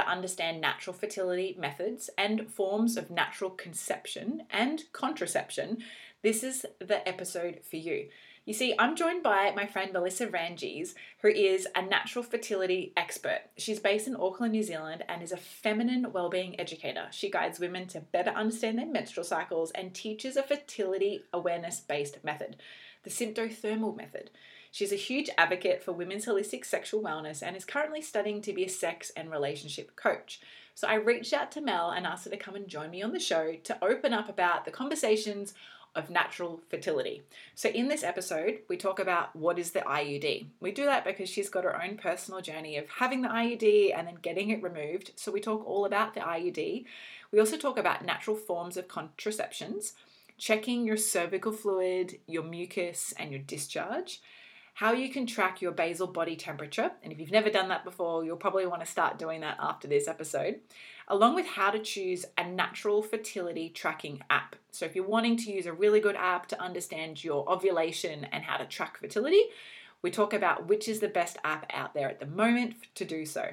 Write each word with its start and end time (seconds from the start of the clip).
Understand 0.00 0.60
natural 0.60 0.94
fertility 0.94 1.56
methods 1.58 2.10
and 2.18 2.50
forms 2.50 2.96
of 2.96 3.10
natural 3.10 3.50
conception 3.50 4.42
and 4.50 4.84
contraception, 4.92 5.78
this 6.22 6.42
is 6.42 6.66
the 6.78 7.06
episode 7.08 7.60
for 7.68 7.76
you. 7.76 8.08
You 8.44 8.54
see, 8.54 8.74
I'm 8.78 8.94
joined 8.94 9.24
by 9.24 9.52
my 9.56 9.66
friend 9.66 9.92
Melissa 9.92 10.28
Vranjes, 10.28 10.94
who 11.20 11.28
is 11.28 11.66
a 11.74 11.82
natural 11.82 12.22
fertility 12.22 12.92
expert. 12.96 13.40
She's 13.56 13.80
based 13.80 14.06
in 14.06 14.14
Auckland, 14.14 14.52
New 14.52 14.62
Zealand, 14.62 15.04
and 15.08 15.20
is 15.20 15.32
a 15.32 15.36
feminine 15.36 16.12
well-being 16.12 16.58
educator. 16.60 17.08
She 17.10 17.28
guides 17.28 17.58
women 17.58 17.88
to 17.88 18.00
better 18.00 18.30
understand 18.30 18.78
their 18.78 18.86
menstrual 18.86 19.24
cycles 19.24 19.72
and 19.72 19.92
teaches 19.92 20.36
a 20.36 20.44
fertility 20.44 21.24
awareness-based 21.32 22.22
method, 22.22 22.56
the 23.02 23.10
symptothermal 23.10 23.96
method. 23.96 24.30
She's 24.76 24.92
a 24.92 24.96
huge 24.96 25.30
advocate 25.38 25.82
for 25.82 25.92
women's 25.92 26.26
holistic 26.26 26.62
sexual 26.62 27.00
wellness 27.00 27.42
and 27.42 27.56
is 27.56 27.64
currently 27.64 28.02
studying 28.02 28.42
to 28.42 28.52
be 28.52 28.66
a 28.66 28.68
sex 28.68 29.10
and 29.16 29.30
relationship 29.30 29.96
coach. 29.96 30.38
So 30.74 30.86
I 30.86 30.96
reached 30.96 31.32
out 31.32 31.50
to 31.52 31.62
Mel 31.62 31.92
and 31.92 32.06
asked 32.06 32.26
her 32.26 32.30
to 32.30 32.36
come 32.36 32.56
and 32.56 32.68
join 32.68 32.90
me 32.90 33.00
on 33.00 33.12
the 33.14 33.18
show 33.18 33.54
to 33.54 33.82
open 33.82 34.12
up 34.12 34.28
about 34.28 34.66
the 34.66 34.70
conversations 34.70 35.54
of 35.94 36.10
natural 36.10 36.60
fertility. 36.68 37.22
So, 37.54 37.70
in 37.70 37.88
this 37.88 38.04
episode, 38.04 38.58
we 38.68 38.76
talk 38.76 38.98
about 38.98 39.34
what 39.34 39.58
is 39.58 39.70
the 39.70 39.80
IUD. 39.80 40.48
We 40.60 40.72
do 40.72 40.84
that 40.84 41.06
because 41.06 41.30
she's 41.30 41.48
got 41.48 41.64
her 41.64 41.82
own 41.82 41.96
personal 41.96 42.42
journey 42.42 42.76
of 42.76 42.86
having 42.86 43.22
the 43.22 43.28
IUD 43.28 43.96
and 43.96 44.06
then 44.06 44.18
getting 44.20 44.50
it 44.50 44.62
removed. 44.62 45.12
So, 45.16 45.32
we 45.32 45.40
talk 45.40 45.66
all 45.66 45.86
about 45.86 46.12
the 46.12 46.20
IUD. 46.20 46.84
We 47.32 47.40
also 47.40 47.56
talk 47.56 47.78
about 47.78 48.04
natural 48.04 48.36
forms 48.36 48.76
of 48.76 48.88
contraceptions, 48.88 49.94
checking 50.36 50.84
your 50.84 50.98
cervical 50.98 51.52
fluid, 51.52 52.18
your 52.26 52.42
mucus, 52.42 53.14
and 53.18 53.30
your 53.30 53.40
discharge. 53.40 54.20
How 54.76 54.92
you 54.92 55.08
can 55.08 55.26
track 55.26 55.62
your 55.62 55.72
basal 55.72 56.06
body 56.06 56.36
temperature. 56.36 56.90
And 57.02 57.10
if 57.10 57.18
you've 57.18 57.30
never 57.30 57.48
done 57.48 57.70
that 57.70 57.82
before, 57.82 58.26
you'll 58.26 58.36
probably 58.36 58.66
want 58.66 58.84
to 58.84 58.86
start 58.86 59.18
doing 59.18 59.40
that 59.40 59.56
after 59.58 59.88
this 59.88 60.06
episode 60.06 60.60
along 61.08 61.34
with 61.34 61.46
how 61.46 61.70
to 61.70 61.78
choose 61.78 62.26
a 62.36 62.46
natural 62.46 63.00
fertility 63.00 63.70
tracking 63.70 64.20
app. 64.28 64.54
So, 64.72 64.84
if 64.84 64.94
you're 64.94 65.06
wanting 65.06 65.38
to 65.38 65.50
use 65.50 65.64
a 65.64 65.72
really 65.72 66.00
good 66.00 66.16
app 66.16 66.46
to 66.48 66.60
understand 66.60 67.24
your 67.24 67.50
ovulation 67.50 68.24
and 68.26 68.44
how 68.44 68.58
to 68.58 68.66
track 68.66 68.98
fertility, 68.98 69.44
we 70.02 70.10
talk 70.10 70.34
about 70.34 70.68
which 70.68 70.88
is 70.88 71.00
the 71.00 71.08
best 71.08 71.38
app 71.42 71.64
out 71.72 71.94
there 71.94 72.10
at 72.10 72.20
the 72.20 72.26
moment 72.26 72.74
to 72.96 73.06
do 73.06 73.24
so. 73.24 73.48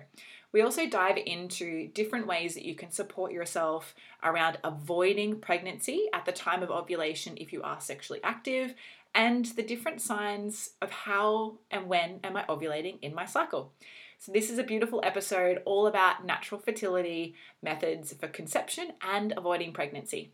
We 0.51 0.61
also 0.61 0.87
dive 0.87 1.17
into 1.17 1.87
different 1.87 2.27
ways 2.27 2.53
that 2.53 2.65
you 2.65 2.75
can 2.75 2.91
support 2.91 3.31
yourself 3.31 3.95
around 4.21 4.59
avoiding 4.63 5.39
pregnancy 5.39 6.09
at 6.13 6.25
the 6.25 6.31
time 6.31 6.61
of 6.61 6.69
ovulation 6.69 7.37
if 7.37 7.51
you 7.51 7.63
are 7.63 7.81
sexually 7.81 8.19
active, 8.23 8.75
and 9.15 9.45
the 9.45 9.63
different 9.63 10.01
signs 10.01 10.71
of 10.81 10.91
how 10.91 11.59
and 11.69 11.87
when 11.87 12.19
am 12.23 12.35
I 12.35 12.43
ovulating 12.43 12.99
in 13.01 13.13
my 13.13 13.25
cycle. 13.25 13.73
So, 14.17 14.31
this 14.31 14.49
is 14.49 14.57
a 14.57 14.63
beautiful 14.63 15.01
episode 15.03 15.61
all 15.65 15.85
about 15.85 16.25
natural 16.25 16.61
fertility 16.61 17.35
methods 17.61 18.13
for 18.13 18.27
conception 18.27 18.93
and 19.01 19.33
avoiding 19.35 19.73
pregnancy. 19.73 20.31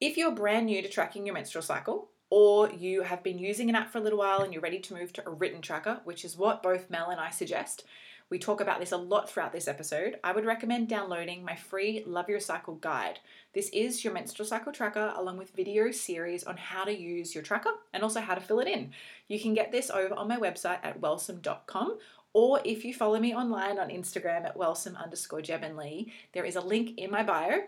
If 0.00 0.16
you're 0.16 0.32
brand 0.32 0.66
new 0.66 0.82
to 0.82 0.88
tracking 0.88 1.26
your 1.26 1.34
menstrual 1.34 1.62
cycle, 1.62 2.10
or 2.30 2.70
you 2.70 3.02
have 3.02 3.22
been 3.22 3.38
using 3.38 3.68
an 3.68 3.74
app 3.74 3.90
for 3.90 3.98
a 3.98 4.00
little 4.00 4.18
while 4.18 4.42
and 4.42 4.52
you're 4.52 4.62
ready 4.62 4.78
to 4.78 4.94
move 4.94 5.12
to 5.14 5.26
a 5.26 5.30
written 5.30 5.62
tracker, 5.62 6.00
which 6.04 6.24
is 6.24 6.36
what 6.36 6.62
both 6.62 6.90
Mel 6.90 7.10
and 7.10 7.20
I 7.20 7.30
suggest, 7.30 7.84
we 8.30 8.38
talk 8.38 8.60
about 8.60 8.78
this 8.78 8.92
a 8.92 8.96
lot 8.96 9.30
throughout 9.30 9.52
this 9.52 9.68
episode. 9.68 10.18
I 10.22 10.32
would 10.32 10.44
recommend 10.44 10.88
downloading 10.88 11.44
my 11.44 11.56
free 11.56 12.02
Love 12.06 12.28
Your 12.28 12.40
Cycle 12.40 12.74
guide. 12.74 13.20
This 13.54 13.70
is 13.70 14.04
your 14.04 14.12
menstrual 14.12 14.46
cycle 14.46 14.72
tracker 14.72 15.14
along 15.16 15.38
with 15.38 15.56
video 15.56 15.90
series 15.90 16.44
on 16.44 16.58
how 16.58 16.84
to 16.84 16.92
use 16.92 17.34
your 17.34 17.42
tracker 17.42 17.70
and 17.94 18.02
also 18.02 18.20
how 18.20 18.34
to 18.34 18.40
fill 18.40 18.60
it 18.60 18.68
in. 18.68 18.92
You 19.28 19.40
can 19.40 19.54
get 19.54 19.72
this 19.72 19.90
over 19.90 20.14
on 20.14 20.28
my 20.28 20.36
website 20.36 20.80
at 20.82 21.00
wellsome.com 21.00 21.98
or 22.34 22.60
if 22.64 22.84
you 22.84 22.92
follow 22.92 23.18
me 23.18 23.34
online 23.34 23.78
on 23.78 23.88
Instagram 23.88 24.44
at 24.44 24.56
wellsome 24.56 24.96
underscore 24.96 25.40
Jemalee, 25.40 26.12
there 26.32 26.44
is 26.44 26.56
a 26.56 26.60
link 26.60 26.98
in 26.98 27.10
my 27.10 27.22
bio 27.22 27.62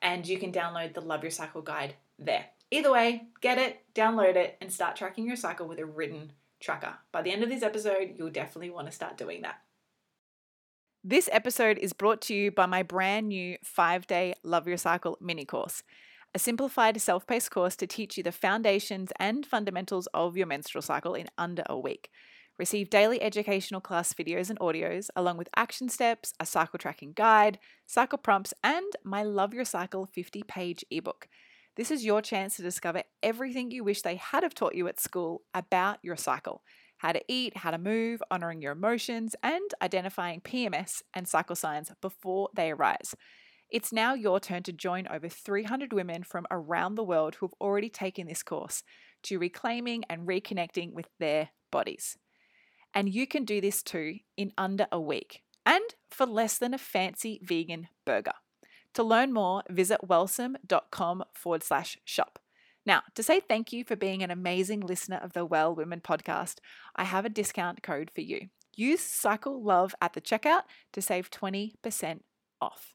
and 0.00 0.28
you 0.28 0.38
can 0.38 0.52
download 0.52 0.94
the 0.94 1.00
Love 1.00 1.24
Your 1.24 1.32
Cycle 1.32 1.62
guide 1.62 1.94
there. 2.20 2.46
Either 2.70 2.92
way, 2.92 3.24
get 3.40 3.58
it, 3.58 3.82
download 3.94 4.36
it, 4.36 4.56
and 4.60 4.72
start 4.72 4.94
tracking 4.94 5.26
your 5.26 5.36
cycle 5.36 5.66
with 5.66 5.80
a 5.80 5.86
written 5.86 6.30
tracker. 6.60 6.94
By 7.10 7.22
the 7.22 7.32
end 7.32 7.42
of 7.42 7.48
this 7.48 7.62
episode, 7.62 8.14
you'll 8.16 8.30
definitely 8.30 8.70
want 8.70 8.86
to 8.86 8.92
start 8.92 9.16
doing 9.16 9.42
that. 9.42 9.63
This 11.06 11.28
episode 11.30 11.76
is 11.76 11.92
brought 11.92 12.22
to 12.22 12.34
you 12.34 12.50
by 12.50 12.64
my 12.64 12.82
brand 12.82 13.28
new 13.28 13.58
five 13.62 14.06
day 14.06 14.32
Love 14.42 14.66
Your 14.66 14.78
Cycle 14.78 15.18
mini 15.20 15.44
course, 15.44 15.82
a 16.34 16.38
simplified 16.38 16.98
self 16.98 17.26
paced 17.26 17.50
course 17.50 17.76
to 17.76 17.86
teach 17.86 18.16
you 18.16 18.22
the 18.22 18.32
foundations 18.32 19.12
and 19.20 19.44
fundamentals 19.44 20.08
of 20.14 20.34
your 20.34 20.46
menstrual 20.46 20.80
cycle 20.80 21.12
in 21.12 21.26
under 21.36 21.62
a 21.66 21.78
week. 21.78 22.08
Receive 22.58 22.88
daily 22.88 23.20
educational 23.20 23.82
class 23.82 24.14
videos 24.14 24.48
and 24.48 24.58
audios, 24.60 25.10
along 25.14 25.36
with 25.36 25.50
action 25.54 25.90
steps, 25.90 26.32
a 26.40 26.46
cycle 26.46 26.78
tracking 26.78 27.12
guide, 27.12 27.58
cycle 27.84 28.16
prompts, 28.16 28.54
and 28.64 28.90
my 29.04 29.22
Love 29.22 29.52
Your 29.52 29.66
Cycle 29.66 30.06
50 30.06 30.42
page 30.44 30.86
ebook. 30.90 31.28
This 31.76 31.90
is 31.90 32.06
your 32.06 32.22
chance 32.22 32.56
to 32.56 32.62
discover 32.62 33.02
everything 33.22 33.70
you 33.70 33.84
wish 33.84 34.00
they 34.00 34.16
had 34.16 34.42
have 34.42 34.54
taught 34.54 34.74
you 34.74 34.88
at 34.88 34.98
school 34.98 35.42
about 35.52 35.98
your 36.02 36.16
cycle 36.16 36.62
how 36.98 37.12
to 37.12 37.22
eat, 37.28 37.56
how 37.56 37.70
to 37.70 37.78
move, 37.78 38.22
honoring 38.30 38.62
your 38.62 38.72
emotions, 38.72 39.34
and 39.42 39.70
identifying 39.82 40.40
PMS 40.40 41.02
and 41.12 41.28
cycle 41.28 41.56
signs 41.56 41.90
before 42.00 42.48
they 42.54 42.70
arise. 42.70 43.14
It's 43.70 43.92
now 43.92 44.14
your 44.14 44.40
turn 44.40 44.62
to 44.64 44.72
join 44.72 45.08
over 45.08 45.28
300 45.28 45.92
women 45.92 46.22
from 46.22 46.46
around 46.50 46.94
the 46.94 47.04
world 47.04 47.36
who 47.36 47.46
have 47.46 47.54
already 47.60 47.88
taken 47.88 48.26
this 48.26 48.42
course 48.42 48.82
to 49.24 49.38
reclaiming 49.38 50.04
and 50.08 50.28
reconnecting 50.28 50.92
with 50.92 51.08
their 51.18 51.50
bodies. 51.70 52.16
And 52.94 53.12
you 53.12 53.26
can 53.26 53.44
do 53.44 53.60
this 53.60 53.82
too 53.82 54.18
in 54.36 54.52
under 54.56 54.86
a 54.92 55.00
week 55.00 55.42
and 55.66 55.82
for 56.10 56.26
less 56.26 56.58
than 56.58 56.74
a 56.74 56.78
fancy 56.78 57.40
vegan 57.42 57.88
burger. 58.04 58.34
To 58.94 59.02
learn 59.02 59.32
more, 59.32 59.64
visit 59.68 60.06
wellsome.com 60.06 61.24
forward 61.34 61.64
slash 61.64 61.98
shop. 62.04 62.38
Now, 62.86 63.02
to 63.14 63.22
say 63.22 63.40
thank 63.40 63.72
you 63.72 63.82
for 63.82 63.96
being 63.96 64.22
an 64.22 64.30
amazing 64.30 64.80
listener 64.80 65.16
of 65.16 65.32
the 65.32 65.46
Well 65.46 65.74
Women 65.74 66.02
podcast, 66.02 66.56
I 66.94 67.04
have 67.04 67.24
a 67.24 67.30
discount 67.30 67.82
code 67.82 68.10
for 68.14 68.20
you. 68.20 68.48
Use 68.76 69.00
Cycle 69.00 69.62
Love 69.62 69.94
at 70.02 70.12
the 70.12 70.20
checkout 70.20 70.62
to 70.92 71.00
save 71.00 71.30
20% 71.30 72.20
off. 72.60 72.92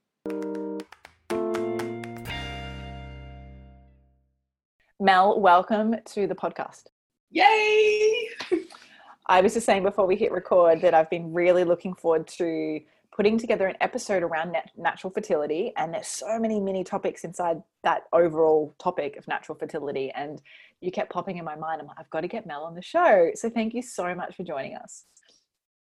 Mel, 4.99 5.39
welcome 5.39 5.95
to 6.05 6.28
the 6.28 6.35
podcast. 6.35 6.83
Yay! 7.31 8.29
I 9.25 9.41
was 9.41 9.55
just 9.55 9.66
saying 9.66 9.81
before 9.81 10.05
we 10.05 10.16
hit 10.16 10.31
record 10.31 10.81
that 10.81 10.94
I've 10.94 11.09
been 11.09 11.33
really 11.33 11.63
looking 11.63 11.95
forward 11.95 12.28
to 12.28 12.79
putting 13.19 13.38
together 13.38 13.68
an 13.68 13.75
episode 13.81 14.24
around 14.24 14.53
nat- 14.53 14.72
natural 14.78 15.12
fertility. 15.12 15.74
And 15.75 15.94
there's 15.94 16.07
so 16.07 16.40
many 16.40 16.57
mini 16.62 16.85
topics 16.85 17.25
inside 17.25 17.62
that 17.84 18.03
overall 18.13 18.74
topic 18.80 19.18
of 19.18 19.28
natural 19.28 19.57
fertility. 19.57 20.09
And 20.12 20.41
you 20.80 20.90
kept 20.90 21.12
popping 21.12 21.38
in 21.38 21.44
my 21.44 21.58
mind. 21.58 21.81
I'm 21.81 21.88
like, 21.88 21.97
I've 22.00 22.09
got 22.12 22.22
to 22.22 22.29
get 22.29 22.47
Mel 22.47 22.63
on 22.63 22.75
the 22.75 22.81
show. 22.81 23.31
So 23.35 23.50
thank 23.50 23.74
you 23.74 23.81
so 23.81 24.16
much 24.16 24.38
for 24.38 24.46
joining 24.46 24.75
us. 24.78 25.03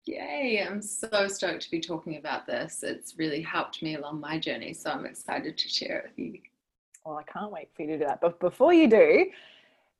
Yay, 0.05 0.67
I'm 0.69 0.81
so 0.81 1.29
stoked 1.29 1.61
to 1.61 1.71
be 1.71 1.79
talking 1.79 2.17
about 2.17 2.45
this. 2.45 2.83
It's 2.83 3.17
really 3.17 3.41
helped 3.41 3.81
me 3.81 3.95
along 3.95 4.19
my 4.19 4.37
journey. 4.37 4.73
So 4.73 4.89
I'm 4.89 5.05
excited 5.05 5.57
to 5.57 5.69
share 5.69 5.99
it 5.99 6.03
with 6.09 6.19
you. 6.19 6.39
Well, 7.05 7.15
I 7.15 7.23
can't 7.23 7.53
wait 7.53 7.69
for 7.73 7.83
you 7.83 7.87
to 7.87 7.99
do 7.99 8.05
that. 8.05 8.19
But 8.19 8.41
before 8.41 8.73
you 8.73 8.89
do, 8.89 9.27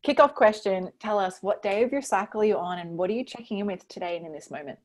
kickoff 0.05 0.33
question 0.33 0.91
tell 0.99 1.17
us 1.17 1.37
what 1.39 1.63
day 1.63 1.83
of 1.83 1.93
your 1.93 2.01
cycle 2.01 2.41
are 2.41 2.45
you 2.45 2.57
on 2.57 2.79
and 2.79 2.97
what 2.97 3.09
are 3.09 3.13
you 3.13 3.23
checking 3.23 3.59
in 3.59 3.65
with 3.65 3.87
today 3.87 4.17
and 4.17 4.25
in 4.25 4.33
this 4.33 4.51
moment 4.51 4.77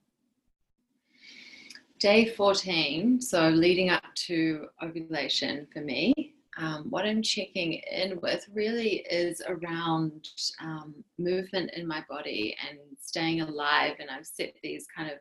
day 2.04 2.26
14 2.26 3.18
so 3.18 3.48
leading 3.48 3.88
up 3.88 4.04
to 4.14 4.66
ovulation 4.82 5.66
for 5.72 5.80
me 5.80 6.34
um, 6.58 6.84
what 6.90 7.06
i'm 7.06 7.22
checking 7.22 7.80
in 7.90 8.20
with 8.20 8.44
really 8.52 8.96
is 9.10 9.40
around 9.48 10.28
um, 10.60 10.94
movement 11.18 11.70
in 11.74 11.88
my 11.88 12.04
body 12.06 12.54
and 12.68 12.78
staying 13.00 13.40
alive 13.40 13.94
and 14.00 14.10
i've 14.10 14.26
set 14.26 14.52
these 14.62 14.86
kind 14.94 15.10
of 15.10 15.16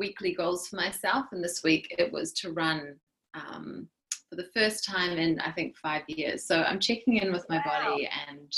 weekly 0.00 0.34
goals 0.34 0.66
for 0.66 0.74
myself 0.74 1.26
and 1.30 1.44
this 1.44 1.62
week 1.62 1.94
it 1.98 2.12
was 2.12 2.32
to 2.32 2.50
run 2.50 2.96
um, 3.34 3.86
for 4.28 4.34
the 4.34 4.48
first 4.52 4.84
time 4.84 5.16
in 5.16 5.38
I 5.38 5.52
think 5.52 5.76
five 5.76 6.02
years. 6.08 6.44
So 6.44 6.62
I'm 6.62 6.80
checking 6.80 7.18
in 7.18 7.30
with 7.30 7.46
my 7.48 7.62
body 7.62 8.08
and 8.28 8.52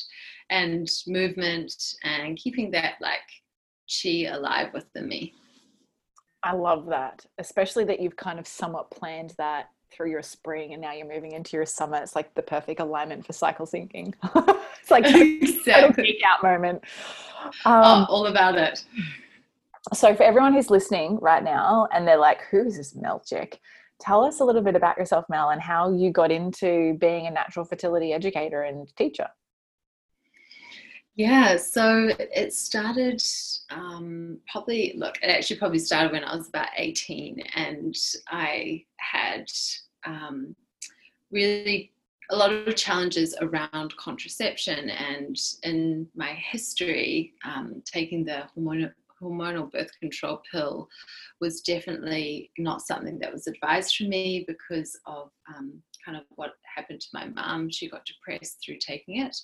and 0.48 0.88
movement 1.06 1.74
and 2.02 2.38
keeping 2.38 2.70
that 2.70 2.94
like 3.02 3.18
chi 4.02 4.24
alive 4.32 4.72
within 4.72 5.06
me. 5.06 5.34
I 6.46 6.52
love 6.52 6.86
that, 6.86 7.26
especially 7.38 7.84
that 7.86 7.98
you've 7.98 8.14
kind 8.14 8.38
of 8.38 8.46
somewhat 8.46 8.88
planned 8.92 9.34
that 9.36 9.70
through 9.90 10.10
your 10.10 10.22
spring 10.22 10.74
and 10.74 10.80
now 10.80 10.92
you're 10.92 11.12
moving 11.12 11.32
into 11.32 11.56
your 11.56 11.66
summer. 11.66 11.96
It's 11.96 12.14
like 12.14 12.32
the 12.34 12.42
perfect 12.42 12.78
alignment 12.78 13.26
for 13.26 13.32
cycle 13.32 13.66
syncing. 13.66 14.14
it's 14.80 14.90
like 14.90 15.04
exactly. 15.08 16.04
peak 16.04 16.22
out 16.24 16.44
moment. 16.44 16.82
Oh, 17.64 17.72
um, 17.72 18.06
oh, 18.08 18.12
all 18.12 18.26
about 18.26 18.56
it. 18.56 18.84
So 19.92 20.14
for 20.14 20.22
everyone 20.22 20.52
who's 20.52 20.70
listening 20.70 21.18
right 21.20 21.42
now 21.42 21.88
and 21.92 22.06
they're 22.06 22.16
like, 22.16 22.42
who 22.50 22.64
is 22.64 22.76
this 22.76 22.94
Mel 22.94 23.20
chick? 23.26 23.60
Tell 23.98 24.22
us 24.22 24.38
a 24.38 24.44
little 24.44 24.62
bit 24.62 24.76
about 24.76 24.98
yourself, 24.98 25.24
Mel, 25.28 25.50
and 25.50 25.60
how 25.60 25.92
you 25.92 26.12
got 26.12 26.30
into 26.30 26.94
being 27.00 27.26
a 27.26 27.30
natural 27.30 27.64
fertility 27.64 28.12
educator 28.12 28.62
and 28.62 28.94
teacher. 28.94 29.28
Yeah, 31.16 31.56
so 31.56 32.10
it 32.18 32.52
started 32.52 33.22
um, 33.70 34.38
probably, 34.52 34.92
look, 34.98 35.16
it 35.22 35.28
actually 35.28 35.56
probably 35.56 35.78
started 35.78 36.12
when 36.12 36.22
I 36.22 36.36
was 36.36 36.48
about 36.48 36.68
18, 36.76 37.42
and 37.54 37.94
I 38.28 38.84
had 38.98 39.50
um, 40.04 40.54
really 41.30 41.92
a 42.30 42.36
lot 42.36 42.52
of 42.52 42.76
challenges 42.76 43.34
around 43.40 43.96
contraception. 43.96 44.90
And 44.90 45.38
in 45.62 46.06
my 46.14 46.34
history, 46.34 47.32
um, 47.46 47.82
taking 47.86 48.22
the 48.22 48.44
hormonal, 48.54 48.92
hormonal 49.22 49.72
birth 49.72 49.90
control 50.00 50.42
pill 50.52 50.86
was 51.40 51.62
definitely 51.62 52.50
not 52.58 52.82
something 52.82 53.18
that 53.20 53.32
was 53.32 53.46
advised 53.46 53.96
for 53.96 54.04
me 54.04 54.44
because 54.46 54.98
of 55.06 55.30
um, 55.48 55.80
kind 56.06 56.16
of 56.16 56.24
what 56.36 56.52
happened 56.74 57.00
to 57.00 57.08
my 57.12 57.26
mum. 57.26 57.68
She 57.70 57.90
got 57.90 58.06
depressed 58.06 58.58
through 58.64 58.78
taking 58.78 59.20
it. 59.20 59.36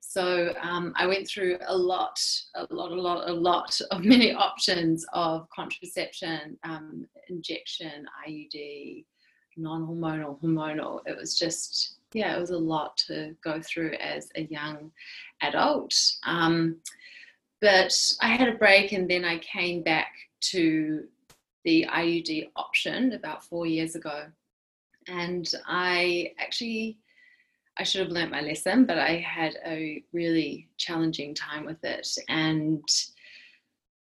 So 0.00 0.52
um, 0.60 0.92
I 0.96 1.06
went 1.06 1.26
through 1.26 1.58
a 1.66 1.76
lot, 1.76 2.20
a 2.54 2.66
lot, 2.70 2.92
a 2.92 3.00
lot, 3.00 3.28
a 3.28 3.32
lot 3.32 3.80
of 3.90 4.04
many 4.04 4.32
options 4.32 5.04
of 5.12 5.48
contraception, 5.54 6.58
um, 6.64 7.06
injection, 7.28 8.06
IUD, 8.28 9.04
non 9.56 9.86
hormonal, 9.86 10.40
hormonal. 10.40 11.00
It 11.06 11.16
was 11.16 11.38
just, 11.38 11.96
yeah, 12.12 12.36
it 12.36 12.40
was 12.40 12.50
a 12.50 12.58
lot 12.58 12.96
to 13.08 13.34
go 13.42 13.60
through 13.62 13.94
as 13.94 14.28
a 14.36 14.42
young 14.42 14.90
adult. 15.40 15.94
Um, 16.26 16.76
but 17.60 17.94
I 18.20 18.28
had 18.28 18.48
a 18.48 18.58
break 18.58 18.92
and 18.92 19.08
then 19.08 19.24
I 19.24 19.38
came 19.38 19.82
back 19.82 20.12
to 20.50 21.04
the 21.64 21.86
IUD 21.88 22.50
option 22.56 23.12
about 23.12 23.44
four 23.44 23.66
years 23.66 23.94
ago 23.94 24.24
and 25.08 25.48
I 25.66 26.32
actually 26.38 26.98
I 27.78 27.84
should 27.84 28.02
have 28.02 28.10
learnt 28.10 28.30
my 28.30 28.42
lesson, 28.42 28.84
but 28.84 28.98
I 28.98 29.16
had 29.16 29.56
a 29.66 30.04
really 30.12 30.68
challenging 30.76 31.34
time 31.34 31.64
with 31.64 31.82
it. 31.84 32.06
And 32.28 32.84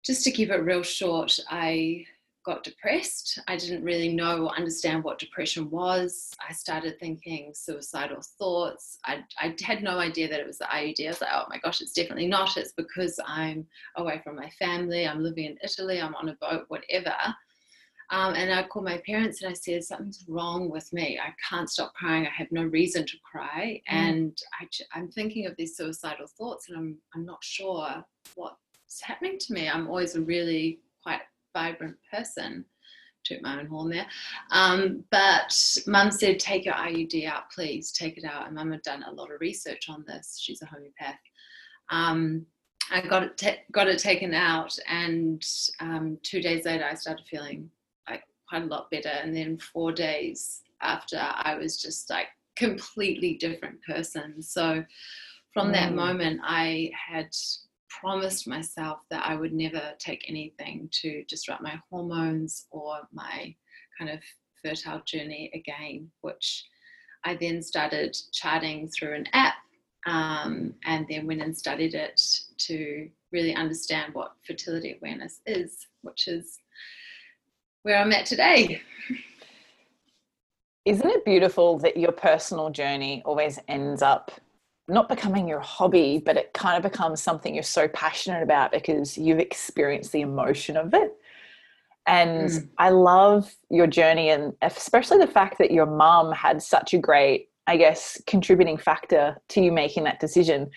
just 0.04 0.22
to 0.24 0.30
keep 0.30 0.50
it 0.50 0.56
real 0.56 0.82
short, 0.82 1.38
I 1.48 2.04
got 2.44 2.62
depressed. 2.62 3.38
I 3.48 3.56
didn't 3.56 3.82
really 3.82 4.12
know 4.12 4.44
or 4.44 4.56
understand 4.56 5.02
what 5.02 5.18
depression 5.18 5.70
was. 5.70 6.30
I 6.46 6.52
started 6.52 7.00
thinking 7.00 7.52
suicidal 7.54 8.20
thoughts. 8.38 8.98
I, 9.06 9.24
I 9.40 9.56
had 9.62 9.82
no 9.82 9.98
idea 9.98 10.28
that 10.28 10.40
it 10.40 10.46
was 10.46 10.58
the 10.58 10.66
IUD. 10.66 11.06
I 11.06 11.08
was 11.08 11.20
like, 11.22 11.30
oh 11.32 11.46
my 11.48 11.58
gosh, 11.58 11.80
it's 11.80 11.94
definitely 11.94 12.26
not. 12.26 12.58
It's 12.58 12.72
because 12.72 13.18
I'm 13.26 13.66
away 13.96 14.20
from 14.22 14.36
my 14.36 14.50
family. 14.50 15.08
I'm 15.08 15.22
living 15.22 15.46
in 15.46 15.58
Italy. 15.64 16.02
I'm 16.02 16.14
on 16.16 16.28
a 16.28 16.36
boat, 16.38 16.66
whatever. 16.68 17.14
Um, 18.10 18.34
and 18.34 18.52
I 18.52 18.62
called 18.64 18.84
my 18.84 18.98
parents 19.06 19.42
and 19.42 19.50
I 19.50 19.54
said, 19.54 19.84
Something's 19.84 20.24
wrong 20.28 20.70
with 20.70 20.92
me. 20.92 21.18
I 21.18 21.32
can't 21.48 21.70
stop 21.70 21.94
crying. 21.94 22.26
I 22.26 22.30
have 22.30 22.52
no 22.52 22.64
reason 22.64 23.06
to 23.06 23.16
cry. 23.24 23.80
Mm. 23.90 23.94
And 23.94 24.38
I, 24.60 24.98
am 24.98 25.10
thinking 25.10 25.46
of 25.46 25.56
these 25.56 25.76
suicidal 25.76 26.26
thoughts 26.26 26.68
and 26.68 26.76
I'm, 26.76 26.98
I'm 27.14 27.24
not 27.24 27.42
sure 27.42 28.04
what's 28.34 29.00
happening 29.02 29.38
to 29.38 29.52
me. 29.52 29.68
I'm 29.68 29.88
always 29.88 30.16
a 30.16 30.20
really 30.20 30.80
quite 31.02 31.22
vibrant 31.54 31.96
person. 32.12 32.64
Toot 33.24 33.42
my 33.42 33.58
own 33.58 33.66
horn 33.66 33.88
there. 33.88 34.06
Um, 34.50 35.02
but 35.10 35.78
mum 35.86 36.10
said, 36.10 36.38
Take 36.38 36.66
your 36.66 36.74
IUD 36.74 37.26
out, 37.26 37.50
please. 37.50 37.90
Take 37.90 38.18
it 38.18 38.24
out. 38.24 38.46
And 38.46 38.54
mum 38.54 38.72
had 38.72 38.82
done 38.82 39.02
a 39.02 39.12
lot 39.12 39.32
of 39.32 39.40
research 39.40 39.88
on 39.88 40.04
this. 40.06 40.38
She's 40.38 40.60
a 40.60 40.66
homeopath. 40.66 41.18
Um, 41.90 42.44
I 42.90 43.00
got 43.00 43.42
it, 43.42 43.60
got 43.72 43.88
it 43.88 43.98
taken 43.98 44.34
out, 44.34 44.76
and 44.86 45.42
um, 45.80 46.18
two 46.22 46.42
days 46.42 46.66
later, 46.66 46.84
I 46.84 46.94
started 46.94 47.26
feeling 47.26 47.70
quite 48.48 48.62
a 48.62 48.66
lot 48.66 48.90
better. 48.90 49.08
And 49.08 49.34
then 49.34 49.58
four 49.58 49.92
days 49.92 50.62
after, 50.82 51.18
I 51.18 51.56
was 51.56 51.80
just 51.80 52.10
like 52.10 52.28
completely 52.56 53.34
different 53.34 53.82
person. 53.82 54.42
So 54.42 54.84
from 55.52 55.68
mm. 55.68 55.72
that 55.72 55.94
moment, 55.94 56.40
I 56.44 56.90
had 56.94 57.28
promised 57.88 58.48
myself 58.48 58.98
that 59.10 59.24
I 59.24 59.36
would 59.36 59.52
never 59.52 59.92
take 59.98 60.24
anything 60.28 60.88
to 61.02 61.24
disrupt 61.24 61.62
my 61.62 61.80
hormones 61.90 62.66
or 62.70 63.00
my 63.12 63.54
kind 63.98 64.10
of 64.10 64.20
fertile 64.62 65.02
journey 65.06 65.50
again, 65.54 66.10
which 66.22 66.64
I 67.24 67.36
then 67.36 67.62
started 67.62 68.16
charting 68.32 68.88
through 68.88 69.14
an 69.14 69.28
app 69.32 69.54
um, 70.06 70.74
and 70.84 71.06
then 71.08 71.26
went 71.26 71.40
and 71.40 71.56
studied 71.56 71.94
it 71.94 72.20
to 72.58 73.08
really 73.32 73.54
understand 73.54 74.14
what 74.14 74.34
fertility 74.46 74.96
awareness 75.00 75.40
is, 75.46 75.86
which 76.02 76.28
is 76.28 76.58
where 77.84 77.98
I'm 77.98 78.12
at 78.12 78.26
today. 78.26 78.80
Isn't 80.84 81.08
it 81.08 81.24
beautiful 81.24 81.78
that 81.78 81.96
your 81.96 82.12
personal 82.12 82.70
journey 82.70 83.22
always 83.24 83.58
ends 83.68 84.02
up 84.02 84.32
not 84.88 85.08
becoming 85.08 85.46
your 85.46 85.60
hobby, 85.60 86.20
but 86.24 86.36
it 86.36 86.52
kind 86.52 86.76
of 86.76 86.90
becomes 86.90 87.22
something 87.22 87.54
you're 87.54 87.62
so 87.62 87.86
passionate 87.88 88.42
about 88.42 88.72
because 88.72 89.16
you've 89.16 89.38
experienced 89.38 90.12
the 90.12 90.22
emotion 90.22 90.76
of 90.76 90.92
it? 90.94 91.14
And 92.06 92.50
mm. 92.50 92.68
I 92.78 92.90
love 92.90 93.54
your 93.70 93.86
journey, 93.86 94.30
and 94.30 94.52
especially 94.60 95.18
the 95.18 95.26
fact 95.26 95.56
that 95.58 95.70
your 95.70 95.86
mum 95.86 96.32
had 96.32 96.62
such 96.62 96.92
a 96.92 96.98
great, 96.98 97.48
I 97.66 97.76
guess, 97.76 98.20
contributing 98.26 98.76
factor 98.76 99.40
to 99.50 99.60
you 99.62 99.72
making 99.72 100.04
that 100.04 100.20
decision 100.20 100.70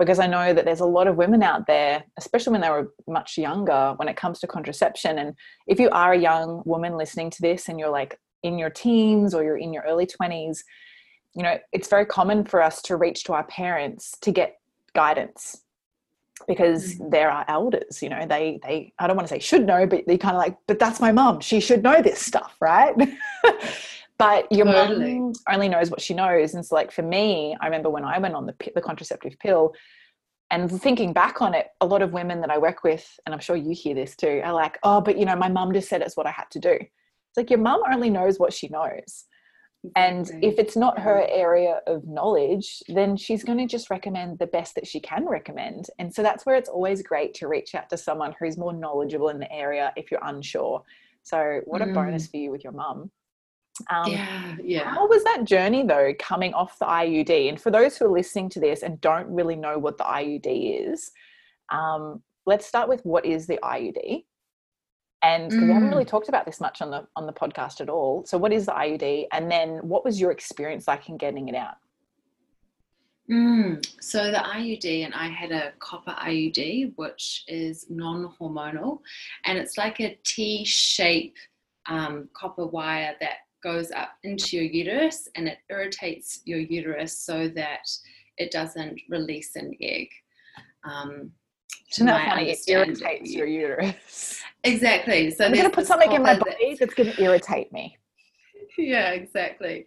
because 0.00 0.18
I 0.18 0.26
know 0.26 0.54
that 0.54 0.64
there's 0.64 0.80
a 0.80 0.86
lot 0.86 1.06
of 1.06 1.16
women 1.16 1.42
out 1.42 1.66
there, 1.66 2.02
especially 2.16 2.52
when 2.52 2.62
they 2.62 2.70
were 2.70 2.90
much 3.06 3.36
younger, 3.36 3.92
when 3.96 4.08
it 4.08 4.16
comes 4.16 4.40
to 4.40 4.46
contraception. 4.46 5.18
And 5.18 5.34
if 5.66 5.78
you 5.78 5.90
are 5.90 6.14
a 6.14 6.18
young 6.18 6.62
woman 6.64 6.96
listening 6.96 7.28
to 7.28 7.42
this 7.42 7.68
and 7.68 7.78
you're 7.78 7.90
like 7.90 8.18
in 8.42 8.58
your 8.58 8.70
teens 8.70 9.34
or 9.34 9.44
you're 9.44 9.58
in 9.58 9.74
your 9.74 9.82
early 9.82 10.06
20s, 10.06 10.60
you 11.34 11.42
know, 11.42 11.58
it's 11.72 11.86
very 11.86 12.06
common 12.06 12.46
for 12.46 12.62
us 12.62 12.80
to 12.82 12.96
reach 12.96 13.24
to 13.24 13.34
our 13.34 13.44
parents 13.44 14.16
to 14.22 14.32
get 14.32 14.56
guidance 14.94 15.60
because 16.48 16.94
mm-hmm. 16.94 17.10
they're 17.10 17.30
our 17.30 17.44
elders 17.48 18.02
you 18.02 18.08
know 18.08 18.24
they 18.26 18.58
they 18.62 18.90
i 18.98 19.06
don't 19.06 19.14
want 19.14 19.28
to 19.28 19.34
say 19.34 19.38
should 19.38 19.66
know 19.66 19.86
but 19.86 20.06
they 20.06 20.16
kind 20.16 20.34
of 20.34 20.38
like 20.40 20.56
but 20.66 20.78
that's 20.78 20.98
my 20.98 21.12
mom 21.12 21.38
she 21.38 21.60
should 21.60 21.82
know 21.82 22.00
this 22.00 22.18
stuff 22.18 22.56
right 22.62 22.94
but 24.20 24.52
your 24.52 24.66
totally. 24.66 25.18
mom 25.18 25.32
only 25.50 25.68
knows 25.68 25.90
what 25.90 26.02
she 26.02 26.12
knows. 26.12 26.52
And 26.52 26.64
so 26.64 26.74
like 26.74 26.92
for 26.92 27.02
me 27.02 27.56
i 27.60 27.64
remember 27.64 27.90
when 27.90 28.04
i 28.04 28.18
went 28.18 28.34
on 28.34 28.46
the, 28.46 28.54
the 28.74 28.80
contraceptive 28.80 29.38
pill 29.38 29.74
and 30.50 30.70
thinking 30.70 31.12
back 31.12 31.40
on 31.40 31.54
it 31.54 31.68
a 31.80 31.86
lot 31.86 32.02
of 32.02 32.12
women 32.12 32.40
that 32.40 32.50
i 32.50 32.58
work 32.58 32.84
with 32.84 33.06
and 33.24 33.34
i'm 33.34 33.40
sure 33.40 33.56
you 33.56 33.74
hear 33.74 33.94
this 33.94 34.14
too 34.16 34.40
are 34.44 34.52
like 34.52 34.78
oh 34.82 35.00
but 35.00 35.16
you 35.18 35.24
know 35.24 35.36
my 35.36 35.48
mom 35.48 35.72
just 35.72 35.88
said 35.88 36.02
it's 36.02 36.16
what 36.16 36.26
i 36.26 36.30
had 36.30 36.50
to 36.50 36.58
do. 36.58 36.72
It's 36.72 37.36
like 37.36 37.50
your 37.50 37.60
mom 37.60 37.80
only 37.90 38.10
knows 38.10 38.38
what 38.38 38.52
she 38.52 38.68
knows. 38.68 39.26
And 39.94 40.28
if 40.42 40.58
it's 40.58 40.76
not 40.76 40.98
her 40.98 41.24
area 41.30 41.80
of 41.86 42.06
knowledge 42.06 42.82
then 42.88 43.16
she's 43.16 43.44
going 43.44 43.58
to 43.58 43.66
just 43.66 43.88
recommend 43.88 44.38
the 44.38 44.46
best 44.46 44.74
that 44.74 44.86
she 44.86 45.00
can 45.00 45.26
recommend. 45.26 45.86
And 45.98 46.12
so 46.14 46.22
that's 46.22 46.44
where 46.44 46.56
it's 46.56 46.68
always 46.68 47.02
great 47.02 47.32
to 47.34 47.48
reach 47.48 47.74
out 47.74 47.88
to 47.90 47.96
someone 47.96 48.34
who's 48.38 48.58
more 48.58 48.74
knowledgeable 48.74 49.30
in 49.30 49.38
the 49.38 49.50
area 49.50 49.92
if 49.96 50.10
you're 50.10 50.24
unsure. 50.24 50.82
So 51.22 51.60
what 51.64 51.82
a 51.82 51.86
mm. 51.86 51.94
bonus 51.94 52.26
for 52.26 52.38
you 52.38 52.50
with 52.50 52.64
your 52.64 52.72
mum 52.72 53.10
um, 53.88 54.10
yeah, 54.10 54.56
yeah. 54.62 54.90
How 54.90 55.06
was 55.06 55.24
that 55.24 55.44
journey 55.44 55.84
though, 55.84 56.12
coming 56.18 56.54
off 56.54 56.78
the 56.78 56.86
IUD? 56.86 57.48
And 57.48 57.60
for 57.60 57.70
those 57.70 57.96
who 57.96 58.06
are 58.06 58.10
listening 58.10 58.48
to 58.50 58.60
this 58.60 58.82
and 58.82 59.00
don't 59.00 59.28
really 59.28 59.56
know 59.56 59.78
what 59.78 59.98
the 59.98 60.04
IUD 60.04 60.90
is, 60.92 61.12
um, 61.70 62.22
let's 62.46 62.66
start 62.66 62.88
with 62.88 63.04
what 63.04 63.24
is 63.24 63.46
the 63.46 63.58
IUD? 63.62 64.24
And 65.22 65.52
mm. 65.52 65.66
we 65.66 65.72
haven't 65.72 65.90
really 65.90 66.04
mm. 66.04 66.08
talked 66.08 66.28
about 66.28 66.46
this 66.46 66.60
much 66.60 66.80
on 66.80 66.90
the 66.90 67.06
on 67.14 67.26
the 67.26 67.32
podcast 67.32 67.80
at 67.80 67.88
all. 67.88 68.24
So, 68.24 68.38
what 68.38 68.52
is 68.52 68.66
the 68.66 68.72
IUD? 68.72 69.26
And 69.32 69.50
then, 69.50 69.78
what 69.78 70.04
was 70.04 70.20
your 70.20 70.30
experience 70.30 70.88
like 70.88 71.08
in 71.08 71.16
getting 71.16 71.48
it 71.48 71.54
out? 71.54 71.76
Mm, 73.30 73.86
so 74.00 74.32
the 74.32 74.38
IUD, 74.38 75.04
and 75.04 75.14
I 75.14 75.28
had 75.28 75.52
a 75.52 75.72
copper 75.78 76.16
IUD, 76.18 76.94
which 76.96 77.44
is 77.46 77.86
non-hormonal, 77.88 78.98
and 79.44 79.56
it's 79.56 79.78
like 79.78 80.00
a 80.00 80.18
T-shape 80.24 81.36
um, 81.86 82.28
copper 82.32 82.66
wire 82.66 83.14
that 83.20 83.38
goes 83.62 83.90
up 83.90 84.10
into 84.24 84.56
your 84.56 84.64
uterus 84.66 85.28
and 85.36 85.48
it 85.48 85.58
irritates 85.68 86.40
your 86.44 86.58
uterus 86.58 87.18
so 87.18 87.48
that 87.48 87.88
it 88.38 88.50
doesn't 88.50 89.00
release 89.08 89.56
an 89.56 89.72
egg. 89.80 90.08
Um, 90.84 91.32
Isn't 91.92 92.06
that 92.06 92.28
funny? 92.28 92.50
It 92.50 92.58
irritates 92.68 93.32
your 93.32 93.46
uterus. 93.46 94.42
Exactly. 94.62 95.30
So 95.30 95.46
I'm 95.46 95.54
going 95.54 95.64
to 95.64 95.70
put 95.70 95.86
something 95.86 96.12
in 96.12 96.22
my 96.22 96.38
body 96.38 96.76
that's 96.78 96.92
going 96.92 97.10
to 97.10 97.22
irritate 97.22 97.72
me. 97.72 97.96
Yeah, 98.78 99.10
exactly. 99.10 99.84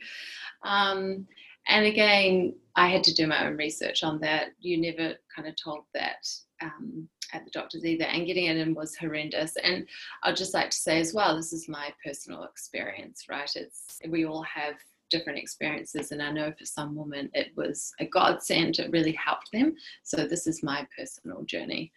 Um, 0.66 1.26
and 1.68 1.86
again, 1.86 2.56
I 2.76 2.88
had 2.90 3.04
to 3.06 3.14
do 3.14 3.28
my 3.28 3.46
own 3.46 3.56
research 3.56 4.04
on 4.04 4.20
that. 4.22 4.48
You 4.60 4.82
never 4.82 5.16
kind 5.34 5.48
of 5.48 5.56
told 5.64 5.84
that 5.94 6.28
um, 6.62 7.08
at 7.34 7.46
the 7.46 7.52
doctor's 7.52 7.86
either, 7.86 8.06
and 8.06 8.26
getting 8.26 8.46
it 8.46 8.58
in 8.58 8.74
was 8.74 8.96
horrendous. 8.96 9.56
And 9.64 9.86
I'd 10.24 10.36
just 10.36 10.54
like 10.54 10.70
to 10.70 10.78
say 10.78 11.00
as 11.00 11.14
well, 11.14 11.36
this 11.36 11.54
is 11.54 11.68
my 11.68 11.94
personal 12.04 12.44
experience, 12.44 13.26
right? 13.30 13.50
It's 13.56 14.00
we 14.08 14.26
all 14.26 14.44
have 14.44 14.76
different 15.10 15.40
experiences, 15.40 16.12
and 16.12 16.22
I 16.22 16.32
know 16.32 16.52
for 16.58 16.66
some 16.66 16.96
women 16.96 17.30
it 17.34 17.52
was 17.56 17.94
a 18.00 18.06
godsend. 18.06 18.80
It 18.80 18.92
really 18.92 19.14
helped 19.14 19.52
them. 19.52 19.76
So 20.04 20.26
this 20.28 20.48
is 20.48 20.64
my 20.64 20.88
personal 20.98 21.44
journey. 21.44 21.92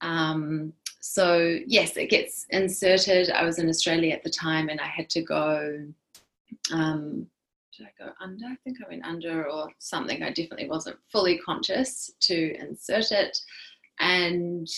Um, 0.00 0.72
so 1.00 1.58
yes, 1.66 1.96
it 1.96 2.10
gets 2.10 2.46
inserted. 2.50 3.30
I 3.30 3.44
was 3.44 3.58
in 3.58 3.68
Australia 3.68 4.12
at 4.12 4.22
the 4.22 4.30
time, 4.30 4.68
and 4.68 4.80
I 4.80 4.86
had 4.86 5.08
to 5.10 5.22
go. 5.22 5.86
Um, 6.72 7.26
did 7.76 7.86
I 7.86 8.04
go 8.04 8.10
under? 8.20 8.46
I 8.46 8.56
think 8.64 8.78
I 8.80 8.88
went 8.88 9.04
under 9.04 9.48
or 9.48 9.68
something. 9.78 10.22
I 10.22 10.30
definitely 10.30 10.68
wasn't 10.68 10.96
fully 11.12 11.38
conscious 11.38 12.10
to 12.20 12.56
insert 12.58 13.12
it, 13.12 13.38
and 14.00 14.68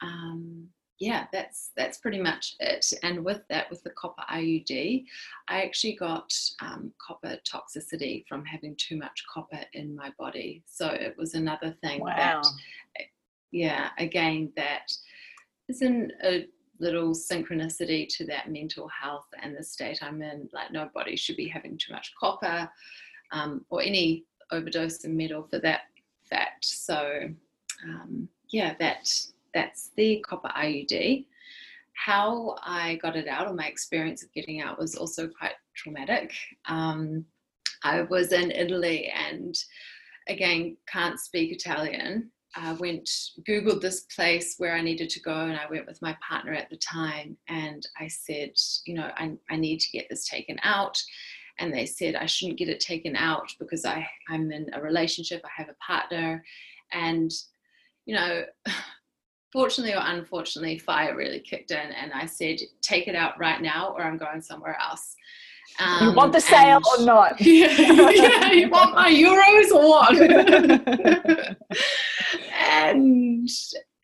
um, 0.00 0.68
yeah, 0.98 1.26
that's 1.32 1.70
that's 1.76 1.98
pretty 1.98 2.20
much 2.20 2.54
it. 2.60 2.92
And 3.02 3.24
with 3.24 3.42
that, 3.48 3.68
with 3.68 3.82
the 3.82 3.90
copper 3.90 4.22
IUD, 4.30 5.04
I 5.48 5.62
actually 5.62 5.96
got 5.96 6.32
um, 6.60 6.92
copper 7.04 7.36
toxicity 7.44 8.24
from 8.28 8.44
having 8.44 8.76
too 8.76 8.96
much 8.96 9.24
copper 9.32 9.60
in 9.72 9.94
my 9.94 10.12
body. 10.18 10.62
So 10.66 10.88
it 10.88 11.16
was 11.18 11.34
another 11.34 11.74
thing 11.82 12.00
wow. 12.00 12.14
that, 12.16 13.06
yeah, 13.50 13.90
again 13.98 14.52
that 14.56 14.92
isn't 15.68 16.12
a 16.22 16.46
little 16.80 17.12
synchronicity 17.12 18.08
to 18.16 18.26
that 18.26 18.50
mental 18.50 18.88
health 18.88 19.26
and 19.42 19.56
the 19.56 19.62
state 19.62 20.02
I'm 20.02 20.22
in. 20.22 20.48
Like 20.52 20.72
nobody 20.72 21.16
should 21.16 21.36
be 21.36 21.48
having 21.48 21.76
too 21.76 21.92
much 21.92 22.12
copper 22.18 22.68
um, 23.32 23.64
or 23.68 23.82
any 23.82 24.24
overdose 24.50 25.04
in 25.04 25.16
metal 25.16 25.46
for 25.50 25.58
that 25.58 25.82
fact. 26.24 26.64
So 26.64 27.28
um, 27.84 28.28
yeah, 28.54 28.74
that 28.78 29.12
that's 29.52 29.90
the 29.96 30.24
copper 30.26 30.48
IUD. 30.48 31.26
How 31.94 32.56
I 32.62 32.96
got 32.96 33.16
it 33.16 33.28
out, 33.28 33.48
or 33.48 33.54
my 33.54 33.66
experience 33.66 34.22
of 34.22 34.32
getting 34.32 34.60
out, 34.60 34.78
was 34.78 34.94
also 34.94 35.28
quite 35.28 35.54
traumatic. 35.76 36.32
Um, 36.66 37.24
I 37.82 38.02
was 38.02 38.32
in 38.32 38.50
Italy 38.50 39.12
and 39.14 39.56
again 40.28 40.76
can't 40.86 41.20
speak 41.20 41.52
Italian, 41.52 42.30
I 42.56 42.72
went 42.74 43.08
googled 43.48 43.80
this 43.80 44.02
place 44.14 44.54
where 44.58 44.74
I 44.74 44.80
needed 44.80 45.10
to 45.10 45.20
go, 45.20 45.34
and 45.34 45.56
I 45.56 45.68
went 45.68 45.86
with 45.86 46.00
my 46.00 46.16
partner 46.26 46.52
at 46.52 46.70
the 46.70 46.76
time, 46.76 47.36
and 47.48 47.84
I 47.98 48.06
said, 48.06 48.52
you 48.86 48.94
know, 48.94 49.10
I, 49.16 49.32
I 49.50 49.56
need 49.56 49.80
to 49.80 49.90
get 49.90 50.06
this 50.08 50.28
taken 50.28 50.58
out. 50.62 51.02
And 51.58 51.72
they 51.72 51.86
said 51.86 52.16
I 52.16 52.26
shouldn't 52.26 52.58
get 52.58 52.68
it 52.68 52.80
taken 52.80 53.14
out 53.14 53.52
because 53.60 53.84
I, 53.84 54.06
I'm 54.28 54.50
in 54.50 54.70
a 54.72 54.82
relationship, 54.82 55.40
I 55.44 55.50
have 55.56 55.68
a 55.68 55.84
partner, 55.84 56.44
and 56.92 57.30
you 58.06 58.14
know, 58.14 58.44
fortunately 59.52 59.94
or 59.94 60.02
unfortunately, 60.02 60.78
fire 60.78 61.16
really 61.16 61.40
kicked 61.40 61.70
in, 61.70 61.78
and 61.78 62.12
I 62.12 62.26
said, 62.26 62.58
take 62.82 63.08
it 63.08 63.14
out 63.14 63.38
right 63.38 63.60
now, 63.60 63.94
or 63.96 64.02
I'm 64.02 64.18
going 64.18 64.40
somewhere 64.40 64.78
else. 64.80 65.14
Um, 65.78 66.08
you 66.08 66.14
want 66.14 66.32
the 66.32 66.40
sale 66.40 66.76
and, 66.76 67.02
or 67.02 67.04
not? 67.04 67.40
Yeah, 67.40 68.10
yeah, 68.10 68.52
you 68.52 68.68
want 68.68 68.94
my 68.94 69.10
euros 69.10 69.70
or 69.72 69.88
what? 69.88 70.14
and 72.52 73.48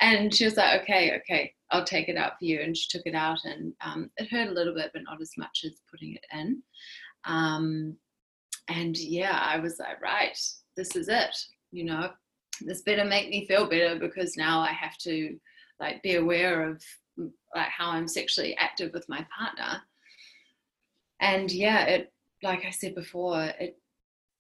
and 0.01 0.35
she 0.35 0.45
was 0.47 0.57
like, 0.57 0.83
okay, 0.83 1.17
okay, 1.19 1.53
I'll 1.71 1.85
take 1.85 2.09
it 2.09 2.17
out 2.17 2.39
for 2.39 2.47
you. 2.47 2.61
And 2.61 2.77
she 2.77 2.89
took 2.89 3.07
it 3.07 3.15
out, 3.15 3.39
and 3.45 3.73
um, 3.83 4.11
it 4.17 4.31
hurt 4.31 4.49
a 4.49 4.53
little 4.53 4.75
bit, 4.75 4.91
but 4.93 5.03
not 5.05 5.21
as 5.21 5.33
much 5.37 5.65
as 5.65 5.83
putting 5.91 6.15
it 6.15 6.25
in. 6.33 6.63
Um, 7.25 7.97
and 8.69 8.97
yeah, 8.97 9.39
I 9.43 9.59
was 9.59 9.79
like, 9.79 10.01
right, 10.01 10.39
this 10.77 10.97
is 10.97 11.09
it. 11.09 11.37
You 11.71 11.85
know, 11.85 12.11
this 12.61 12.83
better 12.83 13.05
make 13.05 13.29
me 13.29 13.47
feel 13.47 13.69
better 13.69 13.99
because 13.99 14.37
now 14.37 14.61
I 14.61 14.73
have 14.73 14.97
to 14.99 15.39
like 15.79 16.03
be 16.03 16.17
aware 16.17 16.69
of 16.69 16.83
like 17.55 17.69
how 17.69 17.91
I'm 17.91 18.09
sexually 18.09 18.57
active 18.57 18.93
with 18.93 19.09
my 19.09 19.27
partner. 19.37 19.81
And 21.21 21.51
yeah 21.51 21.85
it 21.85 22.13
like 22.43 22.65
i 22.65 22.71
said 22.71 22.95
before 22.95 23.45
it 23.61 23.79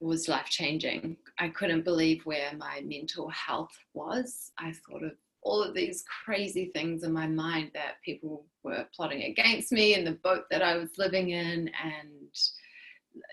was 0.01 0.29
life 0.29 0.47
changing 0.47 1.17
i 1.39 1.49
couldn't 1.49 1.85
believe 1.85 2.25
where 2.25 2.53
my 2.57 2.81
mental 2.85 3.29
health 3.29 3.77
was. 3.95 4.53
I 4.59 4.73
thought 4.73 5.05
of 5.05 5.13
all 5.43 5.63
of 5.63 5.75
these 5.75 6.05
crazy 6.25 6.71
things 6.75 7.03
in 7.03 7.13
my 7.13 7.27
mind 7.27 7.71
that 7.75 8.03
people 8.05 8.47
were 8.63 8.87
plotting 8.95 9.23
against 9.23 9.73
me 9.73 9.95
and 9.95 10.07
the 10.07 10.19
boat 10.23 10.45
that 10.51 10.63
i 10.63 10.77
was 10.77 10.91
living 10.99 11.31
in 11.31 11.71
and 11.83 12.35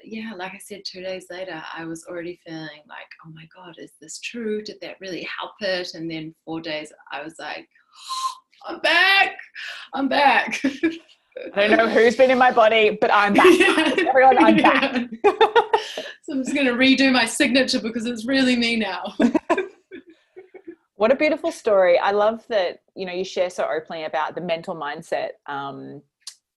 yeah 0.03 0.33
like 0.35 0.53
i 0.53 0.57
said 0.57 0.81
two 0.85 1.01
days 1.01 1.27
later 1.29 1.61
i 1.75 1.85
was 1.85 2.05
already 2.05 2.39
feeling 2.45 2.81
like 2.87 3.07
oh 3.25 3.31
my 3.31 3.47
god 3.55 3.75
is 3.77 3.91
this 4.01 4.19
true 4.19 4.61
did 4.61 4.77
that 4.81 4.95
really 4.99 5.27
help 5.39 5.53
it 5.61 5.93
and 5.93 6.09
then 6.09 6.33
four 6.45 6.59
days 6.61 6.91
i 7.11 7.23
was 7.23 7.35
like 7.39 7.67
oh, 8.65 8.69
i'm 8.73 8.79
back 8.79 9.37
i'm 9.93 10.07
back 10.07 10.61
I 11.55 11.67
don't 11.67 11.77
know 11.77 11.89
who's 11.89 12.15
been 12.15 12.31
in 12.31 12.37
my 12.37 12.51
body, 12.51 12.97
but 12.99 13.11
I'm 13.13 13.33
back. 13.33 13.59
Everyone, 13.99 14.43
I'm 14.43 14.57
back. 14.61 15.09
so 15.23 16.33
I'm 16.33 16.43
just 16.43 16.53
going 16.53 16.67
to 16.67 16.73
redo 16.73 17.11
my 17.11 17.25
signature 17.25 17.79
because 17.79 18.05
it's 18.05 18.25
really 18.25 18.55
me 18.55 18.75
now. 18.75 19.13
what 20.95 21.11
a 21.11 21.15
beautiful 21.15 21.51
story. 21.51 21.99
I 21.99 22.11
love 22.11 22.45
that, 22.47 22.81
you 22.95 23.05
know, 23.05 23.13
you 23.13 23.23
share 23.23 23.49
so 23.49 23.67
openly 23.71 24.05
about 24.05 24.35
the 24.35 24.41
mental 24.41 24.75
mindset 24.75 25.31
um, 25.45 26.01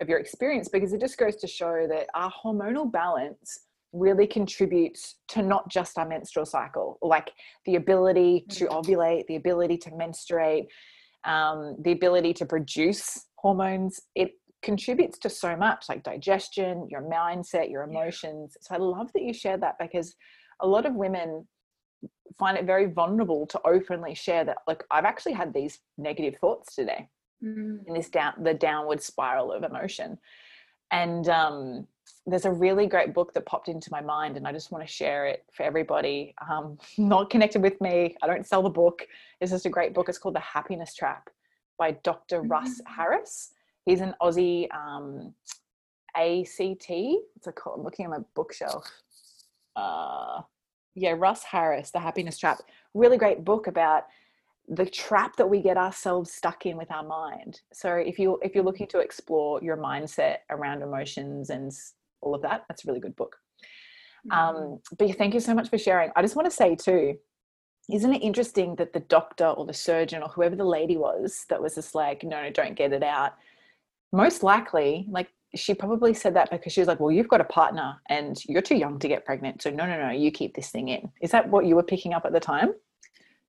of 0.00 0.08
your 0.08 0.18
experience 0.18 0.68
because 0.68 0.92
it 0.92 1.00
just 1.00 1.18
goes 1.18 1.36
to 1.36 1.46
show 1.46 1.86
that 1.88 2.06
our 2.14 2.32
hormonal 2.32 2.90
balance 2.90 3.60
really 3.92 4.26
contributes 4.26 5.16
to 5.28 5.42
not 5.42 5.68
just 5.68 5.98
our 5.98 6.06
menstrual 6.06 6.46
cycle, 6.46 6.98
like 7.02 7.32
the 7.66 7.76
ability 7.76 8.44
to 8.48 8.66
mm. 8.66 8.70
ovulate, 8.70 9.26
the 9.26 9.36
ability 9.36 9.76
to 9.76 9.90
menstruate, 9.96 10.66
um, 11.24 11.76
the 11.82 11.92
ability 11.92 12.32
to 12.34 12.46
produce 12.46 13.26
hormones. 13.36 14.00
It 14.14 14.32
contributes 14.62 15.18
to 15.20 15.28
so 15.28 15.56
much 15.56 15.86
like 15.88 16.02
digestion, 16.02 16.86
your 16.90 17.02
mindset, 17.02 17.70
your 17.70 17.82
emotions. 17.82 18.56
So 18.60 18.74
I 18.74 18.78
love 18.78 19.10
that 19.14 19.22
you 19.22 19.32
shared 19.32 19.62
that 19.62 19.76
because 19.80 20.14
a 20.60 20.66
lot 20.66 20.86
of 20.86 20.94
women 20.94 21.46
find 22.38 22.56
it 22.56 22.64
very 22.64 22.86
vulnerable 22.86 23.46
to 23.46 23.60
openly 23.66 24.14
share 24.14 24.44
that 24.44 24.58
like 24.66 24.82
I've 24.90 25.04
actually 25.04 25.32
had 25.32 25.52
these 25.52 25.80
negative 25.98 26.36
thoughts 26.40 26.74
today 26.74 27.08
mm. 27.42 27.86
in 27.86 27.94
this 27.94 28.08
down 28.08 28.34
the 28.42 28.54
downward 28.54 29.02
spiral 29.02 29.52
of 29.52 29.62
emotion. 29.62 30.18
And 30.92 31.28
um, 31.28 31.86
there's 32.26 32.44
a 32.44 32.52
really 32.52 32.86
great 32.86 33.14
book 33.14 33.32
that 33.34 33.46
popped 33.46 33.68
into 33.68 33.88
my 33.92 34.00
mind, 34.00 34.36
and 34.36 34.46
I 34.46 34.52
just 34.52 34.72
want 34.72 34.86
to 34.86 34.92
share 34.92 35.26
it 35.26 35.44
for 35.52 35.62
everybody. 35.62 36.34
Um, 36.50 36.78
not 36.98 37.30
connected 37.30 37.62
with 37.62 37.80
me, 37.80 38.16
I 38.22 38.26
don't 38.26 38.46
sell 38.46 38.62
the 38.62 38.70
book. 38.70 39.06
It's 39.40 39.52
just 39.52 39.66
a 39.66 39.70
great 39.70 39.94
book. 39.94 40.08
It's 40.08 40.18
called 40.18 40.34
The 40.34 40.40
Happiness 40.40 40.94
Trap 40.94 41.30
by 41.78 41.92
Dr. 42.02 42.42
Mm. 42.42 42.50
Russ 42.50 42.80
Harris 42.86 43.52
he's 43.84 44.00
an 44.00 44.14
Aussie 44.20 44.68
um, 44.74 45.34
ACT. 46.16 46.88
What's 46.88 47.46
it 47.46 47.54
called? 47.56 47.78
I'm 47.78 47.84
looking 47.84 48.04
at 48.04 48.10
my 48.10 48.18
bookshelf. 48.34 48.88
Uh, 49.76 50.42
yeah, 50.94 51.14
Russ 51.16 51.42
Harris, 51.44 51.90
The 51.90 52.00
Happiness 52.00 52.38
Trap. 52.38 52.60
Really 52.94 53.16
great 53.16 53.44
book 53.44 53.66
about 53.66 54.04
the 54.70 54.86
trap 54.86 55.36
that 55.36 55.50
we 55.50 55.60
get 55.60 55.76
ourselves 55.76 56.32
stuck 56.32 56.64
in 56.64 56.76
with 56.76 56.90
our 56.90 57.04
mind. 57.04 57.60
So 57.72 57.94
if 57.94 58.18
you 58.18 58.38
if 58.42 58.54
you're 58.54 58.64
looking 58.64 58.86
to 58.88 59.00
explore 59.00 59.60
your 59.62 59.76
mindset 59.76 60.38
around 60.50 60.82
emotions 60.82 61.50
and 61.50 61.72
all 62.20 62.34
of 62.34 62.42
that, 62.42 62.64
that's 62.68 62.84
a 62.84 62.88
really 62.88 63.00
good 63.00 63.16
book. 63.16 63.36
Um, 64.30 64.38
mm-hmm. 64.54 64.56
Um, 64.72 64.80
but 64.98 65.16
thank 65.18 65.34
you 65.34 65.40
so 65.40 65.54
much 65.54 65.68
for 65.68 65.78
sharing. 65.78 66.10
I 66.14 66.22
just 66.22 66.36
want 66.36 66.46
to 66.46 66.56
say 66.56 66.76
too, 66.76 67.16
isn't 67.92 68.14
it 68.14 68.22
interesting 68.22 68.76
that 68.76 68.92
the 68.92 69.00
doctor 69.00 69.46
or 69.46 69.66
the 69.66 69.74
surgeon 69.74 70.22
or 70.22 70.28
whoever 70.28 70.56
the 70.56 70.64
lady 70.64 70.96
was 70.96 71.46
that 71.48 71.60
was 71.60 71.74
just 71.74 71.94
like, 71.94 72.22
no, 72.22 72.42
no, 72.42 72.50
don't 72.50 72.76
get 72.76 72.92
it 72.92 73.02
out 73.02 73.34
most 74.12 74.42
likely 74.42 75.06
like 75.10 75.28
she 75.54 75.74
probably 75.74 76.14
said 76.14 76.34
that 76.34 76.50
because 76.50 76.72
she 76.72 76.80
was 76.80 76.88
like 76.88 77.00
well 77.00 77.10
you've 77.10 77.28
got 77.28 77.40
a 77.40 77.44
partner 77.44 78.00
and 78.08 78.42
you're 78.46 78.62
too 78.62 78.76
young 78.76 78.98
to 78.98 79.08
get 79.08 79.24
pregnant 79.24 79.62
so 79.62 79.70
no 79.70 79.86
no 79.86 79.98
no 79.98 80.10
you 80.10 80.30
keep 80.30 80.54
this 80.54 80.70
thing 80.70 80.88
in 80.88 81.10
is 81.20 81.30
that 81.30 81.48
what 81.48 81.66
you 81.66 81.74
were 81.74 81.82
picking 81.82 82.12
up 82.12 82.24
at 82.24 82.32
the 82.32 82.40
time 82.40 82.72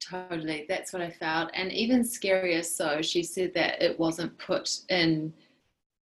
totally 0.01 0.65
that's 0.67 0.93
what 0.93 1.01
i 1.01 1.09
felt 1.09 1.49
and 1.53 1.71
even 1.71 2.01
scarier 2.01 2.63
so 2.63 3.01
she 3.01 3.21
said 3.21 3.53
that 3.53 3.81
it 3.81 3.97
wasn't 3.99 4.35
put 4.37 4.79
in 4.89 5.31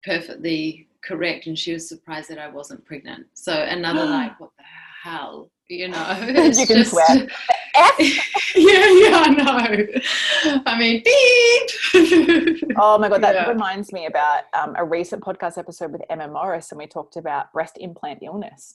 perfectly 0.05 0.87
correct 1.03 1.47
and 1.47 1.59
she 1.59 1.73
was 1.73 1.89
surprised 1.89 2.31
that 2.31 2.39
i 2.39 2.49
wasn't 2.49 2.85
pregnant 2.85 3.27
so 3.35 3.53
another 3.53 4.05
like 4.05 4.39
what 4.41 4.51
the 4.57 4.65
hell 5.03 5.51
you 5.69 5.89
know 5.89 6.17
you 6.27 6.33
can 6.67 6.77
just, 6.77 6.91
swear 6.91 7.29
yeah, 7.99 8.11
yeah, 8.55 9.25
I 9.25 9.29
know. 9.31 10.63
I 10.67 10.79
mean, 10.79 11.03
beep. 11.03 12.77
oh 12.77 12.99
my 12.99 13.09
god, 13.09 13.23
that 13.23 13.35
yeah. 13.35 13.49
reminds 13.49 13.93
me 13.93 14.05
about 14.05 14.43
um, 14.53 14.75
a 14.77 14.85
recent 14.85 15.23
podcast 15.23 15.57
episode 15.57 15.91
with 15.91 16.03
Emma 16.11 16.29
Morris, 16.29 16.71
and 16.71 16.79
we 16.79 16.87
talked 16.87 17.17
about 17.17 17.51
breast 17.53 17.79
implant 17.81 18.23
illness 18.23 18.75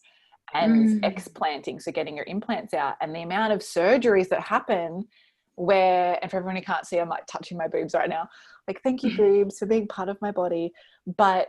and 0.54 1.02
mm. 1.02 1.06
explanting, 1.06 1.80
so 1.80 1.92
getting 1.92 2.16
your 2.16 2.26
implants 2.26 2.74
out, 2.74 2.96
and 3.02 3.16
the 3.16 3.22
amount 3.22 3.54
of 3.54 3.60
surgeries 3.60 4.30
that 4.30 4.42
happen. 4.42 5.08
Where, 5.56 6.20
and 6.22 6.30
for 6.30 6.38
everyone 6.38 6.56
who 6.56 6.62
can't 6.62 6.86
see, 6.86 7.00
I'm 7.00 7.10
like 7.10 7.26
touching 7.26 7.58
my 7.58 7.68
boobs 7.68 7.96
right 7.96 8.08
now. 8.08 8.30
Like, 8.68 8.82
thank 8.84 9.02
you, 9.02 9.18
boobs, 9.18 9.58
for 9.58 9.66
being 9.66 9.88
part 9.88 10.08
of 10.08 10.22
my 10.22 10.30
body. 10.30 10.72
But 11.18 11.48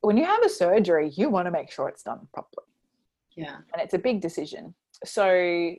when 0.00 0.16
you 0.16 0.24
have 0.24 0.44
a 0.44 0.48
surgery, 0.48 1.10
you 1.16 1.28
want 1.28 1.46
to 1.46 1.50
make 1.50 1.72
sure 1.72 1.88
it's 1.88 2.04
done 2.04 2.28
properly. 2.32 2.66
Yeah. 3.34 3.56
And 3.72 3.82
it's 3.82 3.94
a 3.94 3.98
big 3.98 4.20
decision. 4.20 4.74
So 5.04 5.74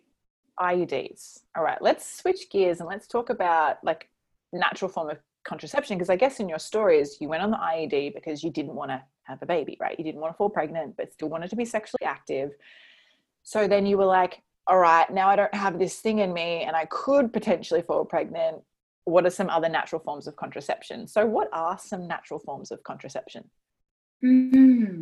IUDs. 0.59 1.41
All 1.55 1.63
right, 1.63 1.81
let's 1.81 2.19
switch 2.19 2.49
gears 2.49 2.79
and 2.79 2.89
let's 2.89 3.07
talk 3.07 3.29
about 3.29 3.77
like 3.83 4.09
natural 4.51 4.89
form 4.89 5.09
of 5.09 5.17
contraception 5.43 5.97
because 5.97 6.09
I 6.09 6.15
guess 6.15 6.39
in 6.39 6.47
your 6.47 6.59
stories 6.59 7.17
you 7.19 7.27
went 7.27 7.43
on 7.43 7.51
the 7.51 7.57
IUD 7.57 8.13
because 8.13 8.43
you 8.43 8.51
didn't 8.51 8.75
want 8.75 8.91
to 8.91 9.01
have 9.23 9.41
a 9.41 9.45
baby, 9.45 9.77
right? 9.79 9.97
You 9.97 10.03
didn't 10.03 10.21
want 10.21 10.33
to 10.33 10.37
fall 10.37 10.49
pregnant, 10.49 10.95
but 10.97 11.13
still 11.13 11.29
wanted 11.29 11.49
to 11.49 11.55
be 11.55 11.65
sexually 11.65 12.05
active. 12.05 12.51
So 13.43 13.67
then 13.67 13.85
you 13.85 13.97
were 13.97 14.05
like, 14.05 14.41
all 14.67 14.77
right, 14.77 15.09
now 15.11 15.27
I 15.27 15.35
don't 15.35 15.53
have 15.53 15.77
this 15.77 15.99
thing 15.99 16.19
in 16.19 16.33
me 16.33 16.63
and 16.63 16.75
I 16.75 16.85
could 16.85 17.33
potentially 17.33 17.81
fall 17.81 18.05
pregnant. 18.05 18.61
What 19.05 19.25
are 19.25 19.29
some 19.29 19.49
other 19.49 19.67
natural 19.67 20.01
forms 20.01 20.27
of 20.27 20.37
contraception? 20.37 21.07
So, 21.07 21.25
what 21.25 21.49
are 21.51 21.77
some 21.77 22.07
natural 22.07 22.39
forms 22.39 22.71
of 22.71 22.81
contraception? 22.83 23.49
Mm-hmm. 24.23 25.01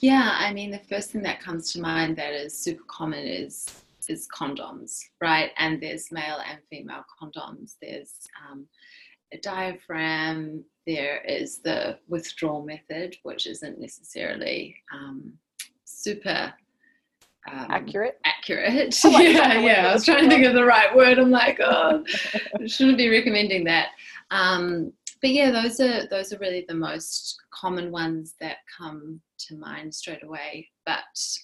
Yeah, 0.00 0.34
I 0.38 0.54
mean, 0.54 0.70
the 0.70 0.78
first 0.78 1.10
thing 1.10 1.22
that 1.22 1.40
comes 1.40 1.70
to 1.72 1.80
mind 1.82 2.16
that 2.16 2.32
is 2.32 2.58
super 2.58 2.84
common 2.88 3.26
is 3.26 3.66
is 4.08 4.26
condoms, 4.34 4.98
right? 5.20 5.50
And 5.58 5.82
there's 5.82 6.10
male 6.10 6.38
and 6.48 6.58
female 6.70 7.04
condoms. 7.20 7.74
There's 7.82 8.14
um, 8.50 8.66
a 9.32 9.38
diaphragm. 9.38 10.64
There 10.88 11.20
is 11.28 11.58
the 11.58 11.98
withdrawal 12.08 12.64
method, 12.64 13.14
which 13.22 13.46
isn't 13.46 13.78
necessarily 13.78 14.74
um, 14.90 15.34
super 15.84 16.54
um, 17.50 17.66
accurate. 17.68 18.18
Accurate. 18.24 18.98
yeah, 19.04 19.60
yeah. 19.60 19.88
I 19.90 19.92
was 19.92 20.06
trying 20.06 20.24
to 20.24 20.30
think 20.30 20.46
of 20.46 20.54
the 20.54 20.64
right 20.64 20.96
word. 20.96 21.18
I'm 21.18 21.30
like, 21.30 21.60
oh, 21.60 22.02
shouldn't 22.66 22.96
be 22.96 23.10
recommending 23.10 23.64
that. 23.64 23.88
Um, 24.30 24.94
but 25.20 25.28
yeah, 25.28 25.50
those 25.50 25.78
are 25.78 26.06
those 26.06 26.32
are 26.32 26.38
really 26.38 26.64
the 26.66 26.74
most 26.74 27.36
common 27.52 27.90
ones 27.90 28.34
that 28.40 28.56
come 28.74 29.20
to 29.40 29.56
mind 29.56 29.94
straight 29.94 30.24
away. 30.24 30.70
But 30.86 31.02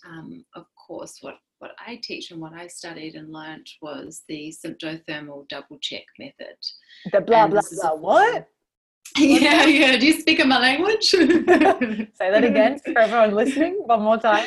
um, 0.08 0.42
of 0.54 0.64
course, 0.74 1.18
what 1.20 1.34
what 1.58 1.72
I 1.86 2.00
teach 2.02 2.30
and 2.30 2.40
what 2.40 2.54
I 2.54 2.66
studied 2.66 3.14
and 3.14 3.30
learnt 3.30 3.68
was 3.82 4.22
the 4.26 4.54
symptothermal 4.64 5.48
double 5.48 5.78
check 5.82 6.04
method. 6.18 6.56
The 7.12 7.20
blah 7.20 7.46
blah 7.46 7.60
blah. 7.70 7.94
What? 7.94 8.48
yeah, 9.18 9.64
yeah. 9.64 9.96
Do 9.96 10.06
you 10.06 10.20
speak 10.20 10.40
in 10.40 10.49
my 10.49 10.58
language? 10.58 11.04
Say 11.11 11.26
that 11.26 12.44
again 12.44 12.80
for 12.80 12.99
everyone 12.99 13.34
listening. 13.34 13.75
One 13.87 14.02
more 14.02 14.18
time. 14.18 14.46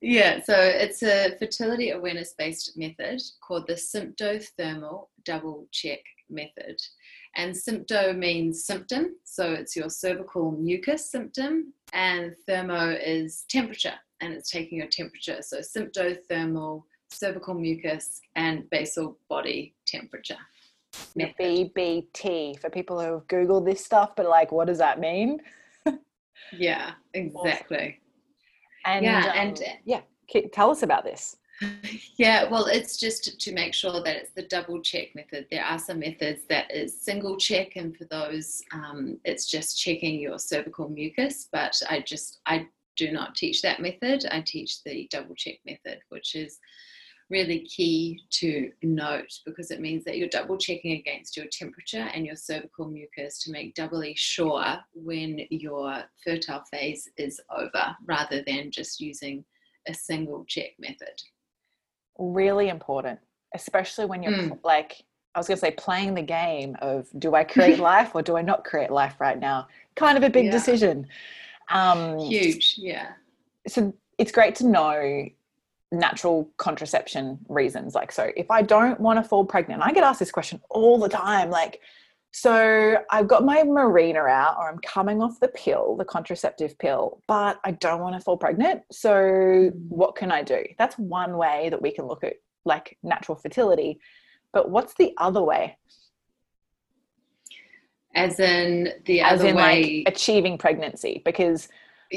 Yeah, 0.00 0.42
so 0.42 0.54
it's 0.54 1.02
a 1.02 1.34
fertility 1.38 1.90
awareness 1.90 2.34
based 2.36 2.76
method 2.76 3.22
called 3.40 3.66
the 3.66 3.74
symptothermal 3.74 5.08
double 5.24 5.66
check 5.72 6.00
method. 6.28 6.76
And 7.36 7.54
sympto 7.54 8.16
means 8.16 8.64
symptom, 8.64 9.16
so 9.24 9.52
it's 9.52 9.74
your 9.74 9.88
cervical 9.88 10.52
mucus 10.52 11.10
symptom, 11.10 11.72
and 11.92 12.34
thermo 12.46 12.90
is 12.90 13.44
temperature, 13.48 13.94
and 14.20 14.32
it's 14.32 14.50
taking 14.50 14.78
your 14.78 14.88
temperature. 14.88 15.38
So 15.40 15.60
symptothermal, 15.60 16.82
cervical 17.10 17.54
mucus, 17.54 18.20
and 18.36 18.68
basal 18.70 19.18
body 19.28 19.74
temperature. 19.86 20.38
BBT 21.16 22.58
for 22.60 22.70
people 22.70 23.00
who 23.00 23.12
have 23.12 23.26
Googled 23.26 23.64
this 23.64 23.84
stuff, 23.84 24.16
but 24.16 24.26
like, 24.26 24.52
what 24.52 24.66
does 24.66 24.78
that 24.78 25.00
mean? 25.00 25.40
yeah, 26.52 26.92
exactly. 27.12 27.76
Awesome. 27.76 28.00
And 28.86 29.04
yeah, 29.04 29.20
um, 29.20 29.32
and 29.34 29.62
yeah, 29.84 30.00
tell 30.52 30.70
us 30.70 30.82
about 30.82 31.04
this. 31.04 31.36
Yeah, 32.16 32.48
well, 32.48 32.66
it's 32.66 32.96
just 32.96 33.40
to 33.40 33.52
make 33.52 33.74
sure 33.74 34.02
that 34.02 34.16
it's 34.16 34.30
the 34.32 34.42
double 34.42 34.80
check 34.80 35.14
method. 35.14 35.46
There 35.50 35.64
are 35.64 35.78
some 35.78 35.98
methods 35.98 36.42
that 36.48 36.70
is 36.70 37.00
single 37.00 37.36
check, 37.36 37.76
and 37.76 37.96
for 37.96 38.04
those, 38.04 38.62
um, 38.72 39.18
it's 39.24 39.50
just 39.50 39.80
checking 39.80 40.20
your 40.20 40.38
cervical 40.38 40.88
mucus. 40.88 41.48
But 41.50 41.80
I 41.90 42.00
just 42.00 42.40
I 42.46 42.68
do 42.96 43.10
not 43.10 43.34
teach 43.34 43.62
that 43.62 43.80
method. 43.80 44.26
I 44.30 44.42
teach 44.42 44.82
the 44.84 45.08
double 45.10 45.34
check 45.34 45.56
method, 45.66 46.00
which 46.08 46.34
is 46.34 46.58
really 47.30 47.60
key 47.60 48.20
to 48.30 48.70
note 48.82 49.32
because 49.46 49.70
it 49.70 49.80
means 49.80 50.04
that 50.04 50.18
you're 50.18 50.28
double 50.28 50.58
checking 50.58 50.92
against 50.92 51.36
your 51.36 51.46
temperature 51.50 52.08
and 52.14 52.26
your 52.26 52.36
cervical 52.36 52.86
mucus 52.86 53.42
to 53.42 53.50
make 53.50 53.74
doubly 53.74 54.14
sure 54.14 54.76
when 54.94 55.40
your 55.50 56.02
fertile 56.24 56.62
phase 56.70 57.08
is 57.16 57.40
over 57.56 57.96
rather 58.06 58.42
than 58.46 58.70
just 58.70 59.00
using 59.00 59.44
a 59.88 59.94
single 59.94 60.44
check 60.46 60.70
method. 60.78 61.20
Really 62.18 62.68
important, 62.68 63.18
especially 63.54 64.06
when 64.06 64.22
you're 64.22 64.32
mm. 64.32 64.58
like, 64.62 65.02
I 65.34 65.38
was 65.38 65.48
going 65.48 65.56
to 65.56 65.60
say, 65.60 65.72
playing 65.72 66.14
the 66.14 66.22
game 66.22 66.76
of 66.80 67.08
do 67.18 67.34
I 67.34 67.44
create 67.44 67.78
life 67.80 68.14
or 68.14 68.22
do 68.22 68.36
I 68.36 68.42
not 68.42 68.64
create 68.64 68.90
life 68.90 69.16
right 69.18 69.38
now? 69.38 69.68
Kind 69.96 70.16
of 70.16 70.24
a 70.24 70.30
big 70.30 70.46
yeah. 70.46 70.50
decision. 70.52 71.06
Um, 71.70 72.18
Huge, 72.18 72.76
yeah. 72.76 73.12
So 73.66 73.94
it's 74.18 74.30
great 74.30 74.54
to 74.56 74.66
know 74.66 75.28
natural 75.92 76.50
contraception 76.56 77.38
reasons. 77.48 77.94
Like, 77.94 78.12
so 78.12 78.30
if 78.36 78.50
I 78.50 78.62
don't 78.62 78.98
want 79.00 79.22
to 79.22 79.28
fall 79.28 79.44
pregnant, 79.44 79.82
I 79.82 79.92
get 79.92 80.04
asked 80.04 80.20
this 80.20 80.32
question 80.32 80.60
all 80.70 80.98
the 80.98 81.08
time. 81.08 81.50
Like, 81.50 81.80
so 82.32 82.96
I've 83.10 83.28
got 83.28 83.44
my 83.44 83.62
Mirena 83.62 84.28
out, 84.28 84.56
or 84.58 84.68
I'm 84.68 84.78
coming 84.78 85.22
off 85.22 85.38
the 85.38 85.48
pill, 85.48 85.96
the 85.96 86.04
contraceptive 86.04 86.76
pill, 86.78 87.22
but 87.28 87.60
I 87.64 87.70
don't 87.70 88.00
want 88.00 88.16
to 88.16 88.20
fall 88.20 88.36
pregnant. 88.36 88.82
So 88.90 89.12
mm. 89.12 89.72
what 89.88 90.16
can 90.16 90.32
I 90.32 90.42
do? 90.42 90.64
That's 90.76 90.98
one 90.98 91.36
way 91.36 91.68
that 91.70 91.80
we 91.80 91.92
can 91.92 92.06
look 92.06 92.24
at 92.24 92.34
like 92.64 92.98
natural 93.04 93.36
fertility. 93.36 94.00
But 94.52 94.68
what's 94.68 94.94
the 94.94 95.14
other 95.16 95.42
way? 95.42 95.76
As 98.16 98.40
in 98.40 98.94
the 99.04 99.20
As 99.20 99.40
other 99.40 99.50
in 99.50 99.56
way, 99.56 100.04
like 100.04 100.14
achieving 100.14 100.58
pregnancy, 100.58 101.22
because 101.24 101.68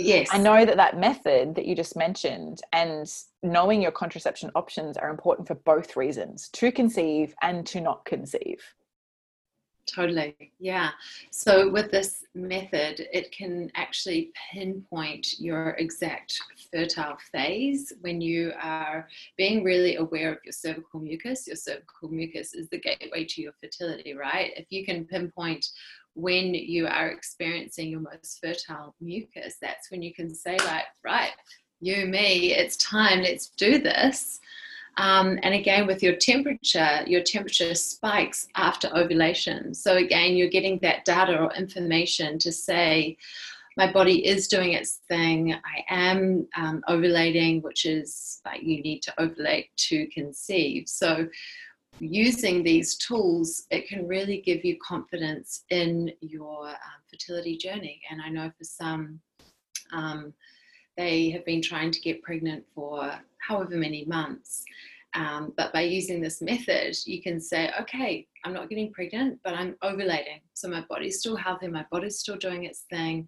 yes. 0.06 0.30
I 0.32 0.38
know 0.38 0.66
that 0.66 0.78
that 0.78 1.00
method 1.00 1.56
that 1.56 1.66
you 1.66 1.76
just 1.76 1.96
mentioned 1.96 2.62
and 2.74 3.12
knowing 3.44 3.82
your 3.82 3.92
contraception 3.92 4.52
options 4.56 4.98
are 4.98 5.10
important 5.10 5.48
for 5.48 5.56
both 5.56 5.96
reasons 5.96 6.50
to 6.50 6.72
conceive 6.72 7.34
and 7.42 7.66
to 7.68 7.82
not 7.82 8.06
conceive. 8.06 8.62
Totally. 9.88 10.52
Yeah. 10.60 10.90
So 11.32 11.70
with 11.70 11.92
this 11.92 12.26
method 12.36 13.08
it 13.14 13.32
can 13.32 13.72
actually 13.76 14.32
pinpoint 14.52 15.40
your 15.40 15.70
exact 15.80 16.38
fertile 16.72 17.18
phase 17.32 17.94
when 18.02 18.20
you 18.20 18.52
are 18.62 19.08
being 19.38 19.64
really 19.64 19.96
aware 19.96 20.34
of 20.34 20.40
your 20.44 20.52
cervical 20.52 21.00
mucus. 21.00 21.48
Your 21.48 21.56
cervical 21.56 22.10
mucus 22.10 22.54
is 22.54 22.68
the 22.68 22.80
gateway 22.80 23.24
to 23.26 23.42
your 23.42 23.54
fertility 23.54 24.14
right? 24.14 24.52
If 24.58 24.66
you 24.72 24.86
can 24.86 25.06
pinpoint 25.06 25.66
when 26.18 26.56
you 26.56 26.88
are 26.88 27.10
experiencing 27.10 27.90
your 27.90 28.00
most 28.00 28.40
fertile 28.44 28.96
mucus, 29.00 29.58
that's 29.62 29.92
when 29.92 30.02
you 30.02 30.12
can 30.14 30.34
say, 30.34 30.58
like, 30.66 30.86
right, 31.04 31.32
you, 31.80 32.08
me, 32.08 32.54
it's 32.54 32.76
time, 32.78 33.22
let's 33.22 33.50
do 33.50 33.78
this. 33.78 34.40
Um, 34.98 35.38
and 35.44 35.54
again, 35.54 35.86
with 35.86 36.02
your 36.02 36.16
temperature, 36.16 37.04
your 37.06 37.22
temperature 37.22 37.76
spikes 37.76 38.48
after 38.56 38.90
ovulation. 38.98 39.76
So, 39.76 39.98
again, 39.98 40.36
you're 40.36 40.50
getting 40.50 40.80
that 40.80 41.06
data 41.06 41.38
or 41.40 41.54
information 41.54 42.40
to 42.40 42.52
say, 42.52 43.18
my 43.78 43.92
body 43.92 44.26
is 44.26 44.48
doing 44.48 44.74
its 44.74 45.02
thing. 45.08 45.54
I 45.54 45.84
am 45.88 46.48
um, 46.58 46.84
ovulating, 46.90 47.62
which 47.62 47.86
is 47.86 48.42
like 48.44 48.64
you 48.64 48.82
need 48.82 49.04
to 49.04 49.14
ovulate 49.20 49.68
to 49.90 50.08
conceive. 50.08 50.90
So, 50.90 51.28
using 52.00 52.64
these 52.64 52.96
tools, 52.98 53.66
it 53.72 53.88
can 53.88 54.08
really 54.08 54.42
give 54.42 54.64
you 54.64 54.78
confidence 54.86 55.64
in 55.70 56.12
your 56.22 56.68
um, 56.70 57.02
fertility 57.10 57.58
journey. 57.58 58.02
And 58.10 58.22
I 58.22 58.30
know 58.30 58.52
for 58.58 58.64
some, 58.64 59.20
um, 59.94 60.34
they 60.96 61.30
have 61.32 61.46
been 61.46 61.62
trying 61.62 61.92
to 61.92 62.02
get 62.02 62.24
pregnant 62.24 62.66
for 62.74 63.12
however 63.40 63.76
many 63.76 64.06
months. 64.06 64.64
Um, 65.14 65.54
but 65.58 65.74
by 65.74 65.82
using 65.82 66.22
this 66.22 66.42
method, 66.42 66.96
you 67.06 67.22
can 67.22 67.40
say, 67.40 67.72
okay, 67.80 68.28
I'm 68.44 68.54
not 68.54 68.70
getting 68.70 68.92
pregnant, 68.92 69.40
but 69.44 69.54
I'm 69.54 69.76
ovulating. 69.84 70.42
So 70.54 70.68
my 70.68 70.84
body's 70.90 71.20
still 71.20 71.36
healthy, 71.36 71.68
my 71.68 71.86
body's 71.92 72.20
still 72.20 72.38
doing 72.38 72.66
its 72.66 72.82
thing 72.90 73.28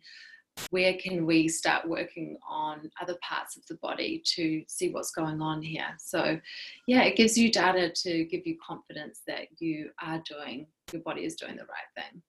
where 0.70 0.94
can 0.96 1.26
we 1.26 1.48
start 1.48 1.88
working 1.88 2.38
on 2.48 2.90
other 3.02 3.16
parts 3.22 3.58
of 3.58 3.66
the 3.68 3.76
body 3.76 4.22
to 4.36 4.64
see 4.68 4.90
what's 4.90 5.12
going 5.12 5.42
on 5.42 5.62
here? 5.62 5.88
So 5.98 6.40
yeah 6.88 7.04
it 7.04 7.16
gives 7.16 7.38
you 7.38 7.52
data 7.52 7.90
to 7.90 8.26
give 8.26 8.46
you 8.46 8.58
confidence 8.66 9.22
that 9.28 9.48
you 9.60 9.90
are 10.02 10.22
doing 10.28 10.68
your 10.92 11.02
body 11.02 11.24
is 11.26 11.36
doing 11.36 11.56
the 11.56 11.64
right 11.64 11.90
thing. 11.96 12.22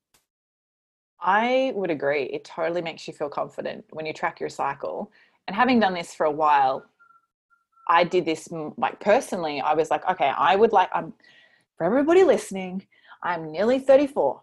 I 1.19 1.71
would 1.75 1.91
agree. 1.91 2.23
It 2.23 2.43
totally 2.43 2.81
makes 2.81 3.07
you 3.07 3.13
feel 3.13 3.29
confident 3.29 3.85
when 3.91 4.05
you 4.05 4.13
track 4.13 4.39
your 4.39 4.49
cycle. 4.49 5.11
And 5.47 5.55
having 5.55 5.79
done 5.79 5.93
this 5.93 6.13
for 6.13 6.25
a 6.25 6.31
while 6.31 6.85
i 7.91 8.03
did 8.03 8.25
this 8.25 8.49
like 8.77 8.99
personally 8.99 9.59
i 9.61 9.73
was 9.73 9.91
like 9.91 10.07
okay 10.09 10.31
i 10.37 10.55
would 10.55 10.71
like 10.71 10.89
i'm 10.93 11.13
for 11.77 11.83
everybody 11.83 12.23
listening 12.23 12.85
i'm 13.23 13.51
nearly 13.51 13.79
34 13.79 14.41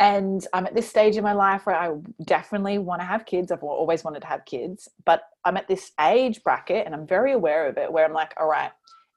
and 0.00 0.46
I'm 0.52 0.66
at 0.66 0.74
this 0.74 0.88
stage 0.88 1.16
in 1.16 1.24
my 1.24 1.32
life 1.32 1.66
where 1.66 1.76
I 1.76 1.94
definitely 2.24 2.78
want 2.78 3.00
to 3.00 3.06
have 3.06 3.26
kids. 3.26 3.52
I've 3.52 3.62
always 3.62 4.04
wanted 4.04 4.20
to 4.20 4.26
have 4.26 4.44
kids, 4.44 4.88
but 5.04 5.22
I'm 5.44 5.56
at 5.56 5.68
this 5.68 5.92
age 6.00 6.42
bracket 6.42 6.86
and 6.86 6.94
I'm 6.94 7.06
very 7.06 7.32
aware 7.32 7.68
of 7.68 7.76
it 7.76 7.92
where 7.92 8.04
I'm 8.04 8.12
like, 8.12 8.34
all 8.40 8.48
right, 8.48 8.70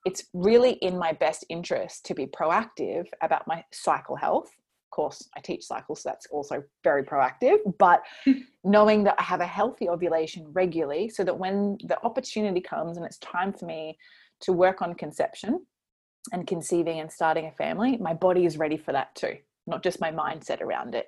it's 0.05 0.25
really 0.33 0.73
in 0.73 0.97
my 0.97 1.13
best 1.13 1.45
interest 1.49 2.05
to 2.07 2.13
be 2.13 2.27
proactive 2.27 3.07
about 3.21 3.47
my 3.47 3.63
cycle 3.71 4.15
health. 4.15 4.47
Of 4.47 4.91
course, 4.91 5.27
I 5.35 5.39
teach 5.39 5.63
cycles, 5.63 6.03
so 6.03 6.09
that's 6.09 6.27
also 6.27 6.63
very 6.83 7.03
proactive, 7.03 7.57
but 7.79 8.03
knowing 8.63 9.03
that 9.05 9.15
I 9.17 9.23
have 9.23 9.41
a 9.41 9.47
healthy 9.47 9.89
ovulation 9.89 10.47
regularly 10.53 11.09
so 11.09 11.23
that 11.23 11.37
when 11.37 11.77
the 11.85 12.01
opportunity 12.03 12.61
comes 12.61 12.97
and 12.97 13.05
it's 13.05 13.17
time 13.17 13.53
for 13.53 13.65
me 13.65 13.97
to 14.41 14.53
work 14.53 14.81
on 14.81 14.93
conception 14.93 15.65
and 16.31 16.45
conceiving 16.45 16.99
and 16.99 17.11
starting 17.11 17.47
a 17.47 17.51
family, 17.51 17.97
my 17.97 18.13
body 18.13 18.45
is 18.45 18.57
ready 18.57 18.77
for 18.77 18.91
that 18.91 19.15
too 19.15 19.37
not 19.67 19.83
just 19.83 20.01
my 20.01 20.11
mindset 20.11 20.61
around 20.61 20.95
it. 20.95 21.07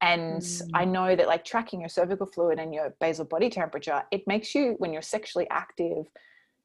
And 0.00 0.42
Mm. 0.42 0.70
I 0.74 0.84
know 0.84 1.14
that 1.14 1.28
like 1.28 1.44
tracking 1.44 1.80
your 1.80 1.88
cervical 1.88 2.26
fluid 2.26 2.58
and 2.58 2.74
your 2.74 2.94
basal 3.00 3.24
body 3.24 3.48
temperature, 3.48 4.02
it 4.10 4.22
makes 4.26 4.54
you, 4.54 4.74
when 4.78 4.92
you're 4.92 5.00
sexually 5.02 5.46
active, 5.50 6.06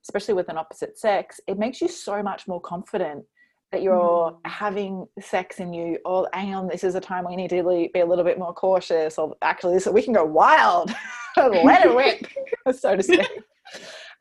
especially 0.03 0.33
with 0.33 0.49
an 0.49 0.57
opposite 0.57 0.97
sex, 0.97 1.39
it 1.47 1.59
makes 1.59 1.79
you 1.81 1.87
so 1.87 2.23
much 2.23 2.47
more 2.47 2.61
confident 2.61 3.25
that 3.71 3.81
you're 3.81 4.31
Mm. 4.31 4.39
having 4.45 5.05
sex 5.19 5.59
and 5.59 5.75
you, 5.75 5.99
oh, 6.05 6.27
hang 6.33 6.55
on, 6.55 6.67
this 6.67 6.83
is 6.83 6.95
a 6.95 7.01
time 7.01 7.25
we 7.27 7.35
need 7.35 7.49
to 7.49 7.89
be 7.93 7.99
a 7.99 8.05
little 8.05 8.23
bit 8.23 8.39
more 8.39 8.53
cautious, 8.53 9.17
or 9.17 9.35
actually, 9.41 9.73
this, 9.73 9.85
we 9.87 10.01
can 10.01 10.13
go 10.13 10.23
wild, 10.23 10.93
let 11.37 11.85
it 11.85 11.89
rip, 11.93 12.25
so 12.79 12.95
to 12.95 13.03
speak. 13.11 13.27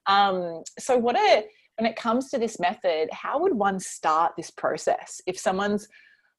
Um, 0.06 0.62
so, 0.78 0.98
what 0.98 1.16
a 1.16 1.46
when 1.78 1.86
it 1.90 1.96
comes 1.96 2.30
to 2.30 2.38
this 2.38 2.58
method, 2.58 3.08
how 3.12 3.38
would 3.38 3.52
one 3.54 3.78
start 3.78 4.32
this 4.36 4.50
process 4.50 5.20
if 5.26 5.38
someone's 5.38 5.88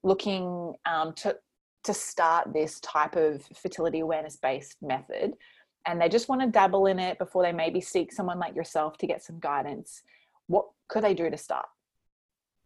looking 0.04 0.74
um, 0.86 1.14
to 1.14 1.36
to 1.84 1.94
start 1.94 2.52
this 2.54 2.80
type 2.82 3.16
of 3.16 3.44
fertility 3.56 4.00
awareness 4.00 4.36
based 4.36 4.78
method 4.82 5.34
and 5.86 6.02
they 6.02 6.10
just 6.10 6.28
want 6.28 6.42
to 6.42 6.48
dabble 6.48 6.88
in 6.88 7.00
it 7.00 7.18
before 7.18 7.44
they 7.44 7.54
maybe 7.54 7.80
seek 7.80 8.12
someone 8.12 8.40
like 8.40 8.56
yourself 8.56 8.98
to 8.98 9.08
get 9.08 9.24
some 9.24 9.40
guidance 9.40 10.02
what 10.48 10.66
could 10.90 11.04
they 11.04 11.14
do 11.14 11.30
to 11.30 11.38
start 11.38 11.66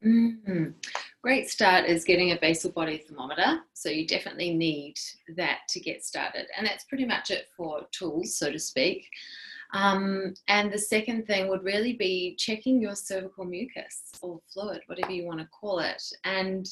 Mm. 0.03 0.73
Great 1.21 1.49
start 1.49 1.85
is 1.85 2.03
getting 2.03 2.31
a 2.31 2.39
basal 2.41 2.71
body 2.71 2.97
thermometer. 2.97 3.59
So 3.73 3.89
you 3.89 4.07
definitely 4.07 4.53
need 4.55 4.95
that 5.35 5.59
to 5.69 5.79
get 5.79 6.03
started. 6.03 6.47
And 6.57 6.65
that's 6.65 6.85
pretty 6.85 7.05
much 7.05 7.29
it 7.29 7.47
for 7.55 7.81
tools, 7.91 8.37
so 8.37 8.51
to 8.51 8.57
speak. 8.57 9.07
Um, 9.73 10.33
and 10.47 10.73
the 10.73 10.79
second 10.79 11.27
thing 11.27 11.47
would 11.47 11.63
really 11.63 11.93
be 11.93 12.35
checking 12.37 12.81
your 12.81 12.95
cervical 12.95 13.45
mucus 13.45 14.11
or 14.21 14.41
fluid, 14.51 14.81
whatever 14.87 15.11
you 15.11 15.25
want 15.25 15.39
to 15.39 15.47
call 15.47 15.79
it. 15.79 16.03
And 16.25 16.67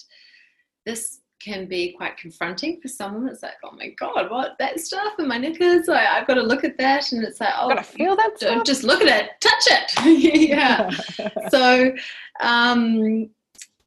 this 0.86 1.22
can 1.42 1.68
be 1.68 1.94
quite 1.94 2.18
confronting 2.18 2.82
for 2.82 2.90
someone. 2.90 3.28
It's 3.30 3.44
like, 3.44 3.54
oh 3.64 3.72
my 3.76 3.90
God, 3.90 4.30
what 4.30 4.58
that 4.60 4.80
stuff 4.80 5.14
in 5.20 5.28
my 5.28 5.38
knickers? 5.38 5.88
Like, 5.88 6.06
I've 6.06 6.28
got 6.28 6.34
to 6.34 6.42
look 6.44 6.64
at 6.64 6.78
that. 6.78 7.12
And 7.12 7.24
it's 7.24 7.40
like, 7.40 7.54
oh, 7.58 7.70
gotta 7.70 7.84
feel 7.84 8.16
that 8.18 8.36
don't 8.40 8.56
stuff. 8.56 8.66
just 8.66 8.84
look 8.84 9.02
at 9.02 9.08
it, 9.08 9.32
touch 9.40 9.68
it. 9.68 9.90
yeah 10.50 10.90
so 11.50 11.94
um 12.42 13.30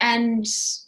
and 0.01 0.45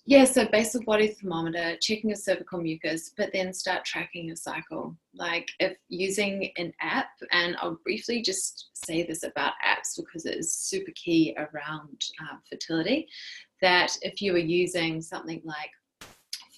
yeah 0.07 0.25
so 0.25 0.47
basal 0.51 0.83
body 0.85 1.09
thermometer 1.09 1.77
checking 1.81 2.11
your 2.11 2.17
cervical 2.17 2.61
mucus 2.61 3.13
but 3.17 3.31
then 3.33 3.53
start 3.53 3.85
tracking 3.85 4.27
your 4.27 4.37
cycle 4.37 4.97
like 5.15 5.49
if 5.61 5.77
using 5.89 6.51
an 6.57 6.73
app 6.81 7.11
and 7.31 7.57
i'll 7.61 7.79
briefly 7.85 8.21
just 8.21 8.71
say 8.75 9.05
this 9.05 9.23
about 9.23 9.53
apps 9.67 9.97
because 9.97 10.27
it 10.27 10.37
is 10.37 10.57
super 10.57 10.91
key 10.97 11.35
around 11.39 12.01
uh, 12.23 12.37
fertility 12.51 13.07
that 13.63 13.97
if 14.03 14.21
you 14.21 14.35
are 14.35 14.39
using 14.39 15.01
something 15.01 15.41
like 15.45 15.71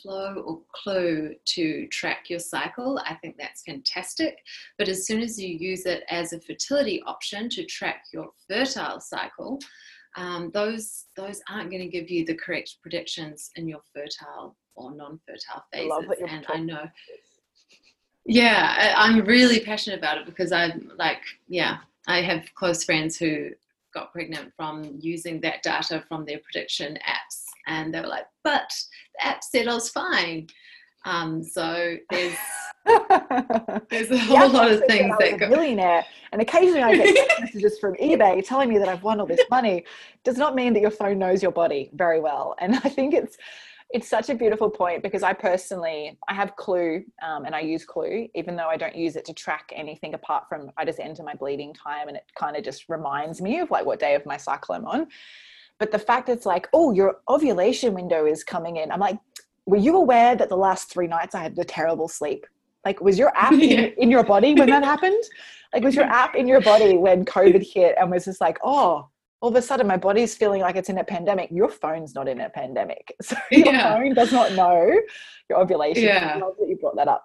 Flo 0.01 0.43
or 0.47 0.61
Clue 0.73 1.35
to 1.45 1.87
track 1.89 2.29
your 2.29 2.39
cycle, 2.39 3.01
I 3.05 3.15
think 3.15 3.37
that's 3.39 3.63
fantastic. 3.63 4.39
But 4.79 4.89
as 4.89 5.07
soon 5.07 5.21
as 5.21 5.41
you 5.41 5.57
use 5.57 5.87
it 5.87 6.05
as 6.11 6.33
a 6.33 6.41
fertility 6.41 7.03
option 7.07 7.49
to 7.51 7.65
track 7.65 8.05
your 8.13 8.31
fertile 8.49 9.01
cycle, 9.01 9.59
um, 10.17 10.51
those 10.55 11.05
those 11.17 11.41
aren't 11.49 11.71
going 11.71 11.83
to 11.83 11.89
give 11.89 12.11
you 12.11 12.25
the 12.25 12.35
correct 12.35 12.77
predictions 12.81 13.51
in 13.57 13.69
your 13.69 13.81
fertile 13.95 14.57
or 14.75 14.95
non-fertile 14.95 15.65
I 15.73 15.77
phases. 15.77 16.19
you're 16.19 16.29
and 16.29 16.47
I 16.49 16.59
know, 16.59 16.89
yeah, 18.25 18.95
I, 18.97 19.07
I'm 19.07 19.25
really 19.25 19.61
passionate 19.61 19.99
about 19.99 20.19
it 20.19 20.27
because 20.27 20.53
I'm 20.53 20.91
like, 20.97 21.21
yeah, 21.49 21.79
I 22.07 22.23
have 22.23 22.47
close 22.55 22.85
friends 22.85 23.17
who 23.17 23.51
got 23.95 24.13
pregnant 24.13 24.53
from 24.57 24.99
using 25.01 25.41
that 25.41 25.63
data 25.63 26.05
from 26.09 26.25
their 26.25 26.39
prediction 26.39 26.99
apps, 27.09 27.46
and 27.67 27.93
they 27.93 28.01
were 28.01 28.07
like, 28.07 28.27
but 28.45 28.73
the 29.15 29.27
app 29.27 29.43
said 29.43 29.69
I 29.69 29.75
was 29.75 29.91
fine. 29.91 30.47
Um, 31.05 31.43
so 31.43 31.97
there's 32.11 32.35
there's 33.91 34.11
a 34.11 34.19
whole 34.19 34.35
Yeah, 34.35 34.45
lot 34.45 34.71
of 34.71 34.85
things 34.87 35.13
I 35.13 35.17
was 35.17 35.19
that 35.19 35.35
a 35.35 35.39
go. 35.39 35.49
millionaire, 35.49 36.05
and 36.33 36.41
occasionally 36.41 36.83
I 36.83 36.95
get 36.95 37.15
messages 37.41 37.79
from 37.79 37.95
eBay 37.95 38.47
telling 38.47 38.69
me 38.69 38.79
that 38.79 38.89
I've 38.89 39.03
won 39.03 39.21
all 39.21 39.27
this 39.27 39.45
money. 39.51 39.85
Does 40.25 40.37
not 40.37 40.55
mean 40.55 40.73
that 40.75 40.81
your 40.81 40.91
phone 40.91 41.19
knows 41.19 41.43
your 41.43 41.53
body 41.53 41.91
very 41.95 42.21
well, 42.21 42.55
and 42.61 42.75
I 42.85 42.89
think 42.89 43.15
it's 43.15 43.37
it's 43.91 44.09
such 44.09 44.31
a 44.31 44.35
beautiful 44.35 44.69
point 44.69 45.03
because 45.03 45.23
I 45.23 45.33
personally 45.33 46.19
I 46.29 46.35
have 46.35 46.57
Clue 46.57 47.05
um, 47.23 47.45
and 47.45 47.55
I 47.55 47.61
use 47.61 47.85
Clue 47.85 48.29
even 48.35 48.57
though 48.57 48.67
I 48.67 48.77
don't 48.77 48.97
use 48.97 49.15
it 49.15 49.25
to 49.27 49.33
track 49.33 49.73
anything 49.75 50.15
apart 50.15 50.45
from 50.49 50.71
I 50.77 50.85
just 50.85 50.99
enter 50.99 51.23
my 51.23 51.35
bleeding 51.35 51.73
time 51.73 52.09
and 52.09 52.17
it 52.17 52.25
kind 52.37 52.57
of 52.57 52.65
just 52.65 52.89
reminds 52.89 53.41
me 53.41 53.61
of 53.61 53.71
like 53.71 53.87
what 53.87 54.01
day 54.01 54.17
of 54.17 54.27
my 54.27 54.37
cycle 54.37 54.75
I'm 54.75 54.87
on. 54.87 55.07
But 55.79 55.93
the 55.93 55.99
fact 55.99 56.29
it's 56.29 56.47
like, 56.47 56.69
oh, 56.73 56.93
your 56.93 57.19
ovulation 57.29 57.93
window 57.95 58.27
is 58.27 58.43
coming 58.45 58.77
in. 58.77 58.91
I'm 58.91 59.01
like, 59.01 59.19
were 59.67 59.77
you 59.77 59.97
aware 59.97 60.35
that 60.37 60.49
the 60.49 60.57
last 60.57 60.91
three 60.91 61.07
nights 61.07 61.35
I 61.35 61.43
had 61.43 61.57
the 61.57 61.65
terrible 61.65 62.09
sleep? 62.09 62.47
Like, 62.85 63.01
was 63.01 63.19
your 63.19 63.33
app 63.37 63.53
Yeah. 63.57 63.81
in, 63.81 63.93
in 63.99 64.11
your 64.11 64.25
body 64.25 64.55
when 64.55 64.71
that 64.71 64.85
happened? 64.93 65.23
Like, 65.75 65.83
was 65.83 65.95
your 65.95 66.05
app 66.05 66.35
in 66.35 66.47
your 66.49 66.61
body 66.61 66.97
when 66.97 67.25
COVID 67.25 67.67
hit 67.75 67.97
and 68.01 68.11
was 68.11 68.25
just 68.25 68.41
like, 68.41 68.59
oh, 68.65 69.09
all 69.43 69.51
of 69.51 69.57
a 69.57 69.61
sudden 69.61 69.87
my 69.87 69.99
body's 69.99 70.35
feeling 70.35 70.63
like 70.63 70.77
it's 70.77 70.89
in 70.89 70.97
a 70.99 71.05
pandemic? 71.05 71.51
Your 71.51 71.69
phone's 71.69 72.15
not 72.15 72.29
in 72.29 72.41
a 72.41 72.49
pandemic. 72.49 73.15
So 73.23 73.37
your 73.51 73.67
Yeah. 73.67 73.95
phone 73.95 74.15
does 74.15 74.33
not 74.33 74.53
know 74.53 74.99
your 75.51 75.61
ovulation. 75.61 76.05
Yeah. 76.05 76.33
I 76.37 76.39
love 76.39 76.55
that 76.59 76.69
you 76.69 76.77
brought 76.77 76.97
that 76.97 77.09
up. 77.09 77.25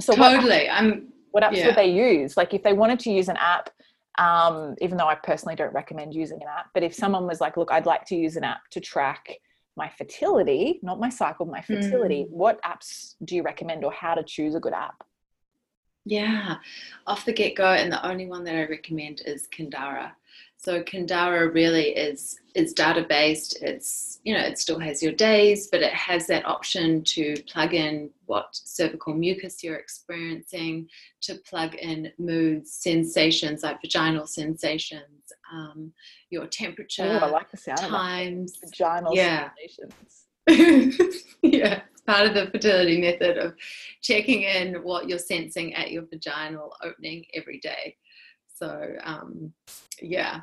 So 0.00 0.14
what 0.14 0.30
Totally, 0.34 0.68
I'm 0.68 1.12
what 1.30 1.44
apps 1.44 1.56
Yeah. 1.56 1.66
would 1.66 1.76
they 1.76 1.90
use? 1.90 2.36
Like 2.36 2.54
if 2.54 2.62
they 2.62 2.72
wanted 2.72 2.98
to 3.00 3.10
use 3.10 3.28
an 3.28 3.36
app, 3.36 3.70
um, 4.18 4.74
even 4.80 4.98
though 4.98 5.06
I 5.06 5.14
personally 5.14 5.54
don't 5.54 5.72
recommend 5.72 6.14
using 6.14 6.42
an 6.42 6.48
app, 6.48 6.66
but 6.74 6.82
if 6.82 6.94
someone 6.94 7.26
was 7.26 7.40
like, 7.40 7.56
look, 7.56 7.70
I'd 7.70 7.86
like 7.86 8.04
to 8.06 8.16
use 8.16 8.36
an 8.36 8.44
app 8.44 8.68
to 8.72 8.80
track 8.80 9.28
my 9.76 9.88
fertility, 9.96 10.80
not 10.82 10.98
my 10.98 11.08
cycle, 11.08 11.46
my 11.46 11.62
fertility, 11.62 12.24
Mm. 12.24 12.30
what 12.30 12.60
apps 12.62 13.14
do 13.24 13.36
you 13.36 13.42
recommend 13.42 13.84
or 13.84 13.92
how 13.92 14.14
to 14.14 14.24
choose 14.24 14.54
a 14.56 14.60
good 14.60 14.72
app? 14.72 15.04
Yeah, 16.04 16.56
off 17.06 17.24
the 17.24 17.32
get 17.32 17.54
go, 17.54 17.72
and 17.72 17.92
the 17.92 18.04
only 18.04 18.26
one 18.26 18.42
that 18.44 18.56
I 18.56 18.64
recommend 18.66 19.22
is 19.26 19.46
Kindara. 19.48 20.12
So 20.60 20.82
Kindara 20.82 21.54
really 21.54 21.90
is 21.90 22.40
is 22.56 22.72
data 22.72 23.06
based. 23.08 23.62
It's 23.62 24.18
you 24.24 24.34
know 24.34 24.40
it 24.44 24.58
still 24.58 24.80
has 24.80 25.00
your 25.00 25.12
days, 25.12 25.68
but 25.68 25.82
it 25.82 25.92
has 25.92 26.26
that 26.26 26.44
option 26.44 27.04
to 27.04 27.36
plug 27.46 27.74
in 27.74 28.10
what 28.26 28.48
cervical 28.52 29.14
mucus 29.14 29.62
you're 29.62 29.76
experiencing, 29.76 30.88
to 31.22 31.36
plug 31.48 31.76
in 31.76 32.10
moods, 32.18 32.72
sensations 32.72 33.62
like 33.62 33.80
vaginal 33.80 34.26
sensations, 34.26 35.32
um, 35.52 35.92
your 36.30 36.48
temperature, 36.48 37.20
Oh, 37.22 37.26
I 37.26 37.30
like 37.30 37.50
the 37.52 37.56
sound 37.56 37.78
of 37.84 37.90
times. 37.90 38.58
Vaginal 38.60 39.14
Yeah. 39.14 39.50
sensations. 39.56 40.24
yeah, 41.42 41.82
it's 41.92 42.02
part 42.02 42.26
of 42.26 42.34
the 42.34 42.50
fertility 42.50 43.00
method 43.00 43.38
of 43.38 43.54
checking 44.02 44.42
in 44.42 44.82
what 44.82 45.08
you're 45.08 45.18
sensing 45.18 45.72
at 45.74 45.92
your 45.92 46.02
vaginal 46.02 46.74
opening 46.82 47.26
every 47.32 47.60
day. 47.60 47.96
So, 48.58 48.94
um, 49.04 49.52
yeah. 50.02 50.40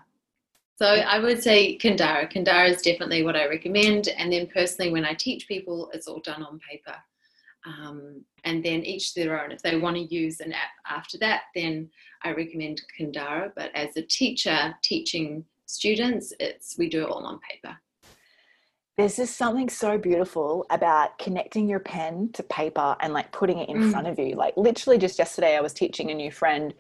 So 0.77 0.85
I 0.85 1.19
would 1.19 1.41
say 1.41 1.77
Kindara. 1.77 2.31
Kindara 2.31 2.69
is 2.69 2.81
definitely 2.81 3.23
what 3.23 3.35
I 3.35 3.47
recommend. 3.47 4.09
And 4.09 4.31
then 4.31 4.47
personally, 4.47 4.91
when 4.91 5.05
I 5.05 5.13
teach 5.13 5.47
people, 5.47 5.89
it's 5.93 6.07
all 6.07 6.19
done 6.19 6.43
on 6.43 6.59
paper. 6.69 6.95
Um, 7.65 8.23
and 8.43 8.63
then 8.63 8.83
each 8.83 9.13
their 9.13 9.41
own. 9.41 9.51
If 9.51 9.61
they 9.61 9.77
want 9.77 9.95
to 9.95 10.03
use 10.03 10.39
an 10.39 10.53
app 10.53 10.75
after 10.87 11.17
that, 11.19 11.43
then 11.55 11.89
I 12.23 12.31
recommend 12.31 12.81
Kindara. 12.99 13.51
But 13.55 13.71
as 13.73 13.95
a 13.97 14.01
teacher 14.01 14.75
teaching 14.83 15.45
students, 15.65 16.33
it's 16.39 16.77
we 16.77 16.89
do 16.89 17.03
it 17.03 17.09
all 17.09 17.25
on 17.25 17.39
paper. 17.39 17.75
There's 18.97 19.17
just 19.17 19.35
something 19.35 19.67
so 19.67 19.97
beautiful 19.97 20.65
about 20.69 21.17
connecting 21.17 21.67
your 21.67 21.79
pen 21.79 22.29
to 22.33 22.43
paper 22.43 22.95
and 23.01 23.13
like 23.13 23.31
putting 23.33 23.59
it 23.59 23.67
in 23.67 23.77
Mm. 23.77 23.91
front 23.91 24.07
of 24.07 24.17
you. 24.19 24.35
Like 24.35 24.55
literally 24.55 24.97
just 24.97 25.19
yesterday, 25.19 25.57
I 25.57 25.61
was 25.61 25.73
teaching 25.73 26.11
a 26.11 26.13
new 26.13 26.31
friend 26.31 26.73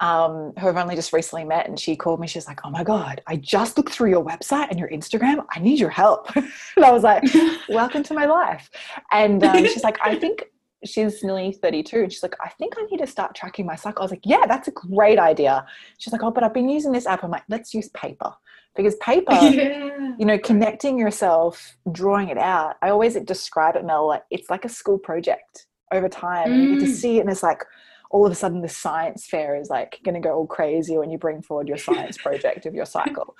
um, 0.00 0.52
who 0.58 0.68
I've 0.68 0.76
only 0.76 0.94
just 0.96 1.12
recently 1.12 1.44
met, 1.44 1.68
and 1.68 1.78
she 1.78 1.94
called 1.96 2.20
me. 2.20 2.26
She's 2.26 2.46
like, 2.46 2.60
"Oh 2.64 2.70
my 2.70 2.82
god, 2.84 3.20
I 3.26 3.36
just 3.36 3.76
looked 3.76 3.92
through 3.92 4.10
your 4.10 4.24
website 4.24 4.68
and 4.70 4.78
your 4.78 4.88
Instagram. 4.88 5.44
I 5.54 5.60
need 5.60 5.78
your 5.78 5.90
help." 5.90 6.34
and 6.36 6.84
I 6.84 6.90
was 6.90 7.02
like, 7.02 7.22
"Welcome 7.68 8.02
to 8.04 8.14
my 8.14 8.24
life." 8.26 8.70
And 9.12 9.42
um, 9.44 9.64
she's 9.72 9.84
like, 9.84 9.98
"I 10.02 10.16
think." 10.16 10.44
She's 10.82 11.22
nearly 11.22 11.52
32 11.52 11.98
and 12.04 12.10
she's 12.10 12.22
like, 12.22 12.36
I 12.42 12.48
think 12.48 12.72
I 12.78 12.84
need 12.90 13.00
to 13.00 13.06
start 13.06 13.34
tracking 13.34 13.66
my 13.66 13.76
cycle. 13.76 14.00
I 14.00 14.04
was 14.04 14.12
like, 14.12 14.24
Yeah, 14.24 14.46
that's 14.46 14.66
a 14.66 14.70
great 14.70 15.18
idea. 15.18 15.66
She's 15.98 16.10
like, 16.10 16.22
Oh, 16.22 16.30
but 16.30 16.42
I've 16.42 16.54
been 16.54 16.70
using 16.70 16.90
this 16.90 17.06
app. 17.06 17.22
I'm 17.22 17.30
like, 17.30 17.42
Let's 17.50 17.74
use 17.74 17.90
paper 17.90 18.32
because 18.74 18.94
paper 18.96 19.32
yeah. 19.42 20.14
you 20.18 20.24
know 20.24 20.38
connecting 20.38 20.98
yourself 20.98 21.76
drawing 21.92 22.28
it 22.28 22.38
out 22.38 22.76
i 22.82 22.88
always 22.88 23.14
describe 23.24 23.76
it 23.76 23.84
mel 23.84 24.06
like 24.08 24.22
it's 24.30 24.48
like 24.48 24.64
a 24.64 24.68
school 24.68 24.96
project 24.98 25.66
over 25.92 26.08
time 26.08 26.50
and 26.52 26.62
you 26.62 26.78
get 26.78 26.86
to 26.86 26.90
Mm. 26.90 26.94
see 26.94 27.16
it 27.18 27.20
and 27.22 27.30
it's 27.30 27.42
like 27.42 27.62
all 28.10 28.26
of 28.26 28.32
a 28.32 28.34
sudden 28.34 28.60
the 28.60 28.68
science 28.68 29.26
fair 29.26 29.56
is 29.56 29.70
like 29.70 30.00
going 30.04 30.14
to 30.14 30.20
go 30.20 30.34
all 30.34 30.46
crazy 30.46 30.98
when 30.98 31.10
you 31.10 31.18
bring 31.18 31.40
forward 31.40 31.68
your 31.68 31.78
science 31.78 32.18
project 32.22 32.66
of 32.66 32.74
your 32.74 32.86
cycle 32.86 33.36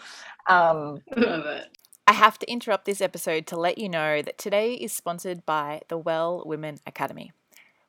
um, 0.48 1.02
Love 1.16 1.46
it. 1.46 1.76
I 2.10 2.14
have 2.14 2.40
to 2.40 2.50
interrupt 2.50 2.86
this 2.86 3.00
episode 3.00 3.46
to 3.46 3.56
let 3.56 3.78
you 3.78 3.88
know 3.88 4.20
that 4.20 4.36
today 4.36 4.74
is 4.74 4.92
sponsored 4.92 5.46
by 5.46 5.82
the 5.86 5.96
Well 5.96 6.42
Women 6.44 6.80
Academy. 6.84 7.30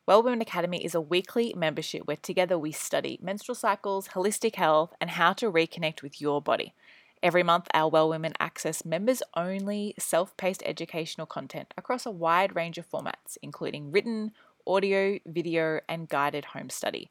Well 0.05 0.21
Women 0.21 0.41
Academy 0.41 0.85
is 0.85 0.93
a 0.93 1.01
weekly 1.01 1.55
membership 1.57 2.05
where 2.05 2.17
together 2.17 2.55
we 2.55 2.71
study 2.71 3.17
menstrual 3.19 3.55
cycles, 3.55 4.09
holistic 4.09 4.57
health, 4.57 4.93
and 5.01 5.09
how 5.09 5.33
to 5.33 5.51
reconnect 5.51 6.03
with 6.03 6.21
your 6.21 6.39
body. 6.39 6.75
Every 7.23 7.41
month, 7.41 7.67
our 7.73 7.89
Well 7.89 8.09
Women 8.09 8.33
access 8.39 8.85
members 8.85 9.23
only 9.35 9.95
self 9.97 10.37
paced 10.37 10.61
educational 10.67 11.25
content 11.25 11.73
across 11.75 12.05
a 12.05 12.11
wide 12.11 12.55
range 12.55 12.77
of 12.77 12.87
formats, 12.87 13.37
including 13.41 13.91
written, 13.91 14.33
audio, 14.67 15.19
video, 15.25 15.79
and 15.87 16.09
guided 16.09 16.45
home 16.45 16.69
study. 16.69 17.09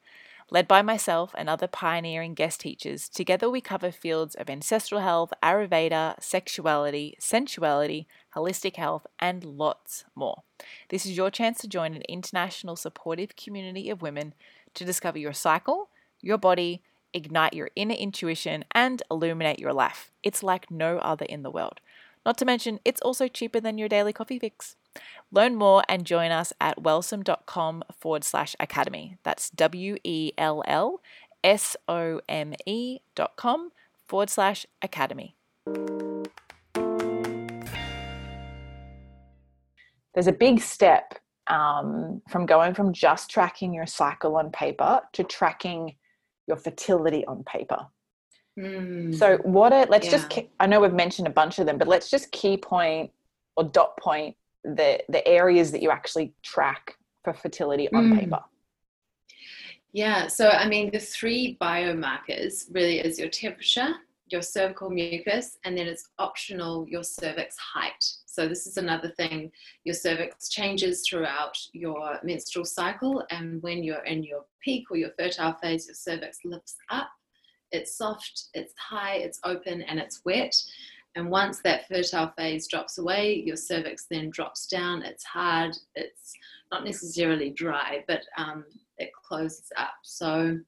Led 0.52 0.66
by 0.66 0.82
myself 0.82 1.32
and 1.38 1.48
other 1.48 1.68
pioneering 1.68 2.34
guest 2.34 2.60
teachers, 2.60 3.08
together 3.08 3.48
we 3.48 3.60
cover 3.60 3.92
fields 3.92 4.34
of 4.34 4.50
ancestral 4.50 5.00
health, 5.00 5.32
Ayurveda, 5.44 6.20
sexuality, 6.20 7.14
sensuality, 7.20 8.06
holistic 8.34 8.74
health, 8.74 9.06
and 9.20 9.44
lots 9.44 10.04
more. 10.16 10.42
This 10.88 11.06
is 11.06 11.16
your 11.16 11.30
chance 11.30 11.60
to 11.60 11.68
join 11.68 11.94
an 11.94 12.02
international 12.08 12.74
supportive 12.74 13.36
community 13.36 13.90
of 13.90 14.02
women 14.02 14.34
to 14.74 14.84
discover 14.84 15.18
your 15.18 15.32
cycle, 15.32 15.88
your 16.20 16.38
body, 16.38 16.82
ignite 17.12 17.54
your 17.54 17.70
inner 17.76 17.94
intuition, 17.94 18.64
and 18.72 19.04
illuminate 19.08 19.60
your 19.60 19.72
life. 19.72 20.10
It's 20.24 20.42
like 20.42 20.68
no 20.68 20.98
other 20.98 21.26
in 21.26 21.44
the 21.44 21.50
world. 21.50 21.80
Not 22.26 22.36
to 22.38 22.44
mention, 22.44 22.80
it's 22.84 23.00
also 23.00 23.28
cheaper 23.28 23.60
than 23.60 23.78
your 23.78 23.88
daily 23.88 24.12
coffee 24.12 24.38
fix. 24.38 24.76
Learn 25.32 25.54
more 25.54 25.82
and 25.88 26.04
join 26.04 26.30
us 26.30 26.52
at 26.60 26.82
wellsome.com 26.82 27.84
forward 27.96 28.24
slash 28.24 28.56
academy. 28.58 29.16
That's 29.22 29.48
W 29.50 29.96
E 30.02 30.32
L 30.36 30.62
L 30.66 31.00
S 31.44 31.76
O 31.88 32.20
M 32.28 32.54
E 32.66 32.98
dot 33.14 33.36
com 33.36 33.70
forward 34.08 34.28
slash 34.30 34.66
academy. 34.82 35.36
There's 40.14 40.26
a 40.26 40.32
big 40.32 40.60
step 40.60 41.14
um, 41.46 42.20
from 42.28 42.46
going 42.46 42.74
from 42.74 42.92
just 42.92 43.30
tracking 43.30 43.72
your 43.72 43.86
cycle 43.86 44.36
on 44.36 44.50
paper 44.50 45.00
to 45.12 45.22
tracking 45.24 45.94
your 46.48 46.56
fertility 46.56 47.24
on 47.26 47.44
paper. 47.44 47.86
Mm. 48.58 49.14
So, 49.16 49.38
what 49.44 49.72
are, 49.72 49.86
let's 49.86 50.06
Yeah. 50.06 50.12
just, 50.18 50.38
I 50.58 50.66
know 50.66 50.80
we've 50.80 50.92
mentioned 50.92 51.28
a 51.28 51.30
bunch 51.30 51.60
of 51.60 51.66
them, 51.66 51.78
but 51.78 51.86
let's 51.86 52.10
just 52.10 52.32
key 52.32 52.56
point 52.56 53.12
or 53.56 53.64
dot 53.64 53.96
point 53.98 54.36
the, 54.64 55.02
the 55.08 55.26
areas 55.26 55.72
that 55.72 55.82
you 55.82 55.90
actually 55.90 56.34
track 56.42 56.96
for 57.24 57.32
fertility 57.32 57.88
on 57.92 58.10
Mm. 58.10 58.20
paper. 58.20 58.42
Yeah, 59.92 60.28
so 60.28 60.48
I 60.48 60.68
mean, 60.68 60.90
the 60.92 61.00
three 61.00 61.58
biomarkers 61.60 62.66
really 62.72 63.00
is 63.00 63.18
your 63.18 63.28
temperature, 63.28 63.94
your 64.28 64.42
cervical 64.42 64.88
mucus, 64.88 65.58
and 65.64 65.76
then 65.76 65.88
it's 65.88 66.08
optional 66.18 66.86
your 66.88 67.02
cervix 67.02 67.56
height. 67.58 68.04
So, 68.26 68.46
this 68.46 68.68
is 68.68 68.76
another 68.76 69.08
thing 69.08 69.50
your 69.84 69.94
cervix 69.94 70.48
changes 70.48 71.04
throughout 71.08 71.58
your 71.72 72.20
menstrual 72.22 72.64
cycle, 72.64 73.24
and 73.30 73.60
when 73.62 73.82
you're 73.82 74.04
in 74.04 74.22
your 74.22 74.44
peak 74.62 74.90
or 74.92 74.96
your 74.96 75.10
fertile 75.18 75.54
phase, 75.54 75.86
your 75.88 75.96
cervix 75.96 76.38
lifts 76.44 76.76
up. 76.90 77.10
It's 77.72 77.96
soft, 77.96 78.48
it's 78.54 78.74
high, 78.78 79.16
it's 79.16 79.40
open, 79.44 79.82
and 79.82 79.98
it's 79.98 80.22
wet. 80.24 80.54
And 81.16 81.30
once 81.30 81.60
that 81.64 81.88
fertile 81.88 82.32
phase 82.36 82.68
drops 82.68 82.98
away, 82.98 83.34
your 83.34 83.56
cervix 83.56 84.06
then 84.10 84.30
drops 84.30 84.66
down. 84.66 85.02
It's 85.02 85.24
hard, 85.24 85.76
it's 85.94 86.32
not 86.70 86.84
necessarily 86.84 87.50
dry, 87.50 88.04
but 88.06 88.22
um, 88.36 88.64
it 88.98 89.10
closes 89.12 89.72
up. 89.76 89.94
So 90.04 90.58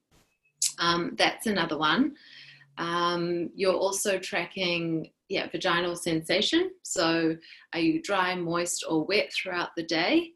um, 0.78 1.14
that's 1.16 1.46
another 1.46 1.78
one. 1.78 2.14
Um, 2.78 3.50
you're 3.54 3.74
also 3.74 4.18
tracking, 4.18 5.10
yeah, 5.28 5.48
vaginal 5.50 5.96
sensation. 5.96 6.72
So 6.82 7.36
are 7.72 7.80
you 7.80 8.02
dry, 8.02 8.34
moist, 8.34 8.84
or 8.88 9.04
wet 9.04 9.32
throughout 9.32 9.70
the 9.76 9.84
day? 9.84 10.32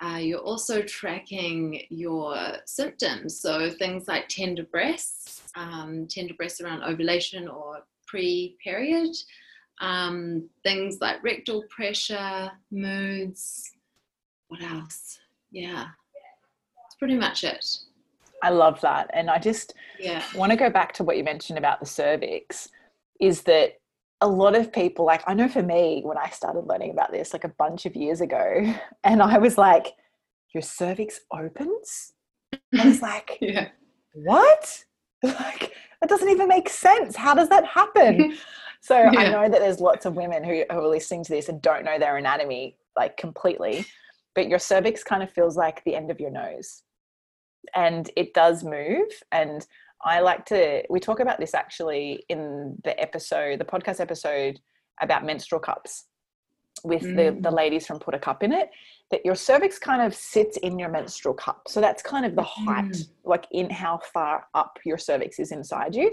Uh, 0.00 0.18
you're 0.18 0.38
also 0.40 0.82
tracking 0.82 1.82
your 1.88 2.36
symptoms. 2.66 3.40
So 3.40 3.70
things 3.70 4.06
like 4.06 4.28
tender 4.28 4.64
breasts, 4.64 5.42
um, 5.56 6.06
tender 6.08 6.34
breasts 6.34 6.60
around 6.60 6.84
ovulation 6.84 7.48
or 7.48 7.82
pre-period. 8.08 9.14
Um, 9.80 10.48
things 10.64 10.98
like 11.00 11.22
rectal 11.22 11.64
pressure, 11.70 12.50
moods. 12.72 13.70
What 14.48 14.62
else? 14.62 15.18
Yeah, 15.52 15.84
that's 16.76 16.96
pretty 16.98 17.16
much 17.16 17.44
it. 17.44 17.64
I 18.42 18.50
love 18.50 18.80
that. 18.80 19.10
And 19.12 19.30
I 19.30 19.38
just 19.38 19.74
Yeah. 19.98 20.22
want 20.34 20.50
to 20.50 20.56
go 20.56 20.70
back 20.70 20.92
to 20.94 21.04
what 21.04 21.16
you 21.16 21.24
mentioned 21.24 21.58
about 21.58 21.80
the 21.80 21.86
cervix 21.86 22.68
is 23.20 23.42
that 23.42 23.74
a 24.20 24.28
lot 24.28 24.56
of 24.56 24.72
people, 24.72 25.04
like, 25.04 25.22
I 25.28 25.34
know 25.34 25.48
for 25.48 25.62
me, 25.62 26.02
when 26.04 26.18
I 26.18 26.28
started 26.30 26.66
learning 26.66 26.90
about 26.90 27.12
this, 27.12 27.32
like 27.32 27.44
a 27.44 27.48
bunch 27.58 27.86
of 27.86 27.94
years 27.94 28.20
ago, 28.20 28.74
and 29.04 29.22
I 29.22 29.38
was 29.38 29.56
like, 29.56 29.94
your 30.54 30.62
cervix 30.62 31.20
opens? 31.32 32.14
I 32.78 32.86
was 32.86 33.02
like, 33.10 33.38
Yeah. 33.40 33.68
what? 34.14 34.84
Like, 35.24 35.72
that 36.00 36.08
doesn't 36.08 36.28
even 36.28 36.46
make 36.48 36.68
sense. 36.68 37.16
How 37.16 37.34
does 37.34 37.48
that 37.48 37.64
happen? 37.66 38.36
So 38.80 38.94
I 38.94 39.28
know 39.28 39.48
that 39.48 39.58
there's 39.58 39.80
lots 39.80 40.06
of 40.06 40.14
women 40.14 40.44
who, 40.44 40.62
who 40.70 40.78
are 40.78 40.88
listening 40.88 41.24
to 41.24 41.32
this 41.32 41.48
and 41.48 41.60
don't 41.60 41.84
know 41.84 41.98
their 41.98 42.16
anatomy 42.16 42.76
like 42.94 43.16
completely, 43.16 43.84
but 44.36 44.48
your 44.48 44.60
cervix 44.60 45.02
kind 45.02 45.20
of 45.22 45.32
feels 45.32 45.56
like 45.56 45.82
the 45.82 45.96
end 45.96 46.12
of 46.12 46.20
your 46.20 46.30
nose. 46.30 46.82
And 47.74 48.08
it 48.16 48.34
does 48.34 48.62
move. 48.62 49.08
And 49.32 49.66
I 50.04 50.20
like 50.20 50.46
to, 50.46 50.84
we 50.88 51.00
talk 51.00 51.18
about 51.18 51.40
this 51.40 51.54
actually 51.54 52.24
in 52.28 52.78
the 52.84 52.98
episode, 53.00 53.58
the 53.58 53.64
podcast 53.64 53.98
episode 53.98 54.60
about 55.02 55.26
menstrual 55.26 55.60
cups 55.60 56.04
with 56.84 57.02
the, 57.02 57.36
the 57.40 57.50
Mm. 57.50 57.56
ladies 57.56 57.86
from 57.86 57.98
Put 57.98 58.14
a 58.14 58.18
Cup 58.18 58.42
in 58.42 58.52
it, 58.52 58.70
that 59.10 59.24
your 59.24 59.34
cervix 59.34 59.78
kind 59.78 60.02
of 60.02 60.14
sits 60.14 60.56
in 60.58 60.78
your 60.78 60.88
menstrual 60.88 61.34
cup. 61.34 61.62
So 61.68 61.80
that's 61.80 62.02
kind 62.02 62.24
of 62.26 62.34
the 62.36 62.42
height, 62.42 62.84
Mm. 62.92 63.08
like 63.24 63.46
in 63.50 63.70
how 63.70 63.98
far 64.12 64.46
up 64.54 64.78
your 64.84 64.98
cervix 64.98 65.38
is 65.38 65.52
inside 65.52 65.94
you. 65.94 66.12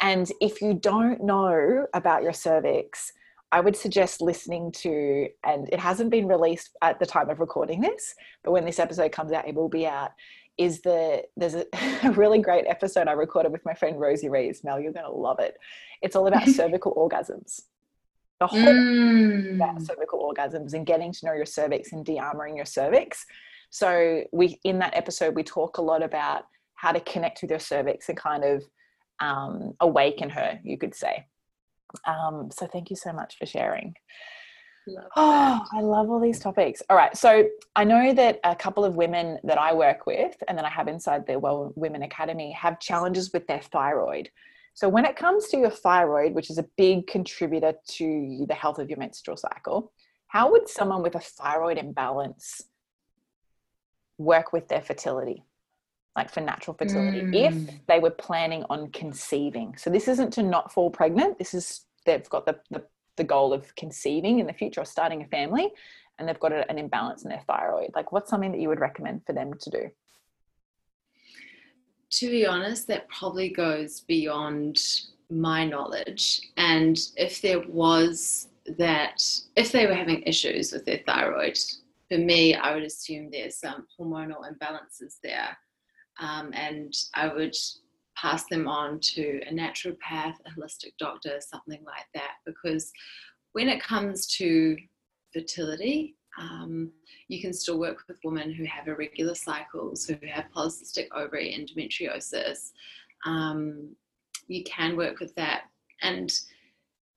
And 0.00 0.30
if 0.40 0.60
you 0.62 0.74
don't 0.74 1.22
know 1.22 1.86
about 1.94 2.22
your 2.22 2.32
cervix, 2.32 3.12
I 3.52 3.60
would 3.60 3.76
suggest 3.76 4.22
listening 4.22 4.72
to, 4.72 5.28
and 5.44 5.68
it 5.70 5.78
hasn't 5.78 6.10
been 6.10 6.26
released 6.26 6.74
at 6.80 6.98
the 6.98 7.06
time 7.06 7.28
of 7.28 7.38
recording 7.38 7.80
this, 7.82 8.14
but 8.42 8.52
when 8.52 8.64
this 8.64 8.78
episode 8.78 9.12
comes 9.12 9.30
out, 9.30 9.46
it 9.46 9.54
will 9.54 9.68
be 9.68 9.86
out. 9.86 10.10
Is 10.58 10.80
the 10.82 11.22
there's 11.36 11.54
a, 11.54 11.64
a 12.04 12.10
really 12.12 12.38
great 12.38 12.66
episode 12.66 13.08
I 13.08 13.12
recorded 13.12 13.52
with 13.52 13.64
my 13.64 13.72
friend 13.74 13.98
Rosie 13.98 14.28
Rees. 14.28 14.62
Mel, 14.64 14.78
you're 14.80 14.92
gonna 14.92 15.10
love 15.10 15.38
it. 15.38 15.56
It's 16.02 16.14
all 16.16 16.26
about 16.26 16.46
cervical 16.60 16.94
orgasms. 16.94 17.62
The 18.42 18.48
whole 18.48 18.60
Mm. 18.60 19.54
about 19.54 19.80
cervical 19.82 20.18
orgasms 20.28 20.74
and 20.74 20.84
getting 20.84 21.12
to 21.12 21.26
know 21.26 21.32
your 21.32 21.46
cervix 21.46 21.92
and 21.92 22.04
de-armoring 22.04 22.56
your 22.56 22.64
cervix. 22.64 23.24
So 23.70 24.24
we 24.32 24.58
in 24.64 24.80
that 24.80 24.96
episode 24.96 25.36
we 25.36 25.44
talk 25.44 25.78
a 25.78 25.82
lot 25.82 26.02
about 26.02 26.46
how 26.74 26.90
to 26.90 26.98
connect 27.12 27.40
with 27.42 27.50
your 27.52 27.60
cervix 27.60 28.08
and 28.08 28.18
kind 28.18 28.42
of 28.42 28.64
um, 29.20 29.74
awaken 29.78 30.28
her, 30.30 30.58
you 30.64 30.76
could 30.76 30.94
say. 30.94 31.26
Um, 32.04 32.50
so 32.50 32.66
thank 32.66 32.90
you 32.90 32.96
so 32.96 33.12
much 33.12 33.38
for 33.38 33.46
sharing. 33.46 33.94
Love 34.88 35.04
Oh, 35.14 35.30
that. 35.70 35.78
I 35.78 35.80
love 35.82 36.10
all 36.10 36.18
these 36.18 36.40
topics. 36.40 36.82
All 36.90 36.96
right. 36.96 37.16
So 37.16 37.46
I 37.76 37.84
know 37.84 38.12
that 38.12 38.40
a 38.42 38.56
couple 38.56 38.84
of 38.84 38.96
women 38.96 39.38
that 39.44 39.58
I 39.58 39.72
work 39.72 40.06
with 40.06 40.34
and 40.48 40.58
that 40.58 40.64
I 40.64 40.70
have 40.70 40.88
inside 40.88 41.28
the 41.28 41.38
Well 41.38 41.72
Women 41.76 42.02
Academy 42.02 42.50
have 42.52 42.80
challenges 42.80 43.32
with 43.32 43.46
their 43.46 43.60
thyroid. 43.60 44.30
So 44.74 44.88
when 44.88 45.04
it 45.04 45.16
comes 45.16 45.48
to 45.48 45.58
your 45.58 45.70
thyroid, 45.70 46.34
which 46.34 46.50
is 46.50 46.58
a 46.58 46.66
big 46.76 47.06
contributor 47.06 47.74
to 47.88 48.44
the 48.48 48.54
health 48.54 48.78
of 48.78 48.88
your 48.88 48.98
menstrual 48.98 49.36
cycle, 49.36 49.92
how 50.28 50.50
would 50.50 50.68
someone 50.68 51.02
with 51.02 51.14
a 51.14 51.20
thyroid 51.20 51.78
imbalance 51.78 52.62
work 54.18 54.52
with 54.52 54.68
their 54.68 54.80
fertility? 54.80 55.44
Like 56.16 56.30
for 56.30 56.40
natural 56.40 56.76
fertility, 56.76 57.28
if 57.32 57.54
Mm. 57.54 57.80
they 57.86 57.98
were 57.98 58.10
planning 58.10 58.64
on 58.68 58.90
conceiving. 58.92 59.76
So 59.76 59.88
this 59.88 60.08
isn't 60.08 60.32
to 60.34 60.42
not 60.42 60.72
fall 60.72 60.90
pregnant. 60.90 61.38
This 61.38 61.54
is 61.54 61.86
they've 62.04 62.28
got 62.28 62.44
the, 62.46 62.60
the 62.70 62.84
the 63.16 63.24
goal 63.24 63.52
of 63.52 63.74
conceiving 63.76 64.38
in 64.38 64.46
the 64.46 64.52
future 64.52 64.80
or 64.80 64.84
starting 64.84 65.22
a 65.22 65.26
family 65.26 65.70
and 66.18 66.28
they've 66.28 66.40
got 66.40 66.52
an 66.52 66.78
imbalance 66.78 67.24
in 67.24 67.28
their 67.28 67.42
thyroid 67.46 67.90
like 67.94 68.12
what's 68.12 68.30
something 68.30 68.52
that 68.52 68.60
you 68.60 68.68
would 68.68 68.80
recommend 68.80 69.24
for 69.26 69.32
them 69.32 69.52
to 69.54 69.70
do 69.70 69.90
To 72.12 72.30
be 72.30 72.46
honest, 72.46 72.86
that 72.88 73.08
probably 73.08 73.48
goes 73.48 74.00
beyond 74.00 74.82
my 75.30 75.64
knowledge. 75.64 76.50
And 76.58 76.98
if 77.16 77.40
there 77.40 77.60
was 77.60 78.48
that, 78.78 79.24
if 79.56 79.72
they 79.72 79.86
were 79.86 79.94
having 79.94 80.22
issues 80.22 80.72
with 80.72 80.84
their 80.84 81.00
thyroid, 81.06 81.58
for 82.10 82.18
me, 82.18 82.54
I 82.54 82.74
would 82.74 82.82
assume 82.82 83.30
there's 83.30 83.56
some 83.56 83.86
hormonal 83.98 84.42
imbalances 84.42 85.16
there. 85.22 85.56
Um, 86.20 86.50
and 86.52 86.92
I 87.14 87.32
would 87.32 87.56
pass 88.14 88.44
them 88.44 88.68
on 88.68 89.00
to 89.00 89.40
a 89.48 89.52
naturopath, 89.52 90.36
a 90.44 90.60
holistic 90.60 90.92
doctor, 90.98 91.40
something 91.40 91.82
like 91.86 92.06
that. 92.14 92.34
Because 92.44 92.92
when 93.52 93.68
it 93.70 93.82
comes 93.82 94.26
to 94.36 94.76
fertility, 95.32 96.16
um, 96.38 96.90
you 97.28 97.40
can 97.40 97.52
still 97.52 97.78
work 97.78 98.04
with 98.08 98.18
women 98.24 98.52
who 98.52 98.64
have 98.64 98.88
irregular 98.88 99.34
cycles, 99.34 100.06
who 100.06 100.16
have 100.26 100.46
polycystic 100.54 101.08
ovary 101.14 101.54
endometriosis. 101.56 102.72
Um, 103.26 103.94
you 104.48 104.64
can 104.64 104.96
work 104.96 105.20
with 105.20 105.34
that. 105.36 105.64
And 106.00 106.32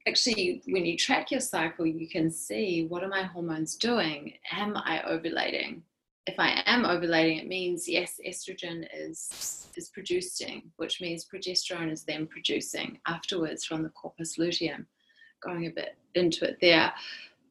actually, 0.08 0.62
when 0.68 0.86
you 0.86 0.98
track 0.98 1.32
your 1.32 1.40
cycle, 1.40 1.86
you 1.86 2.08
can 2.08 2.30
see 2.30 2.86
what 2.88 3.04
are 3.04 3.10
my 3.10 3.24
hormones 3.24 3.76
doing? 3.76 4.34
Am 4.52 4.76
I 4.78 5.02
ovulating? 5.08 5.82
if 6.28 6.40
I 6.40 6.64
am 6.66 6.84
ovulating, 6.84 7.40
it 7.40 7.48
means 7.48 7.88
yes, 7.88 8.20
estrogen 8.26 8.88
is 8.94 9.68
is 9.76 9.90
producing, 9.90 10.72
which 10.78 11.02
means 11.02 11.26
progesterone 11.26 11.92
is 11.92 12.04
then 12.04 12.26
producing 12.28 13.00
afterwards 13.06 13.66
from 13.66 13.84
the 13.84 13.90
corpus 13.90 14.38
luteum. 14.38 14.88
Going 15.44 15.68
a 15.68 15.70
bit 15.70 15.98
into 16.16 16.46
it 16.46 16.58
there. 16.62 16.92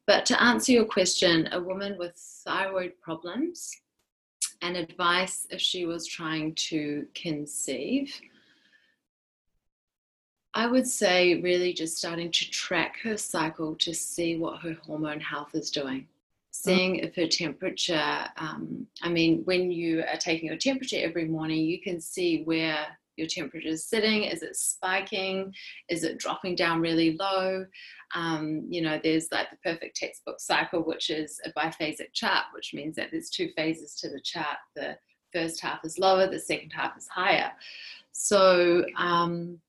But 0.07 0.25
to 0.27 0.41
answer 0.41 0.71
your 0.71 0.85
question, 0.85 1.49
a 1.51 1.59
woman 1.59 1.97
with 1.97 2.15
thyroid 2.15 2.93
problems 3.01 3.75
and 4.61 4.77
advice 4.77 5.47
if 5.49 5.59
she 5.59 5.85
was 5.85 6.05
trying 6.05 6.53
to 6.55 7.07
conceive, 7.15 8.13
I 10.53 10.67
would 10.67 10.87
say 10.87 11.41
really 11.41 11.73
just 11.73 11.97
starting 11.97 12.31
to 12.31 12.49
track 12.49 12.99
her 13.01 13.17
cycle 13.17 13.75
to 13.75 13.93
see 13.93 14.37
what 14.37 14.61
her 14.61 14.77
hormone 14.85 15.19
health 15.19 15.53
is 15.53 15.69
doing. 15.69 16.07
Seeing 16.51 16.97
if 16.97 17.15
her 17.15 17.27
temperature, 17.27 18.29
um, 18.37 18.87
I 19.01 19.09
mean, 19.09 19.41
when 19.43 19.69
you 19.69 19.99
are 20.01 20.17
taking 20.17 20.47
your 20.47 20.57
temperature 20.57 20.99
every 21.01 21.25
morning, 21.25 21.65
you 21.65 21.81
can 21.81 21.99
see 21.99 22.43
where 22.43 22.97
your 23.17 23.27
temperature 23.27 23.67
is 23.67 23.85
sitting. 23.85 24.23
Is 24.23 24.41
it 24.41 24.55
spiking? 24.55 25.53
Is 25.89 26.03
it 26.03 26.17
dropping 26.17 26.55
down 26.55 26.81
really 26.81 27.15
low? 27.17 27.65
Um, 28.13 28.65
you 28.69 28.81
know, 28.81 28.99
there's 29.03 29.31
like 29.31 29.49
the 29.49 29.57
perfect 29.63 29.95
textbook 29.95 30.39
cycle, 30.39 30.81
which 30.81 31.09
is 31.09 31.39
a 31.45 31.51
biphasic 31.51 32.13
chart, 32.13 32.45
which 32.53 32.73
means 32.73 32.95
that 32.95 33.09
there's 33.11 33.29
two 33.29 33.49
phases 33.55 33.95
to 33.95 34.09
the 34.09 34.21
chart. 34.21 34.57
The 34.75 34.97
first 35.33 35.61
half 35.61 35.83
is 35.83 35.99
lower, 35.99 36.27
the 36.27 36.39
second 36.39 36.71
half 36.71 36.97
is 36.97 37.07
higher. 37.07 37.51
So, 38.11 38.85
um, 38.97 39.59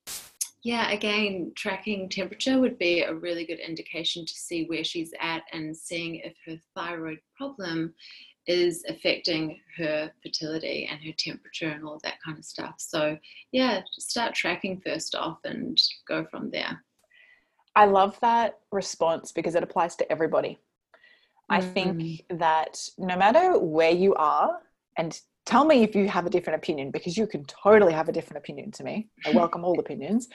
yeah, 0.62 0.90
again, 0.90 1.52
tracking 1.54 2.08
temperature 2.08 2.60
would 2.60 2.78
be 2.78 3.02
a 3.02 3.14
really 3.14 3.44
good 3.44 3.60
indication 3.60 4.26
to 4.26 4.32
see 4.32 4.64
where 4.64 4.84
she's 4.84 5.12
at 5.20 5.42
and 5.52 5.76
seeing 5.76 6.16
if 6.16 6.34
her 6.44 6.56
thyroid 6.74 7.18
problem 7.36 7.94
is 8.46 8.84
affecting 8.88 9.60
her 9.76 10.10
fertility 10.22 10.88
and 10.90 11.00
her 11.02 11.12
temperature 11.18 11.68
and 11.68 11.84
all 11.84 12.00
that 12.04 12.14
kind 12.24 12.38
of 12.38 12.44
stuff. 12.44 12.74
So, 12.78 13.18
yeah, 13.52 13.80
start 13.92 14.34
tracking 14.34 14.80
first 14.84 15.14
off 15.14 15.38
and 15.44 15.78
go 16.06 16.24
from 16.30 16.50
there. 16.50 16.82
I 17.74 17.84
love 17.86 18.18
that 18.20 18.60
response 18.72 19.32
because 19.32 19.54
it 19.54 19.62
applies 19.62 19.96
to 19.96 20.10
everybody. 20.10 20.58
I 21.48 21.60
think 21.60 21.98
mm. 21.98 22.38
that 22.38 22.80
no 22.98 23.16
matter 23.16 23.58
where 23.58 23.90
you 23.90 24.14
are, 24.14 24.58
and 24.98 25.20
tell 25.44 25.64
me 25.64 25.82
if 25.82 25.94
you 25.94 26.08
have 26.08 26.26
a 26.26 26.30
different 26.30 26.56
opinion 26.56 26.90
because 26.90 27.16
you 27.16 27.26
can 27.26 27.44
totally 27.44 27.92
have 27.92 28.08
a 28.08 28.12
different 28.12 28.38
opinion 28.38 28.70
to 28.72 28.84
me. 28.84 29.08
I 29.24 29.30
welcome 29.30 29.64
all 29.64 29.78
opinions. 29.86 30.28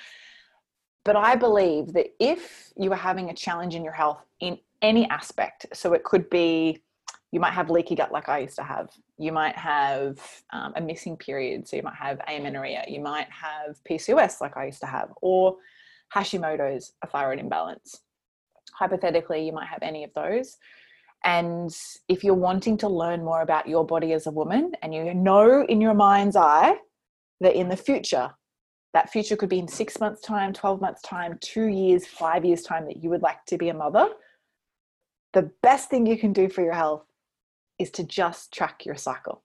But 1.04 1.16
I 1.16 1.36
believe 1.36 1.94
that 1.94 2.08
if 2.20 2.72
you 2.78 2.92
are 2.92 2.98
having 2.98 3.30
a 3.30 3.34
challenge 3.34 3.76
in 3.76 3.84
your 3.84 3.94
health 3.94 4.24
in 4.40 4.60
any 4.82 5.10
aspect, 5.10 5.66
so 5.74 5.94
it 5.94 6.04
could 6.04 6.30
be 6.30 6.82
you 7.32 7.40
might 7.40 7.54
have 7.54 7.70
leaky 7.70 7.96
gut 7.96 8.12
like 8.12 8.28
I 8.28 8.40
used 8.40 8.58
to 8.58 8.64
have, 8.64 8.90
you 9.18 9.32
might 9.32 9.56
have 9.56 10.20
um, 10.52 10.74
a 10.76 10.82
missing 10.82 11.16
period, 11.16 11.68
so 11.68 11.78
you 11.78 11.84
might 11.84 11.96
have 11.96 12.20
amenorrhea, 12.28 12.84
you 12.88 13.00
might 13.00 13.28
have 13.30 13.80
PCOS 13.90 14.42
like 14.42 14.58
I 14.58 14.66
used 14.66 14.82
to 14.82 14.88
have, 14.88 15.10
or 15.22 15.56
Hashimoto's, 16.14 16.94
a 17.04 17.08
thyroid 17.08 17.40
imbalance. 17.40 18.02
Hypothetically, 18.74 19.46
you 19.46 19.54
might 19.54 19.68
have 19.68 19.82
any 19.82 20.04
of 20.04 20.14
those. 20.14 20.58
And 21.24 21.74
if 22.10 22.24
you're 22.24 22.34
wanting 22.34 22.78
to 22.80 22.90
learn 22.90 23.24
more 23.24 23.42
about 23.42 23.68
your 23.68 23.86
body 23.86 24.12
as 24.12 24.28
a 24.28 24.32
woman, 24.32 24.74
and 24.82 24.94
you 24.94 25.14
know 25.14 25.64
in 25.66 25.80
your 25.80 25.94
mind's 25.94 26.36
eye 26.36 26.76
that 27.40 27.56
in 27.56 27.70
the 27.70 27.78
future 27.78 28.32
that 28.94 29.10
future 29.10 29.36
could 29.36 29.50
be 29.50 29.60
in 29.60 29.68
six 29.68 30.00
months' 30.00 30.22
time, 30.22 30.52
12 30.52 30.82
months' 30.82 31.02
time, 31.02 31.38
two 31.42 31.68
years, 31.68 32.06
five 32.06 32.44
years' 32.44 32.64
time 32.64 32.86
that 32.86 33.02
you 33.02 33.10
would 33.10 33.22
like 33.22 33.46
to 33.46 33.58
be 33.58 33.70
a 33.70 33.74
mother, 33.74 34.10
the 35.34 35.50
best 35.64 35.90
thing 35.90 36.06
you 36.06 36.18
can 36.18 36.34
do 36.34 36.50
for 36.50 36.62
your 36.62 36.74
health 36.74 37.06
is 37.82 37.92
to 37.92 38.04
just 38.04 38.54
track 38.54 38.86
your 38.86 38.96
cycle. 38.96 39.44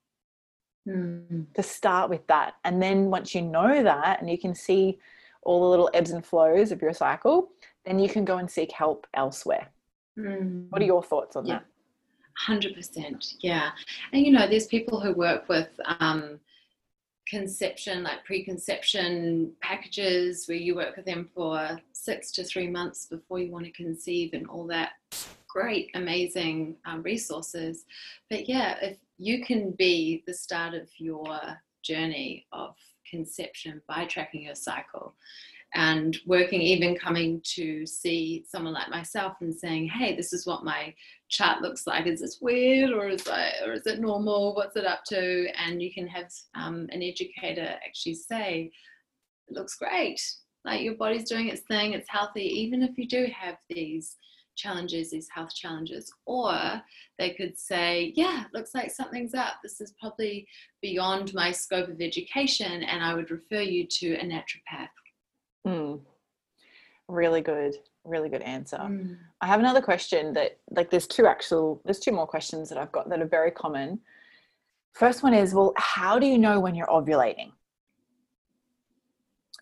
Mm. 0.89 1.47
To 1.55 1.63
start 1.63 2.11
with 2.11 2.27
that. 2.29 2.55
And 2.65 2.81
then 2.81 3.11
once 3.11 3.35
you 3.35 3.43
know 3.43 3.83
that 3.83 4.21
and 4.21 4.31
you 4.31 4.39
can 4.39 4.55
see 4.55 4.99
all 5.43 5.63
the 5.63 5.69
little 5.69 5.91
ebbs 5.95 6.11
and 6.11 6.25
flows 6.25 6.73
of 6.73 6.83
your 6.83 6.93
cycle, 6.93 7.51
then 7.85 7.99
you 7.99 8.09
can 8.09 8.25
go 8.25 8.39
and 8.39 8.51
seek 8.51 8.73
help 8.73 9.07
elsewhere. 9.15 9.69
Mm. 10.19 10.67
What 10.71 10.83
are 10.83 10.87
your 10.87 11.03
thoughts 11.03 11.37
on 11.37 11.47
yeah. 11.47 11.59
that? 11.59 11.67
100%. 12.49 13.37
Yeah. 13.41 13.71
And 14.13 14.25
you 14.25 14.33
know, 14.33 14.47
there's 14.47 14.67
people 14.67 15.01
who 15.01 15.13
work 15.13 15.49
with, 15.49 15.69
um, 16.01 16.39
conception, 17.29 18.03
like 18.03 18.25
preconception 18.25 19.53
packages 19.61 20.47
where 20.47 20.57
you 20.57 20.75
work 20.75 20.97
with 20.97 21.07
them 21.07 21.29
for 21.35 21.81
six 21.93 22.31
to 22.33 22.45
three 22.45 22.69
months 22.69 23.07
before 23.07 23.39
you 23.39 23.51
want 23.51 23.65
to 23.65 23.73
conceive 23.73 24.33
and 24.33 24.47
all 24.47 24.67
that 24.67 24.93
great, 25.49 25.91
amazing 25.95 26.77
um, 26.85 27.03
resources. 27.03 27.85
But 28.31 28.49
yeah, 28.49 28.77
if 28.81 28.99
you 29.19 29.45
can 29.45 29.73
be 29.73 30.23
the 30.27 30.35
start 30.35 30.75
of 30.75 30.89
your 30.99 31.41
journey 31.83 32.47
of 32.53 32.75
conception 33.09 33.81
by 33.89 34.05
tracking 34.05 34.43
your 34.43 34.55
cycle 34.55 35.15
and 35.75 36.17
working 36.27 36.61
even 36.61 36.97
coming 36.97 37.41
to 37.45 37.85
see 37.87 38.45
someone 38.49 38.73
like 38.73 38.89
myself 38.89 39.35
and 39.41 39.55
saying 39.55 39.89
hey 39.89 40.15
this 40.17 40.33
is 40.33 40.47
what 40.47 40.65
my 40.65 40.95
chart 41.29 41.63
looks 41.63 41.87
like. 41.87 42.07
Is 42.07 42.21
this 42.21 42.39
weird 42.41 42.91
or 42.91 43.09
is 43.09 43.23
it 43.27 43.69
or 43.69 43.73
is 43.73 43.87
it 43.87 44.01
normal? 44.01 44.55
What's 44.55 44.77
it 44.77 44.87
up 44.87 45.01
to? 45.09 45.49
And 45.59 45.83
you 45.83 45.93
can 45.93 46.07
have 46.07 46.31
um, 46.55 46.89
an 46.91 47.03
educator 47.03 47.77
actually 47.85 48.15
say 48.15 48.71
it 49.49 49.55
looks 49.55 49.77
great. 49.77 50.21
Like 50.65 50.83
your 50.83 50.95
body's 50.95 51.29
doing 51.29 51.49
its 51.49 51.63
thing. 51.63 51.93
It's 51.93 52.09
healthy. 52.09 52.45
Even 52.45 52.83
if 52.83 52.97
you 52.97 53.07
do 53.07 53.27
have 53.39 53.57
these 53.69 54.17
challenges 54.57 55.11
these 55.11 55.29
health 55.29 55.55
challenges 55.55 56.11
or 56.25 56.81
they 57.19 57.35
could 57.35 57.59
say 57.59 58.15
yeah 58.17 58.45
looks 58.55 58.75
like 58.75 58.91
something's 58.91 59.35
up. 59.35 59.57
This 59.63 59.83
is 59.83 59.93
probably 60.01 60.49
beyond 60.81 61.35
my 61.35 61.53
scope 61.53 61.91
of 61.91 62.01
education 62.01 62.83
and 62.83 63.05
i 63.05 63.13
would 63.13 63.31
refer 63.31 63.61
you 63.61 63.87
to 63.87 64.15
a 64.15 64.25
naturopath 64.25 64.89
Mm. 65.67 66.01
Really 67.09 67.41
good, 67.41 67.75
really 68.05 68.29
good 68.29 68.43
answer. 68.43 68.79
Mm. 68.79 69.17
I 69.41 69.47
have 69.47 69.61
another 69.61 69.81
question 69.81 70.33
that, 70.35 70.59
like, 70.71 70.91
there's 70.91 71.07
two 71.07 71.27
actual, 71.27 71.81
there's 71.85 71.99
two 71.99 72.13
more 72.13 72.27
questions 72.27 72.69
that 72.69 72.79
I've 72.79 72.93
got 72.93 73.09
that 73.09 73.21
are 73.21 73.27
very 73.27 73.51
common. 73.51 74.01
First 74.93 75.23
one 75.23 75.35
is, 75.35 75.55
well, 75.55 75.73
how 75.77 76.19
do 76.19 76.27
you 76.27 76.39
know 76.39 76.59
when 76.61 76.75
you're 76.75 76.87
ovulating? 76.87 77.53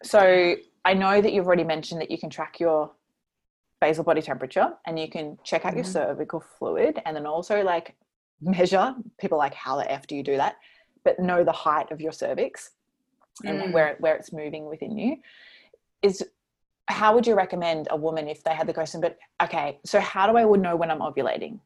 So 0.03 0.57
I 0.85 0.95
know 0.95 1.21
that 1.21 1.33
you've 1.33 1.47
already 1.47 1.65
mentioned 1.65 2.01
that 2.01 2.11
you 2.11 2.19
can 2.19 2.31
track 2.31 2.61
your 2.61 2.93
basal 3.81 4.05
body 4.05 4.23
temperature 4.23 4.73
and 4.87 4.99
you 4.99 5.09
can 5.09 5.39
check 5.45 5.65
out 5.65 5.73
mm 5.73 5.77
your 5.77 5.85
mm-hmm. 5.85 5.93
cervical 5.93 6.43
fluid 6.59 7.03
and 7.05 7.17
then 7.17 7.27
also 7.27 7.63
like 7.63 7.95
measure 8.41 8.95
people 9.19 9.37
like 9.37 9.55
how 9.55 9.77
the 9.77 9.91
f 9.91 10.07
do 10.07 10.15
you 10.15 10.23
do 10.23 10.37
that 10.37 10.57
but 11.05 11.19
know 11.19 11.45
the 11.45 11.53
height 11.53 11.91
of 11.91 12.01
your 12.01 12.13
cervix 12.13 12.71
and 13.45 13.61
mm. 13.61 13.73
where 13.73 13.97
where 14.01 14.15
it's 14.17 14.33
moving 14.33 14.67
within 14.67 14.97
you 14.97 15.17
is 16.05 16.23
how 16.89 17.15
would 17.15 17.27
you 17.27 17.35
recommend 17.35 17.89
a 17.91 17.97
woman 17.97 18.29
if 18.29 18.45
they 18.45 18.55
had 18.55 18.67
the 18.67 18.75
question 18.75 19.01
but 19.01 19.19
okay 19.43 19.79
so 19.85 19.99
how 19.99 20.31
do 20.31 20.37
i 20.37 20.45
would 20.45 20.61
know 20.61 20.77
when 20.77 20.91
i'm 20.91 21.01
ovulating? 21.01 21.59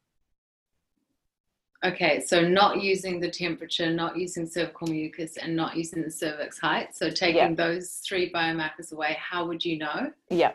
Okay 1.84 2.20
so 2.26 2.40
not 2.40 2.82
using 2.82 3.20
the 3.20 3.30
temperature 3.30 3.90
not 3.90 4.16
using 4.16 4.46
cervical 4.46 4.88
mucus 4.88 5.36
and 5.36 5.54
not 5.54 5.76
using 5.76 6.02
the 6.02 6.10
cervix 6.10 6.58
height 6.58 6.96
so 6.96 7.10
taking 7.10 7.36
yeah. 7.36 7.54
those 7.54 8.00
three 8.06 8.32
biomarkers 8.32 8.92
away 8.92 9.16
how 9.20 9.46
would 9.46 9.64
you 9.64 9.78
know? 9.78 10.12
Yeah. 10.30 10.52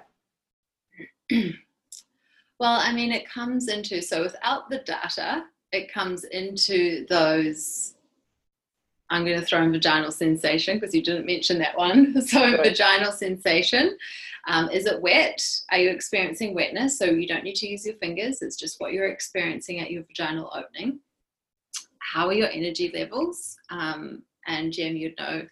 Well 2.59 2.79
i 2.79 2.93
mean 2.93 3.11
it 3.11 3.27
comes 3.27 3.67
into 3.67 4.01
so 4.01 4.21
without 4.21 4.69
the 4.69 4.79
data 4.79 5.43
it 5.73 5.91
comes 5.91 6.23
into 6.23 7.05
those 7.09 7.92
I'm 9.13 9.25
going 9.25 9.39
to 9.39 9.45
throw 9.45 9.61
in 9.61 9.71
vaginal 9.71 10.11
sensation 10.11 10.79
because 10.79 10.95
you 10.95 11.03
didn't 11.03 11.27
mention 11.27 11.59
that 11.59 11.77
one. 11.77 12.19
So, 12.23 12.57
vaginal 12.57 13.11
sensation. 13.11 13.95
Um, 14.47 14.69
is 14.69 14.87
it 14.87 15.01
wet? 15.01 15.39
Are 15.71 15.77
you 15.77 15.91
experiencing 15.91 16.55
wetness? 16.55 16.97
So, 16.97 17.05
you 17.05 17.27
don't 17.27 17.43
need 17.43 17.55
to 17.57 17.67
use 17.67 17.85
your 17.85 17.95
fingers, 17.97 18.41
it's 18.41 18.55
just 18.55 18.81
what 18.81 18.91
you're 18.91 19.07
experiencing 19.09 19.79
at 19.79 19.91
your 19.91 20.03
vaginal 20.03 20.51
opening. 20.55 20.99
How 21.99 22.27
are 22.27 22.33
your 22.33 22.49
energy 22.49 22.91
levels? 22.93 23.55
Um, 23.69 24.23
and 24.47 24.73
Jem, 24.73 24.95
you'd 24.95 25.17
know, 25.19 25.43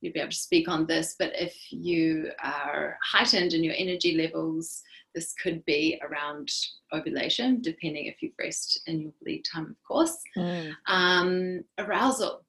you'd 0.00 0.14
be 0.14 0.20
able 0.20 0.30
to 0.30 0.36
speak 0.36 0.66
on 0.68 0.86
this, 0.86 1.14
but 1.18 1.32
if 1.34 1.54
you 1.70 2.30
are 2.42 2.98
heightened 3.04 3.52
in 3.52 3.62
your 3.62 3.74
energy 3.76 4.16
levels, 4.16 4.82
this 5.14 5.34
could 5.34 5.62
be 5.66 6.00
around 6.02 6.50
ovulation, 6.94 7.60
depending 7.60 8.06
if 8.06 8.22
you've 8.22 8.32
rest 8.38 8.80
in 8.86 9.00
your 9.02 9.12
bleed 9.22 9.42
time, 9.42 9.66
of 9.66 9.76
course. 9.86 10.16
Mm. 10.36 10.72
Um, 10.86 11.64
arousal 11.78 12.42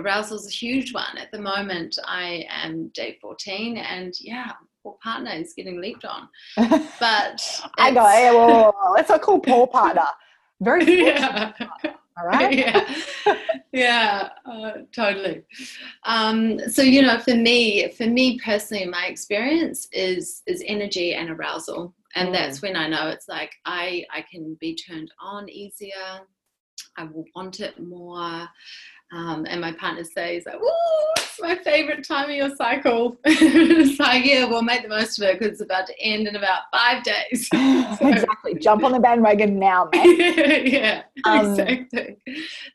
arousal 0.00 0.38
is 0.38 0.46
a 0.46 0.50
huge 0.50 0.92
one. 0.92 1.18
At 1.18 1.30
the 1.32 1.40
moment, 1.40 1.98
I 2.06 2.46
am 2.48 2.88
day 2.88 3.18
14 3.20 3.76
and 3.76 4.14
yeah, 4.20 4.52
poor 4.82 4.96
partner 5.02 5.32
is 5.32 5.54
getting 5.54 5.80
leaped 5.80 6.04
on. 6.04 6.28
But 7.00 7.62
I 7.78 7.92
go, 7.92 8.06
hey, 8.06 8.30
well, 8.32 8.74
let's 8.94 9.08
not 9.08 9.22
call 9.22 9.40
poor 9.40 9.66
partner. 9.66 10.06
Very 10.60 11.04
yeah. 11.04 11.52
All 12.18 12.26
right. 12.26 12.54
yeah. 12.58 12.94
yeah, 13.72 14.28
uh, 14.44 14.72
totally. 14.94 15.42
Um, 16.04 16.58
so 16.68 16.82
you 16.82 17.02
know, 17.02 17.18
for 17.18 17.34
me, 17.34 17.88
for 17.92 18.06
me 18.06 18.38
personally, 18.44 18.84
my 18.84 19.06
experience 19.06 19.88
is 19.92 20.42
is 20.46 20.62
energy 20.66 21.14
and 21.14 21.30
arousal, 21.30 21.94
and 22.14 22.28
mm. 22.28 22.32
that's 22.32 22.60
when 22.60 22.76
I 22.76 22.88
know 22.88 23.08
it's 23.08 23.28
like 23.28 23.52
I 23.64 24.04
I 24.12 24.22
can 24.30 24.56
be 24.60 24.74
turned 24.74 25.10
on 25.18 25.48
easier. 25.48 26.20
I 26.96 27.04
will 27.04 27.24
want 27.34 27.60
it 27.60 27.80
more. 27.80 28.48
Um, 29.12 29.44
and 29.48 29.60
my 29.60 29.72
partner 29.72 30.04
says, 30.04 30.44
like, 30.46 30.54
"Ooh, 30.54 31.12
it's 31.16 31.40
my 31.40 31.56
favorite 31.56 32.06
time 32.06 32.30
of 32.30 32.36
your 32.36 32.54
cycle." 32.54 33.18
it's 33.24 33.98
like, 33.98 34.24
yeah, 34.24 34.44
we'll 34.44 34.62
make 34.62 34.82
the 34.82 34.88
most 34.88 35.18
of 35.18 35.28
it 35.28 35.38
because 35.38 35.54
it's 35.54 35.60
about 35.60 35.86
to 35.88 36.00
end 36.00 36.28
in 36.28 36.36
about 36.36 36.62
five 36.72 37.02
days. 37.02 37.48
So, 38.00 38.08
exactly. 38.08 38.54
Jump 38.54 38.84
on 38.84 38.92
the 38.92 39.00
bandwagon 39.00 39.58
now, 39.58 39.88
mate. 39.92 40.72
yeah, 40.72 41.02
um, 41.24 41.58
exactly. 41.58 42.16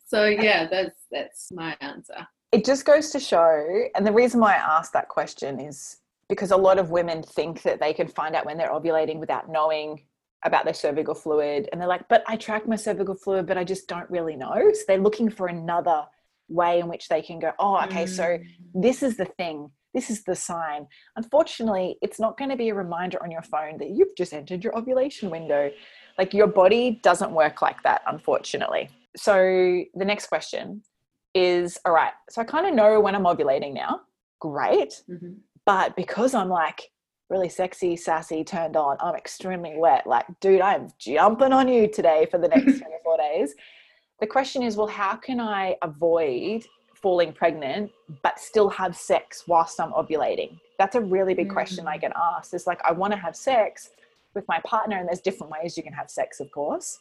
So 0.06 0.26
yeah, 0.26 0.68
that's 0.68 1.06
that's 1.10 1.52
my 1.52 1.78
answer. 1.80 2.28
It 2.52 2.66
just 2.66 2.86
goes 2.86 3.10
to 3.12 3.20
show, 3.20 3.86
and 3.96 4.06
the 4.06 4.12
reason 4.12 4.40
why 4.40 4.54
I 4.54 4.78
asked 4.78 4.94
that 4.94 5.08
question 5.08 5.60
is 5.60 5.98
because 6.28 6.52
a 6.52 6.58
lot 6.58 6.78
of 6.78 6.92
women 6.92 7.24
think 7.24 7.62
that 7.64 7.80
they 7.80 7.94
can 7.94 8.08
find 8.08 8.36
out 8.36 8.46
when 8.46 8.58
they're 8.58 8.72
ovulating 8.72 9.20
without 9.20 9.50
knowing 9.50 10.02
about 10.44 10.66
their 10.66 10.74
cervical 10.74 11.16
fluid 11.16 11.68
and 11.72 11.82
they're 11.82 11.88
like 11.88 12.08
but 12.08 12.24
i 12.28 12.36
track 12.36 12.68
my 12.68 12.76
cervical 12.76 13.16
fluid 13.16 13.48
but 13.48 13.58
i 13.58 13.64
just 13.64 13.88
don't 13.88 14.10
really 14.12 14.36
know 14.36 14.72
so 14.74 14.82
they're 14.88 15.00
looking 15.00 15.30
for 15.30 15.48
another 15.48 16.06
way 16.50 16.80
in 16.80 16.88
which 16.88 17.08
they 17.08 17.22
can 17.22 17.39
go, 17.39 17.52
oh, 17.60 17.84
okay, 17.84 18.06
mm. 18.06 18.10
so 18.10 18.38
this 18.74 19.04
is 19.04 19.18
the 19.18 19.26
thing, 19.26 19.70
this 19.93 20.10
is 20.10 20.24
the 20.24 20.36
sign. 20.36 20.88
Unfortunately, 21.16 21.98
it's 22.02 22.20
not 22.20 22.38
going 22.38 22.50
to 22.50 22.56
be 22.58 22.70
a 22.70 22.76
reminder 22.76 23.22
on 23.24 23.32
your 23.32 23.41
phone 23.41 23.78
that 23.80 23.91
you've 23.91 24.16
just 24.18 24.34
entered 24.34 24.64
your 24.64 24.78
ovulation 24.78 25.30
window. 25.30 25.72
Like 26.18 26.34
your 26.34 26.48
body 26.48 27.00
doesn't 27.04 27.32
work 27.32 27.62
like 27.62 27.82
that, 27.84 28.02
unfortunately. 28.08 28.89
So 29.16 29.36
the 29.93 30.06
next 30.06 30.28
question 30.28 30.82
is 31.34 31.78
all 31.86 31.91
right, 31.91 32.14
so 32.30 32.41
I 32.41 32.46
kind 32.46 32.68
of 32.68 32.74
know 32.74 33.00
when 33.00 33.16
I'm 33.16 33.24
ovulating 33.24 33.74
now. 33.74 34.02
Great. 34.39 35.02
Mm-hmm. 35.10 35.34
But 35.66 35.96
because 35.96 36.34
I'm 36.34 36.50
like, 36.50 36.91
really 37.30 37.50
sexy, 37.50 37.96
sassy, 37.96 38.43
turned 38.43 38.76
on. 38.76 38.98
I'm 39.00 39.16
extremely 39.16 39.74
wet. 39.76 40.06
Like, 40.06 40.26
dude, 40.41 40.62
I'm 40.62 40.89
jumping 41.00 41.54
on 41.54 41.68
you 41.68 41.88
today 41.88 42.28
for 42.30 42.38
the 42.38 42.48
next 42.48 42.64
24 42.80 43.18
days 43.18 43.56
the 44.20 44.28
question 44.28 44.63
is 44.63 44.78
well 44.78 44.88
how 44.88 45.16
can 45.16 45.39
i 45.39 45.76
avoid 45.82 46.66
falling 46.93 47.34
pregnant 47.34 47.91
but 48.24 48.39
still 48.39 48.70
have 48.70 48.95
sex 48.95 49.43
whilst 49.47 49.80
i'm 49.80 49.91
ovulating 49.91 50.57
that's 50.80 50.95
a 50.95 51.01
really 51.01 51.34
big 51.34 51.49
mm. 51.49 51.53
question 51.53 51.88
i 51.88 51.97
mm. 51.97 52.01
get 52.01 52.11
asked 52.16 52.53
it's 52.53 52.68
like 52.68 52.82
i 52.84 52.91
want 52.91 53.11
to 53.11 53.20
have 53.20 53.36
sex 53.36 53.89
with 54.34 54.45
my 54.47 54.59
partner 54.66 54.97
and 54.97 55.07
there's 55.07 55.22
different 55.22 55.51
ways 55.51 55.78
you 55.78 55.84
can 55.84 55.93
have 55.93 56.09
sex 56.09 56.39
of 56.39 56.49
course 56.51 56.99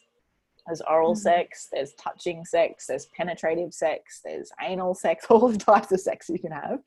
there's 0.65 0.81
oral 0.81 1.13
mm. 1.13 1.17
sex 1.17 1.67
there's 1.71 1.93
touching 1.93 2.43
sex 2.45 2.87
there's 2.87 3.07
penetrative 3.17 3.73
sex 3.73 4.21
there's 4.23 4.51
anal 4.61 4.93
sex 4.93 5.25
all 5.29 5.47
the 5.49 5.57
types 5.57 5.91
of 5.91 5.99
sex 5.99 6.29
you 6.29 6.39
can 6.39 6.51
have 6.51 6.79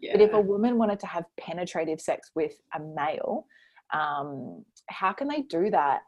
yeah. 0.00 0.12
but 0.12 0.20
if 0.20 0.32
a 0.32 0.40
woman 0.40 0.78
wanted 0.78 0.98
to 1.00 1.06
have 1.06 1.24
penetrative 1.38 2.00
sex 2.00 2.30
with 2.34 2.54
a 2.74 2.80
male 2.80 3.46
um, 3.92 4.64
how 4.88 5.12
can 5.12 5.26
they 5.26 5.42
do 5.42 5.70
that 5.70 6.02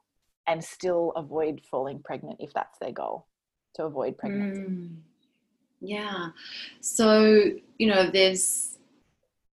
and 0.46 0.62
still 0.62 1.12
avoid 1.16 1.60
falling 1.70 2.00
pregnant 2.04 2.36
if 2.40 2.52
that's 2.52 2.78
their 2.78 2.92
goal 2.92 3.26
to 3.75 3.85
avoid 3.85 4.18
pregnancy? 4.18 4.61
Mm. 4.61 4.97
Yeah. 5.81 6.29
So, 6.81 7.51
you 7.79 7.87
know, 7.89 8.11
there's 8.11 8.79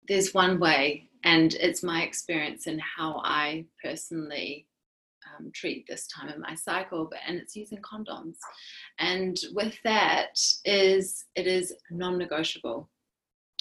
there's 0.08 0.34
one 0.34 0.60
way 0.60 1.10
and 1.24 1.54
it's 1.56 1.84
my 1.84 2.04
experience 2.04 2.68
and 2.68 2.82
how 2.82 3.22
I 3.24 3.66
personally 3.84 4.68
um, 5.38 5.52
treat 5.54 5.86
this 5.88 6.08
time 6.08 6.30
in 6.30 6.40
my 6.40 6.56
cycle, 6.56 7.08
but 7.10 7.20
and 7.28 7.38
it's 7.38 7.56
using 7.56 7.80
condoms. 7.80 8.38
And 9.00 9.38
with 9.54 9.76
that 9.84 10.40
is 10.66 11.26
it 11.36 11.48
is 11.48 11.74
non-negotiable. 11.92 12.90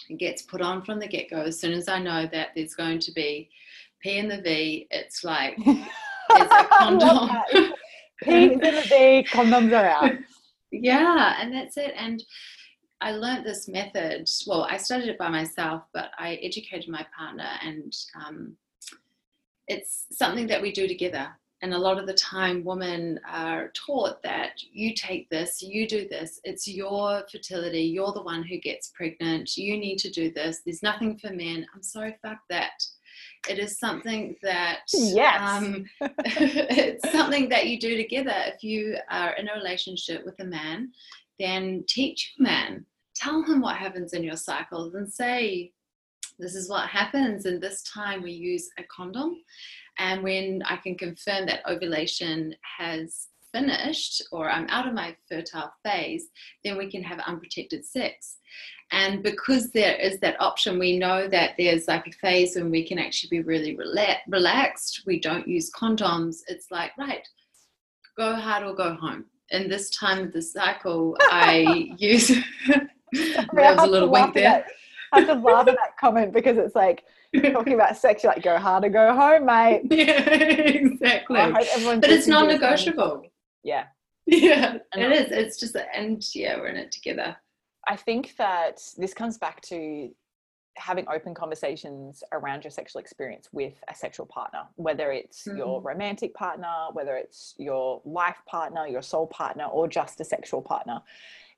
It 0.09 0.19
gets 0.19 0.43
put 0.43 0.63
on 0.63 0.85
from 0.85 0.99
the 0.99 1.09
get-go. 1.09 1.43
As 1.43 1.61
soon 1.61 1.73
as 1.73 1.89
I 1.89 1.99
know 1.99 2.29
that 2.33 2.49
there's 2.55 2.75
going 2.75 2.99
to 3.01 3.13
be 3.13 3.51
P 4.03 4.19
in 4.19 4.29
the 4.29 4.41
V, 4.41 4.87
it's 4.91 5.25
like 5.25 5.55
it's 5.67 6.53
a 6.53 6.65
condom. 6.71 7.31
P 8.23 8.53
in 8.53 8.59
the 8.59 8.83
V, 8.89 9.27
condoms 9.31 9.73
are 9.73 9.87
out 9.87 10.13
yeah 10.71 11.37
and 11.41 11.55
that's 11.55 11.77
it 11.77 11.93
and 11.97 12.23
i 13.01 13.13
learned 13.13 13.45
this 13.45 13.69
method 13.69 14.29
well 14.47 14.67
i 14.71 14.77
studied 14.77 15.09
it 15.09 15.19
by 15.19 15.29
myself 15.29 15.83
but 15.93 16.11
i 16.19 16.35
educated 16.37 16.89
my 16.89 17.05
partner 17.17 17.49
and 17.65 17.95
um, 18.25 18.57
it's 19.67 20.07
something 20.11 20.47
that 20.47 20.63
we 20.63 20.73
do 20.73 20.87
together 20.89 21.29
and 21.61 21.75
a 21.75 21.79
lot 21.79 21.99
of 21.99 22.07
the 22.07 22.15
time 22.15 22.65
women 22.65 23.19
are 23.29 23.73
taught 23.75 24.23
that 24.23 24.53
you 24.73 24.95
take 24.95 25.29
this 25.31 25.63
you 25.63 25.87
do 25.89 26.09
this 26.09 26.41
it's 26.45 26.69
your 26.69 27.23
fertility 27.31 27.83
you're 27.83 28.13
the 28.13 28.23
one 28.23 28.43
who 28.43 28.59
gets 28.59 28.89
pregnant 28.89 29.57
you 29.57 29.77
need 29.77 29.99
to 29.99 30.11
do 30.11 30.31
this 30.31 30.61
there's 30.65 30.83
nothing 30.83 31.17
for 31.19 31.31
men 31.31 31.67
i'm 31.75 31.83
sorry 31.83 32.17
fuck 32.23 32.39
that 32.49 32.83
it 33.49 33.59
is 33.59 33.79
something 33.79 34.37
that 34.43 34.81
yes. 34.93 35.41
Um, 35.41 35.87
it's 36.01 37.11
something 37.13 37.49
that 37.49 37.67
you 37.67 37.79
do 37.79 37.97
together. 37.97 38.35
If 38.35 38.63
you 38.63 38.97
are 39.11 39.33
in 39.33 39.49
a 39.49 39.55
relationship 39.55 40.25
with 40.25 40.39
a 40.41 40.45
man, 40.45 40.93
then 41.39 41.85
teach 41.89 42.35
your 42.37 42.49
man. 42.49 42.87
Tell 43.15 43.43
him 43.43 43.61
what 43.61 43.77
happens 43.77 44.13
in 44.13 44.23
your 44.23 44.37
cycles 44.37 44.95
and 44.95 45.13
say, 45.13 45.73
this 46.39 46.55
is 46.55 46.71
what 46.71 46.89
happens. 46.89 47.47
And 47.47 47.61
this 47.61 47.83
time 47.83 48.23
we 48.23 48.33
use 48.33 48.71
a 48.79 48.85
condom. 48.85 49.37
And 49.99 50.23
when 50.23 50.63
I 50.65 50.77
can 50.77 50.97
confirm 50.97 51.47
that 51.47 51.69
ovulation 51.69 52.55
has 52.79 53.29
finished 53.53 54.23
or 54.33 54.51
I'm 54.51 54.67
out 54.69 54.87
of 54.87 54.95
my 54.95 55.17
fertile 55.29 55.73
phase, 55.85 56.29
then 56.65 56.77
we 56.77 56.91
can 56.91 57.03
have 57.03 57.19
unprotected 57.21 57.85
sex. 57.85 58.37
And 58.91 59.23
because 59.23 59.71
there 59.71 59.97
is 59.97 60.19
that 60.21 60.41
option, 60.41 60.79
we 60.79 60.99
know 60.99 61.29
that 61.29 61.53
there's 61.59 61.89
like 61.89 62.07
a 62.07 62.13
phase 62.13 62.57
when 62.57 62.71
we 62.71 62.87
can 62.87 62.99
actually 62.99 63.31
be 63.31 63.43
really 63.43 63.77
rela- 63.77 64.19
relaxed. 64.29 65.03
We 65.07 65.21
don't 65.21 65.47
use 65.47 65.71
condoms. 65.71 66.39
It's 66.49 66.71
like, 66.71 66.93
right, 66.97 67.27
go 68.17 68.35
hard 68.35 68.65
or 68.65 68.75
go 68.75 68.95
home. 68.95 69.27
In 69.51 69.69
this 69.69 69.91
time 69.91 70.25
of 70.25 70.33
the 70.33 70.43
cycle, 70.43 71.17
I 71.21 71.95
use. 71.99 72.29
there 73.13 73.75
was 73.75 73.83
a 73.83 73.87
little 73.87 74.11
wink 74.11 74.35
there. 74.35 74.65
I 75.13 75.21
have 75.21 75.29
to 75.29 75.35
laugh 75.35 75.69
at 75.69 75.77
that 75.77 75.97
comment 75.99 76.33
because 76.33 76.59
it's 76.59 76.75
like 76.75 77.05
we're 77.33 77.53
talking 77.53 77.75
about 77.75 77.97
sex. 77.97 78.23
You're 78.23 78.33
like, 78.33 78.43
go 78.43 78.59
hard 78.59 78.85
or 78.85 78.91
go 78.91 79.15
home, 79.15 79.47
mate. 79.47 79.83
Yeah, 79.91 80.21
exactly. 80.31 81.37
But 81.37 82.05
it's 82.05 82.27
non-negotiable. 82.27 83.25
Yeah. 83.69 83.85
Yeah, 84.31 84.77
and 84.93 85.03
it 85.03 85.11
is. 85.11 85.33
It's 85.33 85.59
just, 85.59 85.75
and 85.95 86.23
yeah, 86.35 86.59
we're 86.59 86.67
in 86.67 86.77
it 86.77 86.93
together. 86.93 87.35
I 87.89 87.97
think 87.97 88.35
that 88.37 88.79
this 88.99 89.15
comes 89.15 89.39
back 89.39 89.63
to 89.63 90.11
having 90.77 91.07
open 91.09 91.33
conversations 91.35 92.23
around 92.33 92.63
your 92.63 92.71
sexual 92.71 93.01
experience 93.01 93.49
with 93.53 93.73
a 93.89 93.95
sexual 93.95 94.27
partner, 94.27 94.65
whether 94.77 95.13
it's 95.13 95.45
mm-hmm. 95.45 95.57
your 95.57 95.81
romantic 95.81 96.35
partner, 96.35 96.89
whether 96.93 97.17
it's 97.17 97.55
your 97.57 98.03
life 98.05 98.37
partner, 98.47 98.87
your 98.87 99.01
soul 99.01 99.27
partner, 99.29 99.65
or 99.65 99.89
just 99.89 100.21
a 100.21 100.25
sexual 100.25 100.61
partner. 100.61 101.01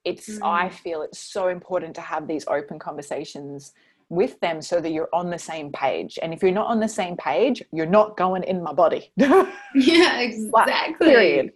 It's, 0.05 0.29
mm-hmm. 0.29 0.45
I 0.45 0.69
feel 0.69 1.01
it's 1.01 1.19
so 1.19 1.49
important 1.49 1.93
to 1.95 2.01
have 2.01 2.25
these 2.25 2.47
open 2.47 2.79
conversations 2.79 3.73
with 4.07 4.39
them 4.41 4.61
so 4.61 4.81
that 4.81 4.91
you're 4.91 5.09
on 5.13 5.29
the 5.29 5.39
same 5.39 5.71
page. 5.71 6.19
And 6.21 6.33
if 6.33 6.41
you're 6.41 6.51
not 6.51 6.67
on 6.67 6.79
the 6.79 6.87
same 6.87 7.15
page, 7.15 7.63
you're 7.71 7.85
not 7.85 8.17
going 8.17 8.43
in 8.43 8.61
my 8.63 8.73
body. 8.73 9.11
yeah, 9.15 10.19
exactly. 10.19 11.07
period. 11.07 11.51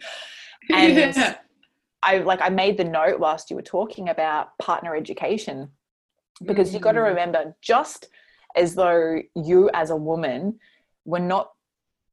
And 0.73 0.95
yeah. 1.15 1.37
I 2.03 2.19
like 2.19 2.41
I 2.41 2.49
made 2.49 2.77
the 2.77 2.83
note 2.83 3.19
whilst 3.19 3.49
you 3.49 3.55
were 3.55 3.61
talking 3.61 4.09
about 4.09 4.57
partner 4.59 4.95
education 4.95 5.69
because 6.43 6.67
mm-hmm. 6.67 6.75
you've 6.75 6.83
got 6.83 6.93
to 6.93 7.01
remember 7.01 7.55
just 7.61 8.09
as 8.55 8.75
though 8.75 9.21
you 9.35 9.69
as 9.73 9.89
a 9.89 9.95
woman 9.95 10.59
were 11.05 11.19
not 11.19 11.51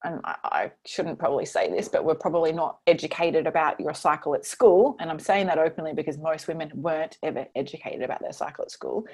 and 0.05 0.20
I, 0.24 0.36
I, 0.44 0.72
shouldn't 0.84 1.18
probably 1.18 1.44
say 1.44 1.70
this, 1.70 1.88
but 1.88 2.05
we're 2.05 2.14
probably 2.14 2.53
not 2.53 2.78
educated 2.86 3.46
about 3.46 3.78
your 3.78 3.94
cycle 3.94 4.34
at 4.34 4.44
school. 4.44 4.96
And 4.98 5.11
I'm 5.11 5.18
saying 5.18 5.46
that 5.46 5.59
openly 5.59 5.92
because 5.92 6.18
most 6.18 6.48
women 6.48 6.70
weren't 6.74 7.18
ever 7.22 7.46
educated 7.55 8.03
about 8.03 8.20
their 8.20 8.32
cycle 8.32 8.64
at 8.64 8.70
school. 8.70 9.07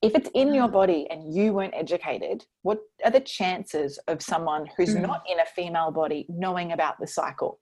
If 0.00 0.14
it's 0.16 0.30
in 0.34 0.52
your 0.52 0.68
mm. 0.68 0.72
body 0.72 1.06
and 1.10 1.32
you 1.32 1.52
weren't 1.52 1.74
educated, 1.76 2.44
what 2.62 2.80
are 3.04 3.10
the 3.10 3.20
chances 3.20 3.98
of 4.08 4.20
someone 4.20 4.68
who's 4.76 4.94
mm. 4.94 5.02
not 5.02 5.22
in 5.30 5.38
a 5.38 5.46
female 5.46 5.92
body 5.92 6.26
knowing 6.28 6.72
about 6.72 6.98
the 6.98 7.06
cycle? 7.06 7.60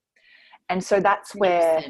And 0.69 0.83
so 0.83 0.99
that's 0.99 1.35
where 1.35 1.83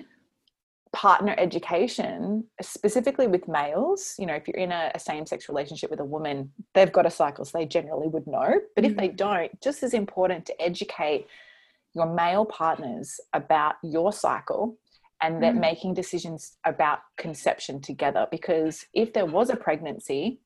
partner 0.94 1.34
education, 1.38 2.44
specifically 2.62 3.28
with 3.28 3.48
males, 3.48 4.16
you 4.20 4.26
know, 4.26 4.34
if 4.34 4.48
you're 4.48 4.58
in 4.58 4.72
a, 4.72 4.92
a 4.94 5.00
same 5.00 5.26
sex 5.26 5.48
relationship 5.48 5.90
with 5.90 6.00
a 6.00 6.06
woman, 6.06 6.52
they've 6.74 6.92
got 6.92 7.06
a 7.06 7.12
cycle, 7.12 7.46
so 7.46 7.58
they 7.58 7.66
generally 7.66 8.08
would 8.08 8.28
know. 8.28 8.60
But 8.76 8.86
if 8.86 8.98
they 8.98 9.10
mm. 9.10 9.16
don't, 9.16 9.62
just 9.62 9.84
as 9.84 9.94
important 9.94 10.46
to 10.48 10.62
educate 10.62 11.28
your 11.94 12.14
male 12.14 12.46
partners 12.46 13.20
about 13.34 13.76
your 13.84 14.12
cycle 14.12 14.78
and 15.22 15.42
that 15.44 15.56
mm. 15.56 15.60
making 15.60 15.94
decisions 15.94 16.58
about 16.66 17.00
conception 17.18 17.80
together. 17.82 18.28
Because 18.30 18.86
if 18.94 19.14
there 19.14 19.26
was 19.26 19.50
a 19.50 19.56
pregnancy 19.56 20.40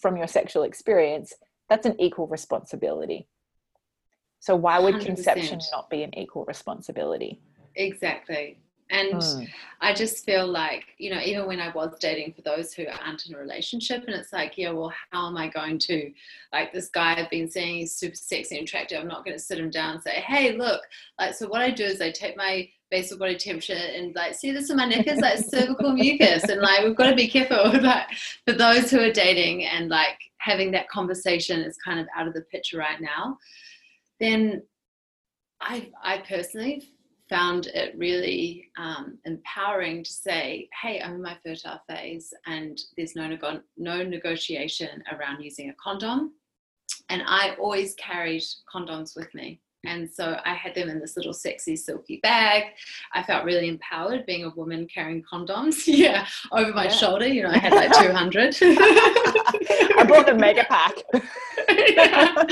from 0.00 0.16
your 0.16 0.28
sexual 0.28 0.62
experience, 0.62 1.34
that's 1.68 1.86
an 1.86 2.00
equal 2.00 2.26
responsibility. 2.26 3.28
So, 4.38 4.56
why 4.56 4.78
would 4.78 4.94
100%. 4.94 5.04
conception 5.04 5.60
not 5.72 5.90
be 5.90 6.02
an 6.02 6.16
equal 6.18 6.44
responsibility? 6.46 7.40
Exactly. 7.76 8.58
And 8.90 9.14
mm. 9.14 9.48
I 9.80 9.94
just 9.94 10.24
feel 10.24 10.46
like, 10.46 10.84
you 10.98 11.10
know, 11.10 11.20
even 11.20 11.46
when 11.46 11.60
I 11.60 11.70
was 11.70 11.96
dating 12.00 12.32
for 12.32 12.42
those 12.42 12.72
who 12.72 12.86
aren't 12.86 13.24
in 13.26 13.34
a 13.34 13.38
relationship, 13.38 14.02
and 14.06 14.16
it's 14.16 14.32
like, 14.32 14.58
yeah, 14.58 14.70
well, 14.70 14.92
how 15.12 15.28
am 15.28 15.36
I 15.36 15.48
going 15.48 15.78
to, 15.78 16.10
like, 16.52 16.72
this 16.72 16.88
guy 16.88 17.14
I've 17.14 17.30
been 17.30 17.48
seeing, 17.48 17.76
he's 17.76 17.94
super 17.94 18.16
sexy 18.16 18.58
and 18.58 18.66
attractive. 18.66 19.00
I'm 19.00 19.06
not 19.06 19.24
going 19.24 19.36
to 19.36 19.42
sit 19.42 19.60
him 19.60 19.70
down 19.70 19.94
and 19.94 20.02
say, 20.02 20.20
hey, 20.26 20.56
look, 20.56 20.82
like, 21.20 21.34
so 21.34 21.48
what 21.48 21.60
I 21.60 21.70
do 21.70 21.84
is 21.84 22.00
I 22.00 22.10
take 22.10 22.36
my 22.36 22.68
basal 22.90 23.18
body 23.18 23.36
temperature 23.36 23.72
and 23.72 24.14
like 24.16 24.34
see 24.34 24.50
this 24.50 24.68
in 24.68 24.76
my 24.76 24.84
neck 24.84 25.06
is 25.06 25.20
like 25.20 25.38
cervical 25.48 25.92
mucus 25.92 26.42
and 26.44 26.60
like 26.60 26.84
we've 26.84 26.96
got 26.96 27.08
to 27.08 27.14
be 27.14 27.28
careful 27.28 27.56
like 27.82 28.08
for 28.44 28.52
those 28.52 28.90
who 28.90 28.98
are 28.98 29.12
dating 29.12 29.64
and 29.64 29.88
like 29.88 30.18
having 30.38 30.72
that 30.72 30.88
conversation 30.88 31.60
is 31.60 31.76
kind 31.84 32.00
of 32.00 32.06
out 32.16 32.26
of 32.26 32.34
the 32.34 32.40
picture 32.42 32.78
right 32.78 33.00
now 33.00 33.38
then 34.18 34.60
i 35.60 35.88
i 36.02 36.18
personally 36.18 36.90
found 37.30 37.68
it 37.68 37.96
really 37.96 38.68
um, 38.76 39.16
empowering 39.24 40.04
to 40.04 40.12
say 40.12 40.68
hey 40.82 41.00
i'm 41.00 41.14
in 41.14 41.22
my 41.22 41.36
fertile 41.44 41.80
phase 41.88 42.34
and 42.46 42.80
there's 42.96 43.16
no, 43.16 43.26
nego- 43.28 43.62
no 43.78 44.02
negotiation 44.02 45.02
around 45.12 45.40
using 45.40 45.70
a 45.70 45.74
condom 45.82 46.32
and 47.08 47.22
i 47.26 47.54
always 47.60 47.94
carried 47.94 48.42
condoms 48.74 49.16
with 49.16 49.32
me 49.34 49.60
and 49.86 50.10
so 50.10 50.38
I 50.44 50.54
had 50.54 50.74
them 50.74 50.90
in 50.90 51.00
this 51.00 51.16
little 51.16 51.32
sexy 51.32 51.74
silky 51.74 52.20
bag. 52.22 52.64
I 53.14 53.22
felt 53.22 53.44
really 53.46 53.68
empowered 53.68 54.26
being 54.26 54.44
a 54.44 54.50
woman 54.50 54.86
carrying 54.86 55.22
condoms. 55.22 55.82
yeah, 55.86 56.26
over 56.52 56.72
my 56.72 56.84
yeah. 56.84 56.90
shoulder. 56.90 57.26
You 57.26 57.44
know, 57.44 57.50
I 57.50 57.58
had 57.58 57.72
like 57.72 57.92
200. 57.92 58.56
I 58.62 60.04
bought 60.06 60.26
the 60.26 60.34
mega 60.34 60.64
pack. 60.64 60.92
yeah. 61.88 62.44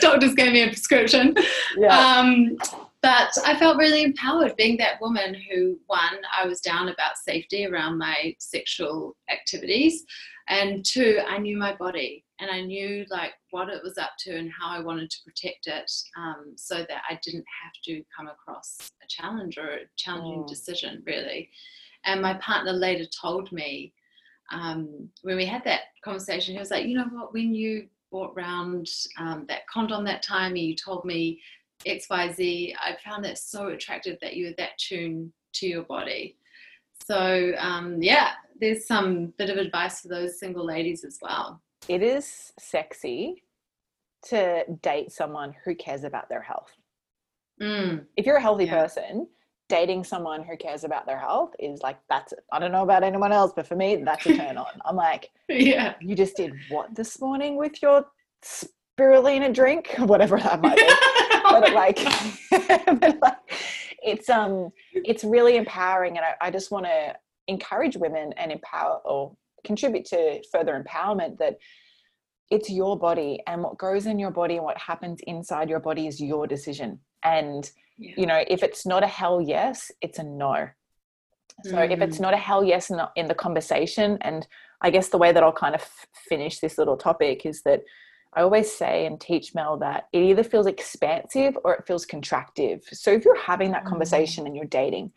Doctors 0.00 0.34
gave 0.34 0.52
me 0.52 0.62
a 0.62 0.68
prescription. 0.68 1.34
Yeah. 1.76 2.18
Um, 2.18 2.56
but 3.06 3.38
I 3.46 3.56
felt 3.56 3.76
really 3.76 4.02
empowered 4.02 4.56
being 4.56 4.76
that 4.78 5.00
woman 5.00 5.32
who, 5.32 5.78
one, 5.86 6.18
I 6.36 6.44
was 6.44 6.60
down 6.60 6.88
about 6.88 7.16
safety 7.16 7.64
around 7.64 7.98
my 7.98 8.34
sexual 8.40 9.16
activities, 9.30 10.04
and 10.48 10.84
two, 10.84 11.20
I 11.24 11.38
knew 11.38 11.56
my 11.56 11.76
body 11.76 12.24
and 12.40 12.50
I 12.50 12.62
knew 12.62 13.06
like 13.08 13.34
what 13.50 13.68
it 13.68 13.80
was 13.82 13.96
up 13.96 14.10
to 14.20 14.36
and 14.36 14.50
how 14.50 14.70
I 14.70 14.80
wanted 14.80 15.08
to 15.10 15.22
protect 15.24 15.68
it, 15.68 15.88
um, 16.16 16.54
so 16.56 16.78
that 16.78 17.02
I 17.08 17.20
didn't 17.22 17.44
have 17.62 17.72
to 17.84 18.02
come 18.16 18.26
across 18.26 18.90
a 19.00 19.06
challenge 19.08 19.56
or 19.56 19.68
a 19.68 19.78
challenging 19.96 20.42
oh. 20.44 20.48
decision 20.48 21.04
really. 21.06 21.48
And 22.06 22.20
my 22.20 22.34
partner 22.34 22.72
later 22.72 23.04
told 23.22 23.52
me 23.52 23.92
um, 24.50 25.08
when 25.22 25.36
we 25.36 25.46
had 25.46 25.62
that 25.62 25.82
conversation, 26.02 26.54
he 26.54 26.58
was 26.58 26.72
like, 26.72 26.86
you 26.86 26.96
know 26.96 27.06
what, 27.12 27.32
when 27.32 27.54
you 27.54 27.86
brought 28.10 28.36
round 28.36 28.88
um, 29.18 29.44
that 29.48 29.66
condom 29.68 30.04
that 30.04 30.22
time, 30.22 30.52
and 30.52 30.60
you 30.60 30.74
told 30.74 31.04
me 31.04 31.40
XYZ, 31.84 32.74
I 32.78 32.96
found 33.04 33.24
that 33.24 33.38
so 33.38 33.68
attractive 33.68 34.18
that 34.22 34.34
you 34.34 34.46
were 34.46 34.54
that 34.58 34.78
tuned 34.78 35.32
to 35.54 35.66
your 35.66 35.82
body. 35.82 36.36
So 37.06 37.52
um, 37.58 38.02
yeah, 38.02 38.32
there's 38.60 38.86
some 38.86 39.32
bit 39.38 39.50
of 39.50 39.58
advice 39.58 40.00
for 40.00 40.08
those 40.08 40.38
single 40.38 40.64
ladies 40.64 41.04
as 41.04 41.18
well. 41.20 41.60
It 41.88 42.02
is 42.02 42.52
sexy 42.58 43.42
to 44.26 44.64
date 44.82 45.12
someone 45.12 45.54
who 45.64 45.74
cares 45.74 46.04
about 46.04 46.28
their 46.28 46.42
health. 46.42 46.70
Mm. 47.60 48.06
If 48.16 48.26
you're 48.26 48.36
a 48.36 48.42
healthy 48.42 48.64
yeah. 48.64 48.82
person, 48.82 49.28
dating 49.68 50.04
someone 50.04 50.42
who 50.42 50.56
cares 50.56 50.84
about 50.84 51.06
their 51.06 51.18
health 51.18 51.54
is 51.58 51.80
like 51.82 51.98
that's 52.08 52.32
it. 52.32 52.40
I 52.52 52.58
don't 52.58 52.72
know 52.72 52.82
about 52.82 53.02
anyone 53.02 53.32
else, 53.32 53.52
but 53.54 53.66
for 53.66 53.76
me, 53.76 53.96
that's 53.96 54.26
a 54.26 54.36
turn 54.36 54.56
on. 54.56 54.66
I'm 54.84 54.96
like, 54.96 55.30
yeah, 55.48 55.94
you 56.00 56.14
just 56.14 56.36
did 56.36 56.54
what 56.70 56.94
this 56.94 57.20
morning 57.20 57.56
with 57.56 57.80
your 57.82 58.06
spirulina 58.44 59.52
drink, 59.52 59.94
whatever 59.98 60.38
that 60.38 60.60
might 60.60 60.76
be. 60.76 60.82
but 61.60 61.72
like, 61.72 61.98
but 63.00 63.18
like, 63.20 63.36
it's 64.02 64.28
um, 64.28 64.70
it's 64.92 65.24
really 65.24 65.56
empowering, 65.56 66.16
and 66.16 66.24
I, 66.24 66.46
I 66.46 66.50
just 66.50 66.70
want 66.70 66.86
to 66.86 67.14
encourage 67.48 67.96
women 67.96 68.32
and 68.36 68.50
empower 68.52 69.00
or 69.04 69.36
contribute 69.64 70.04
to 70.06 70.42
further 70.52 70.82
empowerment 70.82 71.38
that 71.38 71.58
it's 72.50 72.70
your 72.70 72.98
body 72.98 73.40
and 73.46 73.62
what 73.62 73.76
goes 73.76 74.06
in 74.06 74.18
your 74.18 74.30
body 74.30 74.56
and 74.56 74.64
what 74.64 74.78
happens 74.78 75.20
inside 75.26 75.68
your 75.68 75.80
body 75.80 76.06
is 76.06 76.20
your 76.20 76.46
decision 76.46 76.98
and 77.24 77.72
yeah. 77.98 78.14
you 78.16 78.26
know 78.26 78.44
if 78.48 78.62
it's 78.62 78.86
not 78.86 79.02
a 79.02 79.06
hell 79.06 79.40
yes 79.40 79.90
it's 80.00 80.18
a 80.18 80.22
no 80.22 80.68
so 81.64 81.76
mm. 81.76 81.90
if 81.90 82.00
it's 82.00 82.18
mm. 82.18 82.22
not 82.22 82.34
a 82.34 82.36
hell 82.36 82.62
yes 82.62 82.90
in 82.90 82.96
the, 82.96 83.10
in 83.16 83.26
the 83.26 83.34
conversation 83.34 84.18
and 84.20 84.46
i 84.80 84.90
guess 84.90 85.08
the 85.08 85.18
way 85.18 85.32
that 85.32 85.42
i'll 85.42 85.52
kind 85.52 85.74
of 85.74 85.80
f- 85.80 86.06
finish 86.28 86.60
this 86.60 86.78
little 86.78 86.96
topic 86.96 87.44
is 87.44 87.62
that 87.62 87.82
i 88.34 88.42
always 88.42 88.70
say 88.70 89.06
and 89.06 89.20
teach 89.20 89.54
mel 89.54 89.76
that 89.76 90.08
it 90.12 90.22
either 90.22 90.42
feels 90.42 90.66
expansive 90.66 91.56
or 91.64 91.74
it 91.74 91.86
feels 91.86 92.06
contractive 92.06 92.82
so 92.92 93.10
if 93.12 93.24
you're 93.24 93.40
having 93.40 93.70
that 93.70 93.84
mm. 93.84 93.88
conversation 93.88 94.46
and 94.46 94.56
you're 94.56 94.64
dating 94.66 95.12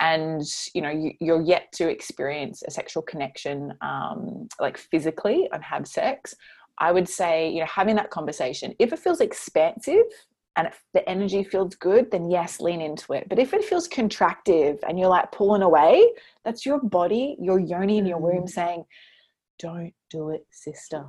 and 0.00 0.42
you 0.74 0.82
know 0.82 1.12
you, 1.20 1.34
are 1.34 1.42
yet 1.42 1.70
to 1.72 1.88
experience 1.88 2.62
a 2.66 2.70
sexual 2.70 3.02
connection 3.02 3.72
um, 3.80 4.48
like 4.60 4.76
physically 4.76 5.48
and 5.52 5.62
have 5.62 5.86
sex 5.86 6.34
i 6.78 6.90
would 6.90 7.08
say 7.08 7.48
you 7.50 7.60
know 7.60 7.66
having 7.66 7.94
that 7.94 8.10
conversation 8.10 8.74
if 8.78 8.92
it 8.92 8.98
feels 8.98 9.20
expansive 9.20 10.04
and 10.56 10.68
if 10.68 10.82
the 10.92 11.08
energy 11.08 11.44
feels 11.44 11.74
good 11.76 12.10
then 12.10 12.30
yes 12.30 12.60
lean 12.60 12.80
into 12.80 13.12
it 13.12 13.28
but 13.28 13.38
if 13.38 13.54
it 13.54 13.64
feels 13.64 13.88
contractive 13.88 14.78
and 14.88 14.98
you're 14.98 15.08
like 15.08 15.30
pulling 15.30 15.62
away 15.62 16.10
that's 16.44 16.66
your 16.66 16.80
body 16.80 17.36
your 17.40 17.60
yoni 17.60 17.98
in 17.98 18.06
your 18.06 18.18
womb 18.18 18.44
mm. 18.44 18.50
saying 18.50 18.84
don't 19.58 19.92
do 20.10 20.30
it 20.30 20.44
sister 20.50 21.04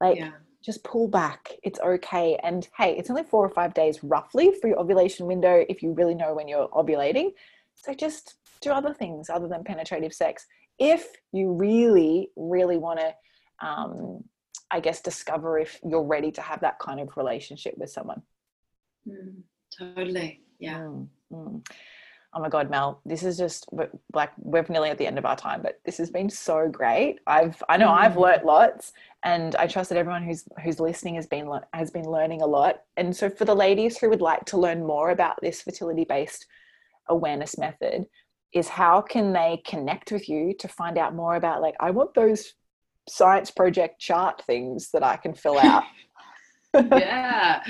like 0.00 0.18
yeah. 0.18 0.32
just 0.64 0.82
pull 0.84 1.08
back 1.08 1.52
it's 1.62 1.80
okay 1.80 2.38
and 2.42 2.68
hey 2.76 2.96
it's 2.96 3.10
only 3.10 3.22
four 3.22 3.44
or 3.44 3.50
five 3.50 3.74
days 3.74 4.02
roughly 4.02 4.52
for 4.60 4.68
your 4.68 4.78
ovulation 4.78 5.26
window 5.26 5.64
if 5.68 5.82
you 5.82 5.92
really 5.92 6.14
know 6.14 6.34
when 6.34 6.48
you're 6.48 6.68
ovulating 6.68 7.30
so 7.74 7.94
just 7.94 8.36
do 8.60 8.70
other 8.70 8.92
things 8.92 9.30
other 9.30 9.48
than 9.48 9.64
penetrative 9.64 10.12
sex 10.12 10.46
if 10.80 11.12
you 11.30 11.52
really, 11.52 12.30
really 12.34 12.78
want 12.78 13.00
to, 13.00 13.14
um, 13.64 14.24
I 14.70 14.80
guess, 14.80 15.02
discover 15.02 15.58
if 15.58 15.78
you're 15.86 16.02
ready 16.02 16.32
to 16.32 16.40
have 16.40 16.62
that 16.62 16.78
kind 16.78 16.98
of 17.00 17.16
relationship 17.16 17.74
with 17.76 17.90
someone. 17.90 18.22
Mm, 19.06 19.42
totally. 19.78 20.40
Yeah. 20.58 20.78
Mm, 20.78 21.08
mm. 21.32 21.66
Oh 22.32 22.40
my 22.40 22.48
God, 22.48 22.70
Mel, 22.70 23.00
this 23.04 23.24
is 23.24 23.36
just 23.36 23.68
like 24.12 24.30
we're 24.38 24.64
nearly 24.68 24.90
at 24.90 24.98
the 24.98 25.06
end 25.06 25.18
of 25.18 25.24
our 25.24 25.36
time, 25.36 25.62
but 25.62 25.80
this 25.84 25.98
has 25.98 26.10
been 26.10 26.30
so 26.30 26.68
great. 26.68 27.18
I've, 27.26 27.60
I 27.68 27.76
know 27.76 27.90
I've 27.90 28.12
mm. 28.12 28.20
learnt 28.20 28.44
lots 28.44 28.92
and 29.24 29.56
I 29.56 29.66
trust 29.66 29.88
that 29.90 29.98
everyone 29.98 30.22
who's, 30.22 30.44
who's 30.62 30.78
listening 30.78 31.16
has 31.16 31.26
been, 31.26 31.50
has 31.72 31.90
been 31.90 32.08
learning 32.08 32.42
a 32.42 32.46
lot. 32.46 32.82
And 32.96 33.16
so 33.16 33.28
for 33.28 33.44
the 33.44 33.54
ladies 33.54 33.98
who 33.98 34.08
would 34.10 34.20
like 34.20 34.44
to 34.46 34.58
learn 34.58 34.86
more 34.86 35.10
about 35.10 35.40
this 35.42 35.60
fertility 35.60 36.04
based 36.04 36.46
awareness 37.08 37.58
method 37.58 38.06
is 38.52 38.68
how 38.68 39.00
can 39.00 39.32
they 39.32 39.62
connect 39.66 40.10
with 40.10 40.28
you 40.28 40.54
to 40.58 40.68
find 40.68 40.98
out 40.98 41.14
more 41.14 41.36
about 41.36 41.60
like 41.60 41.74
i 41.80 41.90
want 41.90 42.14
those 42.14 42.54
science 43.08 43.50
project 43.50 44.00
chart 44.00 44.42
things 44.46 44.90
that 44.92 45.02
i 45.02 45.16
can 45.16 45.34
fill 45.34 45.58
out 45.58 45.84
yeah 46.74 47.62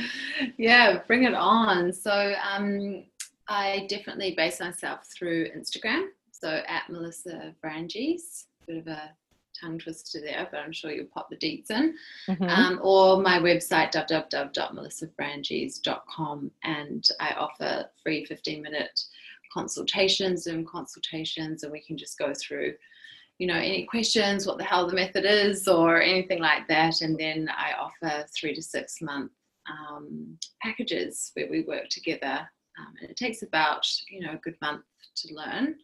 yeah 0.58 1.00
bring 1.06 1.24
it 1.24 1.34
on 1.34 1.92
so 1.92 2.34
um 2.52 3.04
i 3.50 3.86
definitely 3.88 4.34
base 4.34 4.60
myself 4.60 5.06
through 5.14 5.46
instagram 5.50 6.06
so 6.32 6.62
at 6.66 6.88
melissa 6.88 7.54
vranjes 7.62 8.46
bit 8.66 8.78
of 8.78 8.86
a 8.86 9.10
tongue 9.60 9.78
twister 9.78 10.20
there, 10.20 10.48
but 10.50 10.58
I'm 10.60 10.72
sure 10.72 10.90
you'll 10.90 11.04
pop 11.06 11.30
the 11.30 11.36
deets 11.36 11.70
in. 11.70 11.94
Mm-hmm. 12.28 12.42
Um, 12.44 12.80
or 12.82 13.22
my 13.22 13.38
website, 13.38 13.92
www.melissavranjes.com, 13.92 16.50
and 16.64 17.08
I 17.18 17.32
offer 17.32 17.86
free 18.02 18.24
15 18.24 18.62
minute 18.62 18.98
consultations, 19.52 20.44
Zoom 20.44 20.64
consultations, 20.64 21.62
and 21.62 21.70
we 21.72 21.82
can 21.82 21.98
just 21.98 22.18
go 22.18 22.32
through, 22.34 22.74
you 23.38 23.46
know, 23.46 23.56
any 23.56 23.84
questions, 23.86 24.46
what 24.46 24.56
the 24.58 24.64
hell 24.64 24.86
the 24.86 24.94
method 24.94 25.26
is, 25.26 25.68
or 25.68 26.00
anything 26.00 26.40
like 26.40 26.66
that. 26.68 27.02
And 27.02 27.18
then 27.18 27.50
I 27.50 27.72
offer 27.78 28.24
three 28.34 28.54
to 28.54 28.62
six 28.62 29.02
month 29.02 29.32
um, 29.68 30.38
packages 30.62 31.32
where 31.34 31.50
we 31.50 31.60
work 31.62 31.88
together. 31.88 32.48
Um, 32.80 32.94
and 33.00 33.10
it 33.10 33.16
takes 33.16 33.42
about, 33.42 33.86
you 34.08 34.20
know, 34.20 34.32
a 34.32 34.36
good 34.36 34.56
month 34.62 34.84
to 35.16 35.34
learn. 35.34 35.76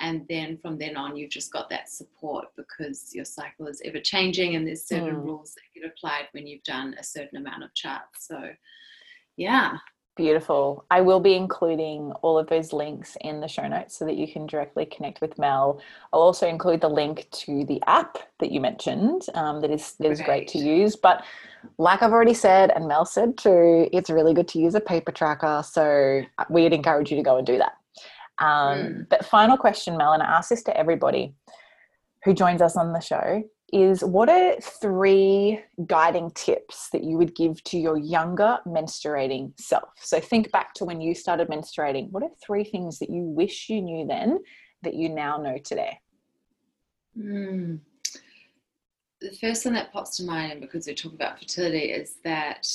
And 0.00 0.26
then 0.28 0.58
from 0.58 0.76
then 0.76 0.96
on, 0.96 1.16
you've 1.16 1.30
just 1.30 1.52
got 1.52 1.70
that 1.70 1.88
support 1.88 2.46
because 2.56 3.14
your 3.14 3.24
cycle 3.24 3.68
is 3.68 3.80
ever 3.84 4.00
changing 4.00 4.56
and 4.56 4.66
there's 4.66 4.88
certain 4.88 5.16
mm. 5.16 5.24
rules 5.24 5.54
that 5.54 5.80
get 5.80 5.88
applied 5.88 6.26
when 6.32 6.46
you've 6.46 6.64
done 6.64 6.96
a 6.98 7.04
certain 7.04 7.38
amount 7.38 7.62
of 7.62 7.74
charts. 7.74 8.26
So, 8.26 8.50
yeah, 9.36 9.76
Beautiful. 10.16 10.84
I 10.92 11.00
will 11.00 11.18
be 11.18 11.34
including 11.34 12.12
all 12.22 12.38
of 12.38 12.46
those 12.46 12.72
links 12.72 13.16
in 13.22 13.40
the 13.40 13.48
show 13.48 13.66
notes 13.66 13.96
so 13.96 14.04
that 14.04 14.14
you 14.16 14.28
can 14.28 14.46
directly 14.46 14.86
connect 14.86 15.20
with 15.20 15.36
Mel. 15.40 15.80
I'll 16.12 16.20
also 16.20 16.46
include 16.46 16.82
the 16.82 16.88
link 16.88 17.26
to 17.32 17.64
the 17.64 17.82
app 17.88 18.18
that 18.38 18.52
you 18.52 18.60
mentioned. 18.60 19.26
Um, 19.34 19.60
that 19.60 19.72
is 19.72 19.94
that 19.98 20.12
is 20.12 20.20
great. 20.20 20.46
to 20.48 20.58
use. 20.58 20.94
But 20.94 21.24
like 21.78 22.00
I've 22.00 22.12
already 22.12 22.34
said, 22.34 22.70
and 22.76 22.86
Mel 22.86 23.04
said 23.04 23.36
too, 23.36 23.88
it's 23.92 24.08
really 24.08 24.34
good 24.34 24.46
to 24.48 24.60
use 24.60 24.76
a 24.76 24.80
paper 24.80 25.10
tracker. 25.10 25.64
So 25.68 26.22
we'd 26.48 26.72
encourage 26.72 27.10
you 27.10 27.16
to 27.16 27.22
go 27.24 27.38
and 27.38 27.46
do 27.46 27.58
that. 27.58 27.72
Um, 28.38 28.78
mm. 28.78 29.08
But 29.08 29.24
final 29.24 29.56
question, 29.56 29.96
Mel, 29.96 30.12
and 30.12 30.22
I 30.22 30.26
ask 30.26 30.48
this 30.48 30.62
to 30.64 30.76
everybody 30.76 31.34
who 32.22 32.34
joins 32.34 32.62
us 32.62 32.76
on 32.76 32.92
the 32.92 33.00
show 33.00 33.42
is 33.72 34.04
what 34.04 34.28
are 34.28 34.56
three 34.60 35.60
guiding 35.86 36.30
tips 36.32 36.90
that 36.90 37.02
you 37.02 37.16
would 37.16 37.34
give 37.34 37.62
to 37.64 37.78
your 37.78 37.98
younger 37.98 38.58
menstruating 38.66 39.58
self? 39.58 39.88
So 39.96 40.20
think 40.20 40.52
back 40.52 40.74
to 40.74 40.84
when 40.84 41.00
you 41.00 41.14
started 41.14 41.48
menstruating. 41.48 42.10
What 42.10 42.22
are 42.22 42.30
three 42.44 42.64
things 42.64 42.98
that 42.98 43.10
you 43.10 43.22
wish 43.22 43.68
you 43.68 43.80
knew 43.80 44.06
then 44.06 44.40
that 44.82 44.94
you 44.94 45.08
now 45.08 45.38
know 45.38 45.58
today? 45.58 45.98
Mm. 47.18 47.80
The 49.20 49.30
first 49.40 49.62
thing 49.62 49.72
that 49.72 49.92
pops 49.92 50.18
to 50.18 50.24
mind, 50.24 50.52
and 50.52 50.60
because 50.60 50.86
we're 50.86 50.94
talking 50.94 51.16
about 51.16 51.38
fertility, 51.38 51.90
is 51.90 52.16
that 52.24 52.68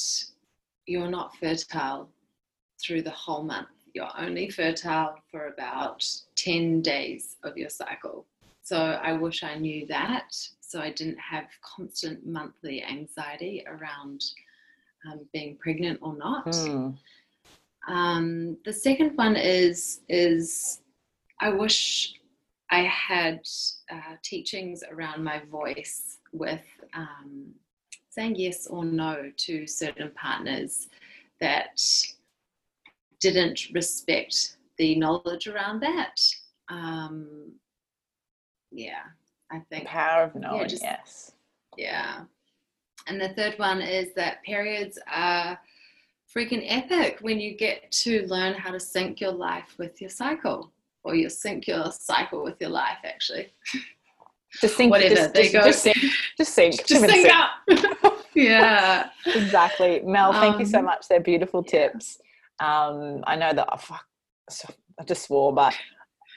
you're 0.87 1.09
not 1.09 1.35
fertile 1.37 2.09
through 2.81 3.03
the 3.03 3.11
whole 3.11 3.43
month 3.43 3.67
you're 3.93 4.09
only 4.17 4.49
fertile 4.49 5.15
for 5.31 5.47
about 5.47 6.05
10 6.35 6.81
days 6.81 7.37
of 7.43 7.57
your 7.57 7.69
cycle. 7.69 8.25
So 8.61 8.77
I 8.77 9.13
wish 9.13 9.43
I 9.43 9.55
knew 9.55 9.85
that. 9.87 10.35
So 10.69 10.79
I 10.79 10.91
didn't 10.91 11.17
have 11.17 11.45
constant 11.63 12.27
monthly 12.27 12.83
anxiety 12.83 13.65
around 13.65 14.23
um, 15.09 15.21
being 15.33 15.57
pregnant 15.57 15.97
or 15.99 16.15
not. 16.15 16.45
Mm. 16.45 16.95
Um, 17.87 18.55
the 18.65 18.73
second 18.73 19.15
one 19.15 19.35
is 19.35 20.01
is 20.09 20.81
I 21.39 21.49
wish 21.49 22.13
I 22.69 22.83
had 22.83 23.39
uh, 23.91 24.17
teachings 24.21 24.83
around 24.91 25.23
my 25.23 25.41
voice 25.49 26.19
with 26.33 26.67
um, 26.93 27.51
saying 28.11 28.35
yes 28.35 28.67
or 28.67 28.85
no 28.85 29.31
to 29.37 29.65
certain 29.65 30.11
partners 30.11 30.87
that 31.41 31.81
didn't 33.19 33.69
respect 33.73 34.57
the 34.77 34.95
knowledge 34.97 35.47
around 35.47 35.79
that. 35.79 36.21
Um, 36.69 37.53
yeah, 38.71 39.05
I 39.51 39.59
think 39.69 39.85
Power 39.87 40.23
of 40.23 40.35
knowing, 40.35 40.67
just- 40.69 40.83
yes. 40.83 41.31
yeah. 41.77 42.21
And 43.07 43.19
the 43.19 43.29
third 43.29 43.57
one 43.57 43.81
is 43.81 44.13
that 44.15 44.43
periods 44.43 44.99
are 45.11 45.59
freaking 46.35 46.63
epic 46.67 47.17
when 47.21 47.39
you 47.39 47.55
get 47.57 47.91
to 47.91 48.25
learn 48.27 48.53
how 48.53 48.71
to 48.71 48.79
sync 48.79 49.19
your 49.19 49.31
life 49.31 49.73
with 49.79 49.99
your 49.99 50.11
cycle, 50.11 50.71
or 51.03 51.15
you 51.15 51.27
sync 51.29 51.65
your 51.67 51.91
cycle 51.91 52.43
with 52.43 52.55
your 52.61 52.69
life, 52.69 52.97
actually. 53.03 53.51
Just 54.61 54.75
think, 54.75 54.91
Whatever, 54.91 55.15
just, 55.15 55.33
there 55.33 55.43
just, 55.43 55.53
you 55.53 55.59
go. 55.59 55.65
just 55.65 55.81
sink, 55.83 55.97
just 56.37 56.53
sink. 56.53 56.85
Just 56.85 57.03
Even 57.03 57.09
sync 57.09 57.29
up. 57.33 58.25
yeah. 58.35 59.09
Exactly. 59.25 60.01
Mel, 60.03 60.33
thank 60.33 60.59
you 60.59 60.65
so 60.65 60.79
Um, 60.79 60.85
much. 60.85 61.07
They're 61.07 61.19
beautiful 61.19 61.63
yeah. 61.67 61.87
tips. 61.87 62.19
Um, 62.59 63.23
I 63.25 63.35
know 63.35 63.53
that, 63.53 63.67
oh, 63.71 63.77
fuck, 63.77 64.05
I 64.99 65.03
just 65.05 65.23
swore, 65.25 65.53
but 65.53 65.73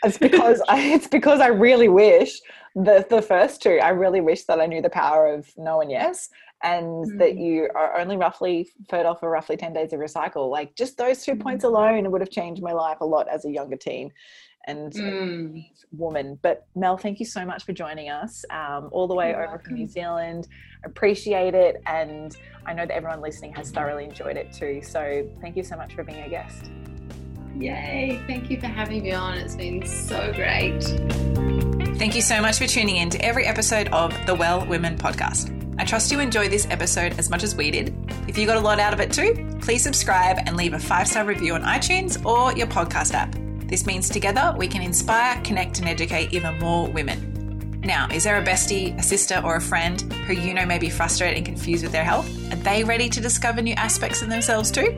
it's 0.04 0.18
because 0.18 0.62
I, 0.68 0.80
it's 0.80 1.06
because 1.08 1.40
I 1.40 1.48
really 1.48 1.88
wish 1.88 2.40
the, 2.74 3.06
the 3.08 3.22
first 3.22 3.62
two, 3.62 3.78
I 3.82 3.90
really 3.90 4.20
wish 4.20 4.44
that 4.44 4.60
I 4.60 4.66
knew 4.66 4.82
the 4.82 4.90
power 4.90 5.26
of 5.32 5.48
no 5.56 5.80
and 5.80 5.90
yes, 5.90 6.28
and 6.62 7.04
that 7.18 7.32
Mm. 7.34 7.40
you 7.40 7.68
are 7.74 7.98
only 7.98 8.16
roughly 8.16 8.70
fertile 8.88 9.14
for 9.14 9.28
roughly 9.28 9.56
10 9.56 9.72
days 9.72 9.92
of 9.92 9.98
your 9.98 10.08
cycle. 10.08 10.48
Like 10.50 10.74
just 10.76 10.96
those 10.96 11.24
two 11.24 11.36
points 11.36 11.64
Mm. 11.64 11.68
alone 11.68 12.10
would 12.10 12.20
have 12.20 12.30
changed 12.30 12.62
my 12.62 12.72
life 12.72 12.98
a 13.00 13.04
lot 13.04 13.28
as 13.28 13.44
a 13.44 13.50
younger 13.50 13.76
teen 13.76 14.10
and 14.66 14.92
Mm. 14.92 15.64
woman. 15.90 16.38
But 16.40 16.66
Mel, 16.76 16.96
thank 16.96 17.18
you 17.18 17.26
so 17.26 17.44
much 17.44 17.64
for 17.64 17.72
joining 17.72 18.10
us 18.10 18.44
um, 18.50 18.88
all 18.92 19.08
the 19.08 19.14
way 19.14 19.30
You're 19.30 19.44
over 19.44 19.58
from 19.58 19.74
New. 19.74 19.88
Zealand. 19.88 20.46
Appreciate 20.84 21.54
it. 21.54 21.82
And 21.86 22.36
I 22.64 22.72
know 22.72 22.86
that 22.86 22.94
everyone 22.94 23.20
listening 23.20 23.52
has 23.54 23.70
thoroughly 23.70 24.04
enjoyed 24.04 24.36
it 24.36 24.52
too. 24.52 24.80
So 24.82 25.28
thank 25.40 25.56
you 25.56 25.64
so 25.64 25.76
much 25.76 25.94
for 25.94 26.04
being 26.04 26.22
a 26.22 26.28
guest. 26.28 26.70
Yay. 27.58 28.20
Thank 28.26 28.50
you 28.50 28.60
for 28.60 28.66
having 28.66 29.02
me 29.02 29.12
on. 29.12 29.38
It's 29.38 29.54
been 29.54 29.84
so 29.86 30.32
great. 30.32 30.82
Thank 31.98 32.16
you 32.16 32.22
so 32.22 32.40
much 32.40 32.58
for 32.58 32.66
tuning 32.66 32.96
in 32.96 33.10
to 33.10 33.24
every 33.24 33.44
episode 33.44 33.88
of 33.88 34.14
the 34.26 34.34
Well 34.34 34.66
Women 34.66 34.96
podcast. 34.96 35.58
I 35.78 35.84
trust 35.84 36.10
you 36.10 36.20
enjoyed 36.20 36.50
this 36.50 36.66
episode 36.70 37.18
as 37.18 37.30
much 37.30 37.42
as 37.42 37.54
we 37.54 37.70
did. 37.70 37.94
If 38.28 38.36
you 38.36 38.46
got 38.46 38.56
a 38.56 38.60
lot 38.60 38.78
out 38.78 38.92
of 38.92 39.00
it 39.00 39.12
too, 39.12 39.58
please 39.60 39.82
subscribe 39.82 40.38
and 40.46 40.56
leave 40.56 40.74
a 40.74 40.78
five 40.78 41.08
star 41.08 41.24
review 41.24 41.54
on 41.54 41.62
iTunes 41.62 42.24
or 42.24 42.56
your 42.56 42.66
podcast 42.66 43.14
app. 43.14 43.34
This 43.68 43.86
means 43.86 44.08
together 44.08 44.54
we 44.56 44.68
can 44.68 44.82
inspire, 44.82 45.40
connect, 45.42 45.78
and 45.78 45.88
educate 45.88 46.32
even 46.32 46.58
more 46.58 46.88
women. 46.88 47.80
Now, 47.84 48.06
is 48.12 48.24
there 48.24 48.38
a 48.38 48.44
bestie, 48.44 48.96
a 48.98 49.02
sister, 49.02 49.40
or 49.44 49.56
a 49.56 49.60
friend 49.60 50.00
who 50.26 50.34
you 50.34 50.54
know 50.54 50.64
may 50.66 50.78
be 50.78 50.88
frustrated 50.90 51.38
and 51.38 51.46
confused 51.46 51.82
with 51.82 51.92
their 51.92 52.04
health? 52.04 52.28
Are 52.52 52.56
they 52.56 52.84
ready 52.84 53.08
to 53.08 53.20
discover 53.20 53.60
new 53.60 53.74
aspects 53.74 54.22
of 54.22 54.28
themselves 54.28 54.70
too? 54.70 54.96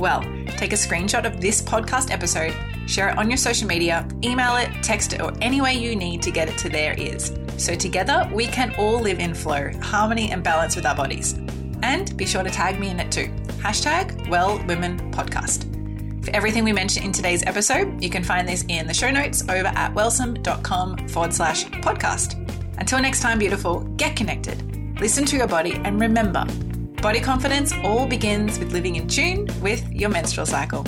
Well, 0.00 0.22
take 0.56 0.72
a 0.72 0.76
screenshot 0.76 1.26
of 1.26 1.42
this 1.42 1.60
podcast 1.60 2.10
episode, 2.10 2.54
share 2.86 3.10
it 3.10 3.18
on 3.18 3.28
your 3.28 3.36
social 3.36 3.68
media, 3.68 4.08
email 4.24 4.56
it, 4.56 4.70
text 4.82 5.12
it, 5.12 5.20
or 5.20 5.34
any 5.42 5.60
way 5.60 5.74
you 5.74 5.94
need 5.94 6.22
to 6.22 6.30
get 6.30 6.48
it 6.48 6.56
to 6.56 6.70
their 6.70 6.98
ears. 6.98 7.34
So 7.58 7.74
together 7.74 8.26
we 8.32 8.46
can 8.46 8.74
all 8.78 8.98
live 8.98 9.18
in 9.18 9.34
flow, 9.34 9.70
harmony, 9.82 10.32
and 10.32 10.42
balance 10.42 10.74
with 10.74 10.86
our 10.86 10.94
bodies. 10.94 11.34
And 11.82 12.16
be 12.16 12.24
sure 12.24 12.42
to 12.42 12.48
tag 12.48 12.80
me 12.80 12.88
in 12.88 12.98
it 12.98 13.12
too. 13.12 13.26
Hashtag 13.58 14.26
Well 14.30 14.56
Women 14.66 14.98
Podcast. 15.12 15.66
For 16.24 16.34
everything 16.34 16.64
we 16.64 16.72
mentioned 16.72 17.04
in 17.04 17.12
today's 17.12 17.44
episode, 17.44 18.02
you 18.02 18.08
can 18.08 18.24
find 18.24 18.48
this 18.48 18.64
in 18.68 18.86
the 18.86 18.94
show 18.94 19.10
notes 19.10 19.42
over 19.42 19.68
at 19.68 19.94
wellsome.com 19.94 21.08
forward 21.08 21.34
slash 21.34 21.66
podcast. 21.66 22.38
Until 22.78 23.02
next 23.02 23.20
time, 23.20 23.38
beautiful, 23.38 23.80
get 23.98 24.16
connected, 24.16 24.98
listen 24.98 25.26
to 25.26 25.36
your 25.36 25.46
body, 25.46 25.74
and 25.84 26.00
remember 26.00 26.46
body 27.00 27.20
confidence 27.20 27.72
all 27.82 28.06
begins 28.06 28.58
with 28.58 28.72
living 28.72 28.96
in 28.96 29.08
tune 29.08 29.48
with 29.62 29.90
your 29.90 30.10
menstrual 30.10 30.46
cycle. 30.46 30.84